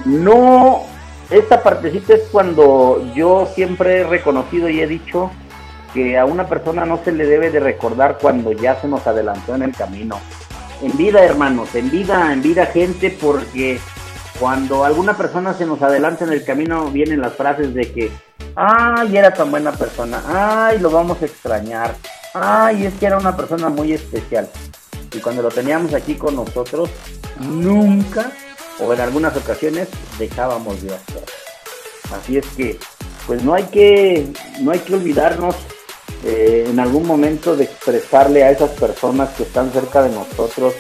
No, 0.06 0.82
esta 1.30 1.62
partecita 1.62 2.16
es 2.16 2.28
cuando 2.32 3.02
yo 3.14 3.46
siempre 3.54 4.02
he 4.02 4.04
reconocido 4.04 4.70
y 4.70 4.82
he 4.82 4.88
dicho 4.88 5.32
que 5.94 6.18
a 6.18 6.26
una 6.26 6.48
persona 6.48 6.86
no 6.86 7.00
se 7.04 7.12
le 7.12 7.26
debe 7.26 7.52
de 7.52 7.60
recordar 7.60 8.18
cuando 8.20 8.52
ya 8.52 8.80
se 8.82 8.88
nos 8.88 9.06
adelantó 9.06 9.56
en 9.56 9.64
el 9.64 9.74
camino. 9.74 10.20
En 10.82 10.98
vida, 10.98 11.24
hermanos, 11.24 11.74
en 11.76 11.90
vida, 11.92 12.34
en 12.34 12.42
vida, 12.42 12.66
gente, 12.66 13.16
porque 13.22 13.80
cuando 14.40 14.84
alguna 14.84 15.16
persona 15.16 15.54
se 15.54 15.66
nos 15.66 15.82
adelanta 15.82 16.26
en 16.26 16.34
el 16.34 16.44
camino 16.44 16.90
vienen 16.90 17.22
las 17.22 17.34
frases 17.34 17.74
de 17.74 17.92
que, 17.92 18.12
ay, 18.56 19.16
era 19.16 19.34
tan 19.34 19.52
buena 19.52 19.72
persona, 19.72 20.22
ay, 20.28 20.80
lo 20.80 20.90
vamos 20.90 21.22
a 21.22 21.26
extrañar, 21.26 21.96
ay, 22.34 22.86
es 22.86 22.94
que 22.96 23.06
era 23.06 23.18
una 23.18 23.38
persona 23.38 23.70
muy 23.70 23.94
especial. 23.94 24.50
Y 25.14 25.20
cuando 25.20 25.44
lo 25.44 25.50
teníamos 25.50 25.94
aquí 25.94 26.16
con 26.16 26.36
nosotros, 26.36 26.90
nunca, 27.40 28.32
o 28.80 28.92
en 28.92 29.00
algunas 29.00 29.38
ocasiones, 29.38 29.88
dejábamos 30.18 30.82
de 30.82 30.96
hacer. 30.96 31.24
Así 32.12 32.38
es 32.38 32.46
que, 32.58 32.80
pues 33.28 33.44
no 33.44 33.54
hay 33.54 33.64
que, 33.66 34.34
no 34.60 34.72
hay 34.72 34.80
que 34.80 34.96
olvidarnos 34.96 35.56
eh, 36.24 36.66
en 36.70 36.80
algún 36.80 37.06
momento 37.06 37.56
de 37.56 37.66
expresarle 37.66 38.44
a 38.44 38.52
esas 38.52 38.72
personas 38.72 39.30
que 39.32 39.44
están 39.44 39.72
cerca 39.72 40.02
de 40.02 40.10
nosotros 40.10 40.74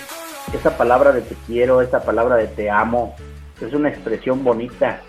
esa 0.51 0.77
palabra 0.77 1.11
de 1.11 1.21
te 1.21 1.35
quiero, 1.47 1.81
esa 1.81 2.03
palabra 2.03 2.35
de 2.35 2.47
te 2.47 2.69
amo, 2.69 3.15
es 3.61 3.73
una 3.73 3.89
expresión 3.89 4.43
bonita. 4.43 5.01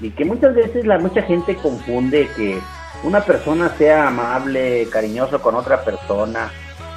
Y 0.00 0.10
que 0.10 0.24
muchas 0.24 0.54
veces 0.54 0.86
la 0.86 0.98
mucha 0.98 1.22
gente 1.22 1.56
confunde 1.56 2.28
que 2.34 2.58
una 3.02 3.20
persona 3.20 3.74
sea 3.76 4.08
amable, 4.08 4.88
cariñoso 4.90 5.40
con 5.42 5.54
otra 5.54 5.84
persona, 5.84 6.50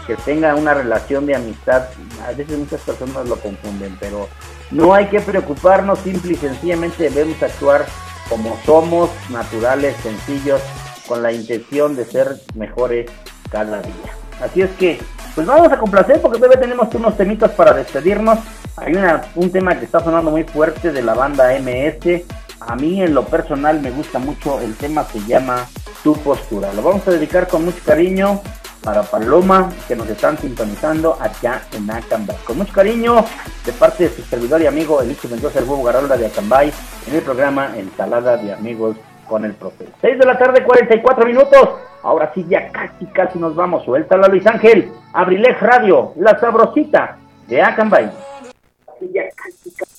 que 0.07 0.15
tenga 0.15 0.55
una 0.55 0.73
relación 0.73 1.25
de 1.25 1.35
amistad, 1.35 1.87
a 2.25 2.31
veces 2.31 2.57
muchas 2.57 2.81
personas 2.81 3.27
lo 3.27 3.37
confunden, 3.37 3.97
pero 3.99 4.27
no 4.71 4.93
hay 4.93 5.07
que 5.07 5.19
preocuparnos, 5.21 5.99
simple 5.99 6.33
y 6.33 6.37
sencillamente 6.37 7.09
debemos 7.09 7.41
actuar 7.41 7.85
como 8.29 8.57
somos, 8.65 9.09
naturales, 9.29 9.95
sencillos, 9.97 10.61
con 11.07 11.23
la 11.23 11.31
intención 11.31 11.95
de 11.95 12.05
ser 12.05 12.37
mejores 12.55 13.09
cada 13.51 13.81
día. 13.81 14.13
Así 14.41 14.61
es 14.61 14.71
que, 14.71 14.99
pues 15.35 15.47
vamos 15.47 15.71
a 15.71 15.77
complacer 15.77 16.21
porque 16.21 16.37
todavía 16.37 16.59
tenemos 16.59 16.93
unos 16.95 17.15
temitas 17.17 17.51
para 17.51 17.73
despedirnos. 17.73 18.39
Hay 18.77 18.93
una, 18.93 19.21
un 19.35 19.51
tema 19.51 19.77
que 19.77 19.85
está 19.85 19.99
sonando 19.99 20.31
muy 20.31 20.43
fuerte 20.43 20.91
de 20.91 21.01
la 21.01 21.13
banda 21.13 21.53
MS. 21.59 22.23
A 22.59 22.75
mí 22.75 23.01
en 23.01 23.13
lo 23.13 23.25
personal 23.25 23.81
me 23.81 23.91
gusta 23.91 24.19
mucho, 24.19 24.59
el 24.61 24.75
tema 24.75 25.03
se 25.05 25.19
llama 25.25 25.67
Tu 26.03 26.15
postura. 26.17 26.73
Lo 26.73 26.81
vamos 26.81 27.07
a 27.07 27.11
dedicar 27.11 27.47
con 27.47 27.65
mucho 27.65 27.79
cariño 27.85 28.41
para 28.83 29.03
Paloma, 29.03 29.71
que 29.87 29.95
nos 29.95 30.09
están 30.09 30.37
sintonizando 30.37 31.17
acá 31.19 31.61
en 31.71 31.89
Acambay. 31.89 32.37
Con 32.45 32.57
mucho 32.57 32.73
cariño 32.73 33.23
de 33.65 33.71
parte 33.71 34.09
de 34.09 34.15
su 34.15 34.21
servidor 34.23 34.61
y 34.61 34.67
amigo 34.67 35.01
Elixir 35.01 35.31
Mendoza, 35.31 35.59
el 35.59 35.65
huevo 35.65 35.83
Garolda 35.83 36.17
de 36.17 36.27
Acambay, 36.27 36.71
en 37.07 37.15
el 37.15 37.21
programa 37.21 37.77
Ensalada 37.77 38.35
de 38.37 38.53
Amigos 38.53 38.97
con 39.33 39.45
el 39.45 39.53
Profe. 39.53 39.87
6 39.99 40.19
de 40.19 40.25
la 40.27 40.37
tarde, 40.37 40.63
44 40.63 41.25
minutos. 41.25 41.69
Ahora 42.03 42.31
sí, 42.35 42.45
ya 42.47 42.71
casi, 42.71 43.07
casi 43.07 43.39
nos 43.39 43.55
vamos. 43.55 43.83
Suéltala, 43.83 44.27
Luis 44.27 44.45
Ángel. 44.45 44.91
Abrilex 45.11 45.59
Radio, 45.59 46.13
la 46.17 46.39
sabrosita 46.39 47.17
de 47.47 47.59
Acambay. 47.59 48.11
Casi. 49.35 49.92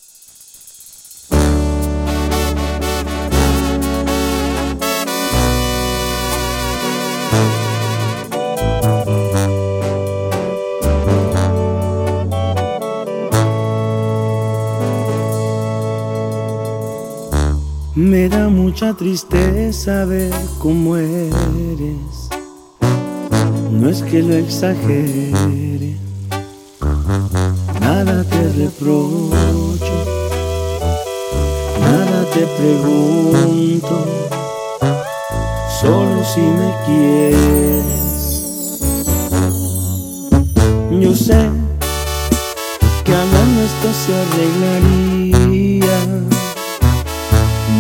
Me 18.05 18.29
da 18.29 18.51
mucha 18.51 18.93
tristeza 18.93 20.05
ver 20.05 20.31
cómo 20.59 20.99
eres. 20.99 22.29
No 23.73 23.89
es 23.89 24.03
que 24.03 24.23
lo 24.23 24.35
exagere, 24.35 25.97
nada 27.81 28.23
te 28.25 28.53
reprocho, 28.59 30.05
nada 31.81 32.27
te 32.35 32.47
pregunto, 32.59 34.05
solo 35.81 36.23
si 36.35 36.43
me 36.43 36.75
quieres. 36.85 37.85
Yo 41.01 41.15
sé 41.15 41.49
que 43.03 43.15
hablando 43.15 43.63
esto 43.63 43.89
se 44.05 44.13
arreglaría 44.23 45.97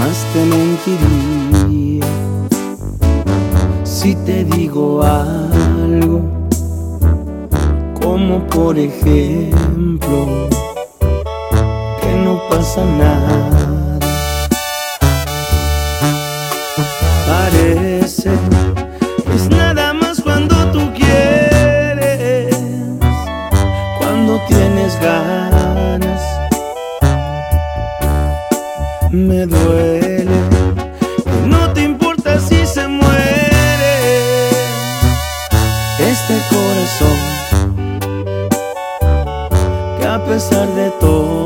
más 0.04 0.26
te 0.34 0.44
mentiría 0.44 2.06
si 3.84 4.14
te 4.26 4.44
digo 4.44 5.02
algo, 5.02 6.20
como 8.00 8.46
por 8.48 8.78
ejemplo 8.78 10.18
que 12.00 12.12
no 12.24 12.38
pasa 12.50 12.84
nada. 12.84 13.98
Parece 17.26 18.30
no 31.46 31.72
te 31.72 31.82
importa 31.82 32.38
si 32.38 32.64
se 32.66 32.86
muere. 32.86 34.50
Este 35.98 36.34
corazón 36.50 37.18
que 39.98 40.06
a 40.06 40.24
pesar 40.24 40.68
de 40.74 40.90
todo 41.00 41.43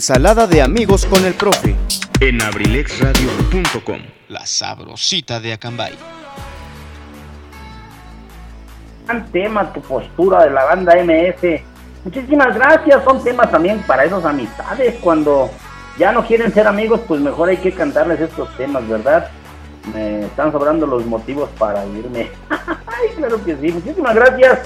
Ensalada 0.00 0.46
de 0.46 0.62
amigos 0.62 1.04
con 1.04 1.26
el 1.26 1.34
profe. 1.34 1.76
En 2.20 2.40
abrilexradio.com, 2.40 4.00
la 4.28 4.46
sabrosita 4.46 5.38
de 5.40 5.52
Acambay. 5.52 5.92
gran 9.04 9.30
tema 9.30 9.70
tu 9.74 9.82
postura 9.82 10.44
de 10.44 10.52
la 10.52 10.64
banda 10.64 10.94
MS. 11.04 11.60
Muchísimas 12.02 12.54
gracias, 12.54 13.04
son 13.04 13.22
temas 13.22 13.50
también 13.50 13.82
para 13.82 14.06
esas 14.06 14.24
amistades. 14.24 14.94
Cuando 15.02 15.50
ya 15.98 16.12
no 16.12 16.26
quieren 16.26 16.50
ser 16.50 16.66
amigos, 16.66 17.02
pues 17.06 17.20
mejor 17.20 17.50
hay 17.50 17.58
que 17.58 17.70
cantarles 17.70 18.22
estos 18.22 18.56
temas, 18.56 18.88
¿verdad? 18.88 19.28
Me 19.92 20.22
están 20.22 20.50
sobrando 20.50 20.86
los 20.86 21.04
motivos 21.04 21.50
para 21.58 21.84
irme. 21.84 22.30
Ay, 22.48 23.10
claro 23.18 23.44
que 23.44 23.54
sí, 23.54 23.70
muchísimas 23.70 24.14
gracias. 24.14 24.60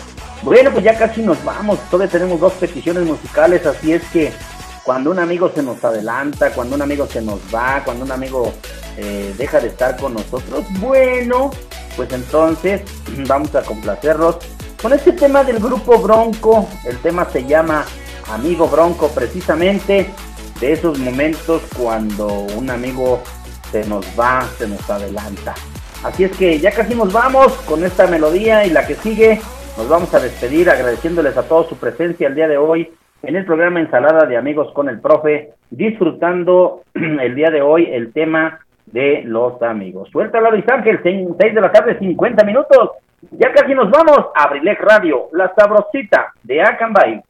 Bueno, 0.44 0.70
pues 0.70 0.84
ya 0.84 0.96
casi 0.96 1.22
nos 1.22 1.44
vamos. 1.44 1.80
Todavía 1.90 2.12
tenemos 2.12 2.38
dos 2.38 2.52
peticiones 2.52 3.04
musicales, 3.04 3.66
así 3.66 3.94
es 3.94 4.04
que 4.10 4.32
cuando 4.84 5.10
un 5.10 5.18
amigo 5.18 5.50
se 5.54 5.62
nos 5.62 5.82
adelanta, 5.82 6.52
cuando 6.52 6.76
un 6.76 6.82
amigo 6.82 7.06
se 7.06 7.22
nos 7.22 7.40
va, 7.52 7.82
cuando 7.84 8.04
un 8.04 8.12
amigo 8.12 8.52
eh, 8.98 9.34
deja 9.36 9.58
de 9.58 9.68
estar 9.68 9.96
con 9.96 10.14
nosotros, 10.14 10.64
bueno, 10.78 11.50
pues 11.96 12.12
entonces 12.12 12.82
vamos 13.26 13.54
a 13.54 13.62
complacerlos 13.62 14.36
con 14.80 14.92
este 14.92 15.12
tema 15.12 15.42
del 15.42 15.58
grupo 15.58 15.98
Bronco. 15.98 16.68
El 16.84 16.98
tema 16.98 17.26
se 17.30 17.46
llama 17.46 17.86
Amigo 18.30 18.68
Bronco, 18.68 19.08
precisamente 19.08 20.10
de 20.60 20.72
esos 20.72 20.98
momentos 20.98 21.62
cuando 21.76 22.28
un 22.28 22.68
amigo 22.68 23.22
se 23.72 23.84
nos 23.86 24.04
va, 24.18 24.46
se 24.58 24.68
nos 24.68 24.88
adelanta. 24.90 25.54
Así 26.02 26.24
es 26.24 26.36
que 26.36 26.60
ya 26.60 26.70
casi 26.70 26.94
nos 26.94 27.10
vamos 27.10 27.52
con 27.66 27.82
esta 27.82 28.06
melodía 28.06 28.66
y 28.66 28.70
la 28.70 28.86
que 28.86 28.96
sigue. 28.96 29.40
Nos 29.78 29.88
vamos 29.88 30.12
a 30.12 30.20
despedir 30.20 30.68
agradeciéndoles 30.68 31.36
a 31.38 31.42
todos 31.44 31.70
su 31.70 31.76
presencia 31.76 32.28
el 32.28 32.34
día 32.34 32.46
de 32.46 32.58
hoy 32.58 32.92
en 33.26 33.36
el 33.36 33.44
programa 33.44 33.80
Ensalada 33.80 34.26
de 34.26 34.36
Amigos 34.36 34.72
con 34.72 34.88
el 34.88 35.00
Profe, 35.00 35.52
disfrutando 35.70 36.82
el 36.94 37.34
día 37.34 37.50
de 37.50 37.62
hoy 37.62 37.88
el 37.90 38.12
tema 38.12 38.60
de 38.86 39.22
los 39.24 39.60
amigos. 39.62 40.08
Suéltala 40.10 40.50
Luis 40.50 40.68
Ángel, 40.68 41.00
6 41.02 41.38
de 41.38 41.60
la 41.60 41.72
tarde, 41.72 41.98
50 41.98 42.44
minutos. 42.44 42.90
Ya 43.32 43.52
casi 43.52 43.74
nos 43.74 43.90
vamos 43.90 44.26
a 44.34 44.48
Radio, 44.80 45.28
la 45.32 45.52
sabrosita 45.54 46.32
de 46.42 46.62
Acambay. 46.62 47.22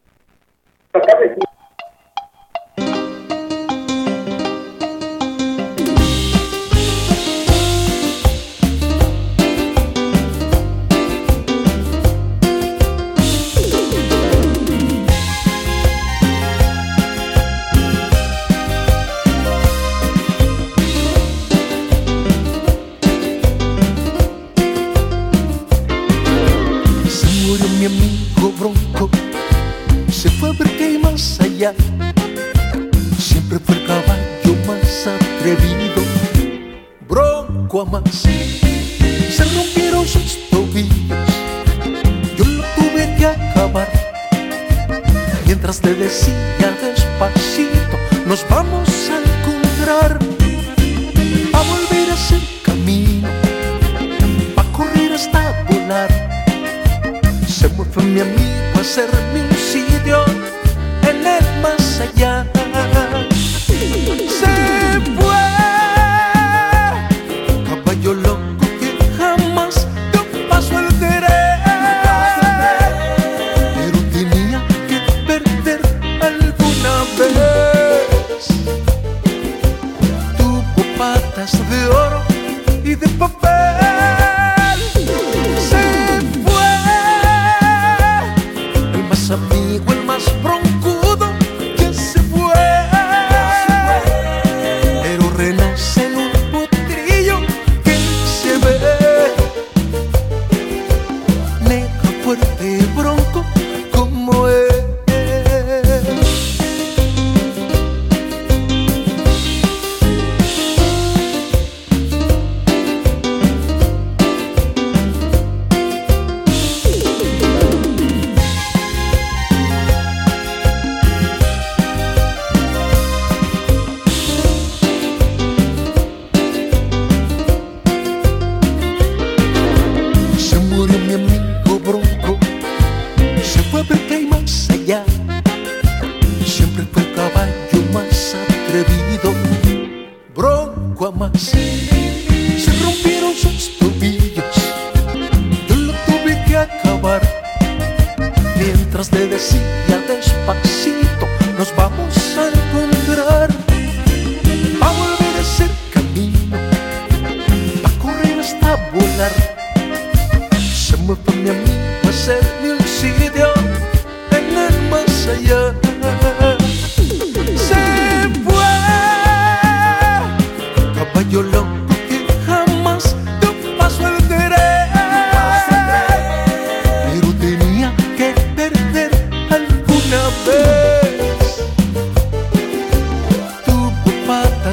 Se 37.85 39.45
rompieron 39.45 40.09
sus 40.09 40.49
tobillos, 40.49 41.29
yo 42.35 42.45
lo 42.47 42.63
tuve 42.77 43.15
que 43.19 43.27
acabar. 43.27 43.87
Mientras 45.45 45.81
te 45.83 45.95
decía 45.95 46.75
despacito, 46.81 47.99
nos 48.27 48.49
vamos 48.49 48.89
a 49.11 49.19
encontrar. 49.21 50.19
A 51.53 51.61
volver 51.61 52.11
a 52.11 52.15
hacer 52.15 52.41
camino, 52.63 53.29
a 54.57 54.63
correr 54.73 55.13
hasta 55.13 55.63
volar. 55.69 56.09
Se 57.47 57.69
fue 57.69 58.03
mi 58.03 58.21
amigo 58.21 58.77
a 58.77 58.81
hacerme 58.81 59.43
un 59.43 59.57
sitio 59.57 60.25
en 61.03 61.27
el 61.27 61.61
más 61.61 62.01
allá. 62.01 62.47
Se 64.41 65.24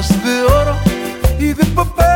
de 0.08 0.42
oro 0.42 0.76
y 1.38 1.52
de 1.54 1.64
papel. 1.66 2.11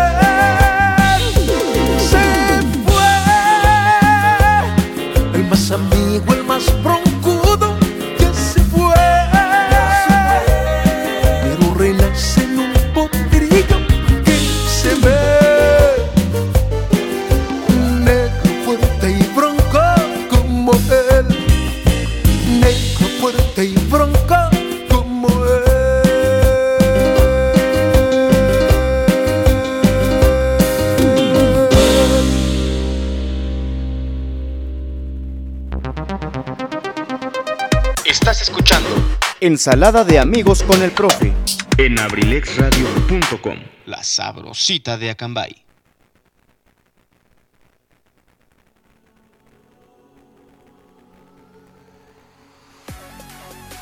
Ensalada 39.66 40.04
de 40.04 40.20
amigos 40.20 40.62
con 40.62 40.80
el 40.80 40.92
profe 40.92 41.32
En 41.76 41.98
abrilexradio.com, 41.98 43.56
la 43.86 44.00
sabrosita 44.04 44.96
de 44.96 45.10
Acambay. 45.10 45.56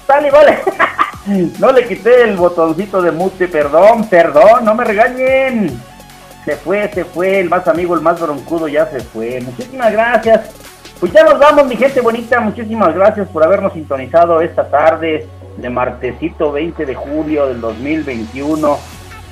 Sale, 0.06 0.31
vale. 0.31 0.59
No 1.61 1.70
le 1.70 1.86
quité 1.86 2.23
el 2.23 2.36
botoncito 2.39 3.02
de 3.02 3.11
mute, 3.11 3.47
perdón, 3.47 4.09
perdón, 4.09 4.65
no 4.65 4.74
me 4.74 4.85
regañen. 4.85 5.78
Se 6.47 6.56
fue, 6.56 6.90
se 6.94 7.05
fue, 7.05 7.40
el 7.40 7.51
más 7.51 7.69
amigo, 7.69 7.94
el 7.94 8.01
más 8.01 8.19
broncudo 8.19 8.69
ya 8.69 8.86
se 8.86 9.01
fue. 9.01 9.39
Muchísimas 9.43 9.93
gracias. 9.93 10.48
Pues 10.98 11.12
ya 11.12 11.24
nos 11.24 11.39
vamos, 11.39 11.66
mi 11.66 11.77
gente 11.77 12.01
bonita. 12.01 12.40
Muchísimas 12.40 12.94
gracias 12.94 13.28
por 13.28 13.44
habernos 13.44 13.74
sintonizado 13.74 14.40
esta 14.40 14.66
tarde 14.70 15.28
de 15.56 15.70
martesito 15.70 16.52
20 16.52 16.86
de 16.86 16.94
julio 16.94 17.47
del 17.47 17.60
2021. 17.60 18.78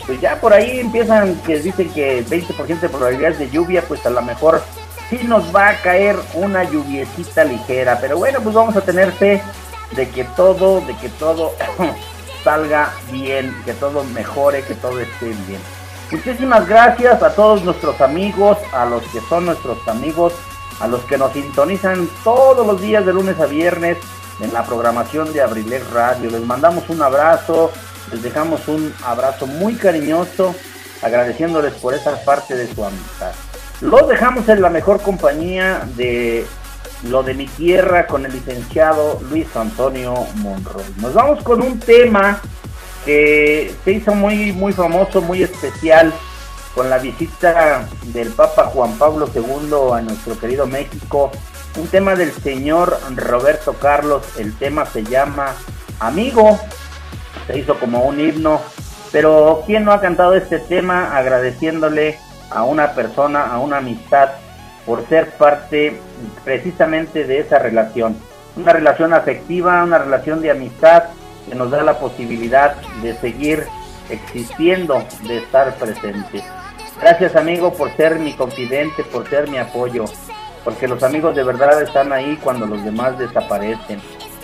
Pues 0.07 0.21
ya 0.21 0.41
por 0.41 0.53
ahí 0.53 0.81
empiezan 0.81 1.37
que 1.47 1.59
dicen 1.61 1.89
que 1.91 2.25
20% 2.25 2.81
de 2.81 2.89
probabilidades 2.89 3.39
de 3.39 3.51
lluvia, 3.51 3.83
pues 3.87 4.05
a 4.05 4.11
lo 4.11 4.23
mejor 4.23 4.63
sí 5.09 5.21
nos 5.25 5.55
va 5.55 5.69
a 5.69 5.77
caer 5.83 6.17
una 6.35 6.65
lluviecita 6.65 7.45
ligera. 7.45 7.99
Pero 8.01 8.19
bueno, 8.19 8.41
pues 8.43 8.55
vamos 8.55 8.77
a 8.77 8.81
tener 8.81 9.13
fe 9.13 9.43
de 9.95 10.09
que 10.09 10.25
todo, 10.37 10.81
de 10.81 10.97
que 10.97 11.09
todo 11.09 11.53
salga 12.45 12.93
bien, 13.11 13.55
que 13.65 13.75
todo 13.75 14.03
mejore, 14.05 14.63
que 14.63 14.75
todo 14.75 15.01
esté 15.01 15.27
bien. 15.47 15.61
Muchísimas 16.11 16.69
gracias 16.69 17.23
a 17.23 17.35
todos 17.35 17.65
nuestros 17.65 18.01
amigos, 18.01 18.59
a 18.73 18.85
los 18.85 19.03
que 19.05 19.21
son 19.29 19.47
nuestros 19.47 19.79
amigos, 19.89 20.35
a 20.81 20.89
los 20.89 21.01
que 21.03 21.17
nos 21.17 21.33
sintonizan 21.33 22.09
todos 22.25 22.67
los 22.67 22.81
días 22.81 23.07
de 23.07 23.13
lunes 23.13 23.39
a 23.41 23.47
viernes 23.47 23.99
en 24.43 24.53
la 24.53 24.65
programación 24.65 25.33
de 25.33 25.41
Abrilex 25.41 25.91
Radio. 25.91 26.31
Les 26.31 26.43
mandamos 26.43 26.89
un 26.89 27.01
abrazo, 27.03 27.71
les 28.11 28.23
dejamos 28.23 28.67
un 28.69 28.93
abrazo 29.05 29.47
muy 29.47 29.75
cariñoso, 29.75 30.55
agradeciéndoles 31.03 31.75
por 31.75 31.95
esa 31.95 32.17
parte 32.25 32.55
de 32.55 32.73
su 32.73 32.85
amistad. 32.85 33.33
Los 33.81 34.09
dejamos 34.09 34.49
en 34.49 34.63
la 34.63 34.71
mejor 34.71 35.01
compañía 35.01 35.87
de 35.97 36.47
lo 37.09 37.23
de 37.23 37.35
mi 37.35 37.47
tierra 37.47 38.07
con 38.07 38.25
el 38.25 38.33
licenciado 38.33 39.21
Luis 39.29 39.47
Antonio 39.57 40.15
Monroy. 40.37 40.85
Nos 40.99 41.15
vamos 41.15 41.43
con 41.43 41.63
un 41.63 41.79
tema 41.81 42.41
que 43.05 43.75
se 43.85 43.93
hizo 43.93 44.15
muy 44.15 44.53
muy 44.53 44.73
famoso, 44.73 45.21
muy 45.21 45.43
especial 45.43 46.13
con 46.75 46.89
la 46.89 46.99
visita 46.99 47.87
del 48.05 48.29
Papa 48.31 48.65
Juan 48.67 48.97
Pablo 48.99 49.29
II 49.35 49.95
a 49.95 50.01
nuestro 50.01 50.39
querido 50.39 50.67
México. 50.67 51.31
Un 51.77 51.89
tema 51.89 52.15
del 52.15 52.33
señor 52.33 52.99
Roberto 53.17 53.75
Carlos, 53.75 54.23
el 54.39 54.57
tema 54.57 54.85
se 54.87 55.05
llama 55.05 55.55
Amigo, 56.01 56.59
se 57.47 57.59
hizo 57.59 57.79
como 57.79 58.03
un 58.03 58.21
himno, 58.21 58.61
pero 59.11 59.63
¿quién 59.67 59.85
no 59.85 59.93
ha 59.93 60.01
cantado 60.01 60.35
este 60.35 60.59
tema 60.59 61.17
agradeciéndole 61.17 62.19
a 62.51 62.65
una 62.65 62.93
persona, 62.93 63.47
a 63.47 63.59
una 63.59 63.79
amistad 63.79 64.31
por 64.85 65.07
ser 65.09 65.31
parte 65.31 65.99
precisamente 66.45 67.25
de 67.25 67.41
esa 67.41 67.59
relación. 67.59 68.17
Una 68.57 68.73
relación 68.73 69.15
afectiva, 69.15 69.83
una 69.83 69.99
relación 69.99 70.43
de 70.43 70.51
amistad 70.51 71.05
que 71.49 71.55
nos 71.55 71.71
da 71.71 71.83
la 71.83 71.99
posibilidad 71.99 72.77
de 73.03 73.15
seguir 73.15 73.65
existiendo, 74.11 75.03
de 75.27 75.39
estar 75.39 75.75
presente. 75.77 76.43
Gracias 77.01 77.35
amigo 77.37 77.73
por 77.73 77.91
ser 77.97 78.19
mi 78.19 78.35
confidente, 78.35 79.03
por 79.05 79.29
ser 79.29 79.49
mi 79.49 79.59
apoyo, 79.59 80.05
porque 80.65 80.89
los 80.89 81.03
amigos 81.03 81.35
de 81.35 81.45
verdad 81.45 81.81
están 81.83 82.13
ahí 82.13 82.39
cuando 82.43 82.67
los 82.67 82.85
demás 82.85 83.19
desaparecen. 83.19 84.01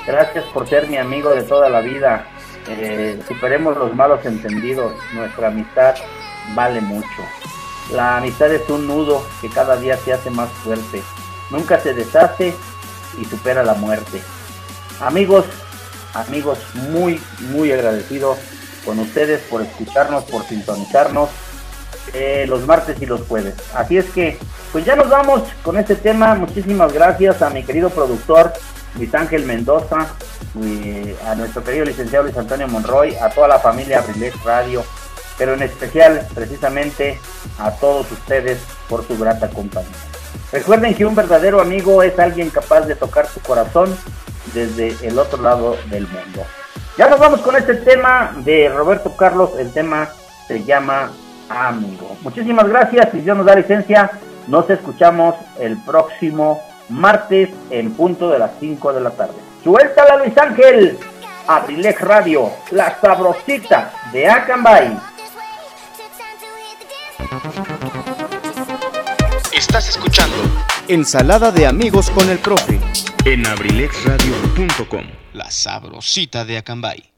Gracias 0.06 0.44
por 0.46 0.68
ser 0.68 0.88
mi 0.88 0.96
amigo 0.96 1.30
de 1.30 1.42
toda 1.42 1.68
la 1.68 1.80
vida. 1.80 2.26
Eh, 2.68 3.20
superemos 3.26 3.76
los 3.76 3.94
malos 3.94 4.24
entendidos, 4.24 4.92
nuestra 5.14 5.48
amistad 5.48 5.94
vale 6.54 6.80
mucho. 6.80 7.22
La 7.92 8.18
amistad 8.18 8.52
es 8.52 8.68
un 8.68 8.86
nudo 8.86 9.26
que 9.40 9.48
cada 9.48 9.76
día 9.76 9.96
se 9.96 10.12
hace 10.12 10.30
más 10.30 10.50
fuerte. 10.64 11.02
Nunca 11.50 11.78
se 11.80 11.94
deshace 11.94 12.54
y 13.18 13.24
supera 13.24 13.62
la 13.62 13.74
muerte. 13.74 14.20
Amigos, 15.00 15.46
amigos, 16.14 16.58
muy, 16.90 17.20
muy 17.52 17.72
agradecido 17.72 18.36
con 18.84 18.98
ustedes 18.98 19.40
por 19.42 19.62
escucharnos, 19.62 20.24
por 20.24 20.42
sintonizarnos 20.44 21.30
eh, 22.14 22.46
los 22.48 22.66
martes 22.66 23.00
y 23.00 23.06
los 23.06 23.22
jueves. 23.22 23.54
Así 23.74 23.98
es 23.98 24.06
que, 24.06 24.38
pues 24.72 24.84
ya 24.84 24.96
nos 24.96 25.08
vamos 25.08 25.42
con 25.62 25.76
este 25.78 25.96
tema. 25.96 26.34
Muchísimas 26.34 26.92
gracias 26.92 27.42
a 27.42 27.50
mi 27.50 27.62
querido 27.62 27.90
productor 27.90 28.52
Luis 28.96 29.14
Ángel 29.14 29.44
Mendoza, 29.44 30.14
a 31.26 31.34
nuestro 31.34 31.62
querido 31.62 31.84
licenciado 31.84 32.24
Luis 32.24 32.36
Antonio 32.36 32.68
Monroy, 32.68 33.14
a 33.16 33.30
toda 33.30 33.48
la 33.48 33.58
familia 33.58 34.00
Abrilex 34.00 34.42
Radio 34.44 34.82
pero 35.38 35.54
en 35.54 35.62
especial 35.62 36.26
precisamente 36.34 37.18
a 37.58 37.70
todos 37.70 38.10
ustedes 38.10 38.58
por 38.88 39.06
su 39.06 39.16
grata 39.16 39.48
compañía. 39.48 39.90
Recuerden 40.52 40.94
que 40.94 41.06
un 41.06 41.14
verdadero 41.14 41.60
amigo 41.60 42.02
es 42.02 42.18
alguien 42.18 42.50
capaz 42.50 42.82
de 42.82 42.96
tocar 42.96 43.28
su 43.28 43.40
corazón 43.40 43.96
desde 44.52 44.96
el 45.06 45.18
otro 45.18 45.40
lado 45.40 45.76
del 45.90 46.06
mundo. 46.08 46.44
Ya 46.96 47.08
nos 47.08 47.20
vamos 47.20 47.40
con 47.40 47.56
este 47.56 47.74
tema 47.74 48.34
de 48.38 48.68
Roberto 48.68 49.16
Carlos, 49.16 49.50
el 49.58 49.72
tema 49.72 50.08
se 50.48 50.64
llama 50.64 51.12
Amigo. 51.48 52.16
Muchísimas 52.22 52.68
gracias, 52.68 53.10
si 53.12 53.20
Dios 53.20 53.36
nos 53.36 53.46
da 53.46 53.54
licencia, 53.54 54.10
nos 54.46 54.68
escuchamos 54.70 55.34
el 55.58 55.76
próximo 55.82 56.60
martes 56.88 57.50
en 57.70 57.92
punto 57.92 58.30
de 58.30 58.38
las 58.38 58.52
5 58.60 58.92
de 58.92 59.00
la 59.00 59.10
tarde. 59.10 59.34
Suéltala 59.62 60.16
Luis 60.16 60.36
Ángel, 60.38 60.98
Abrilex 61.46 62.00
Radio, 62.00 62.50
la 62.70 62.98
sabrosita 63.00 63.92
de 64.12 64.28
Acambay. 64.28 64.96
Estás 69.52 69.88
escuchando 69.88 70.36
Ensalada 70.86 71.50
de 71.50 71.66
amigos 71.66 72.10
con 72.10 72.30
el 72.30 72.38
profe 72.38 72.80
En 73.24 73.46
abrilexradio.com, 73.46 75.04
la 75.34 75.50
sabrosita 75.50 76.44
de 76.44 76.58
Acambay. 76.58 77.17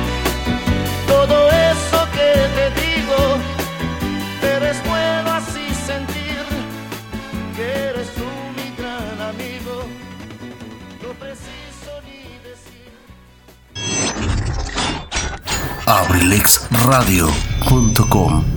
abrilexradio.com 16.81 18.50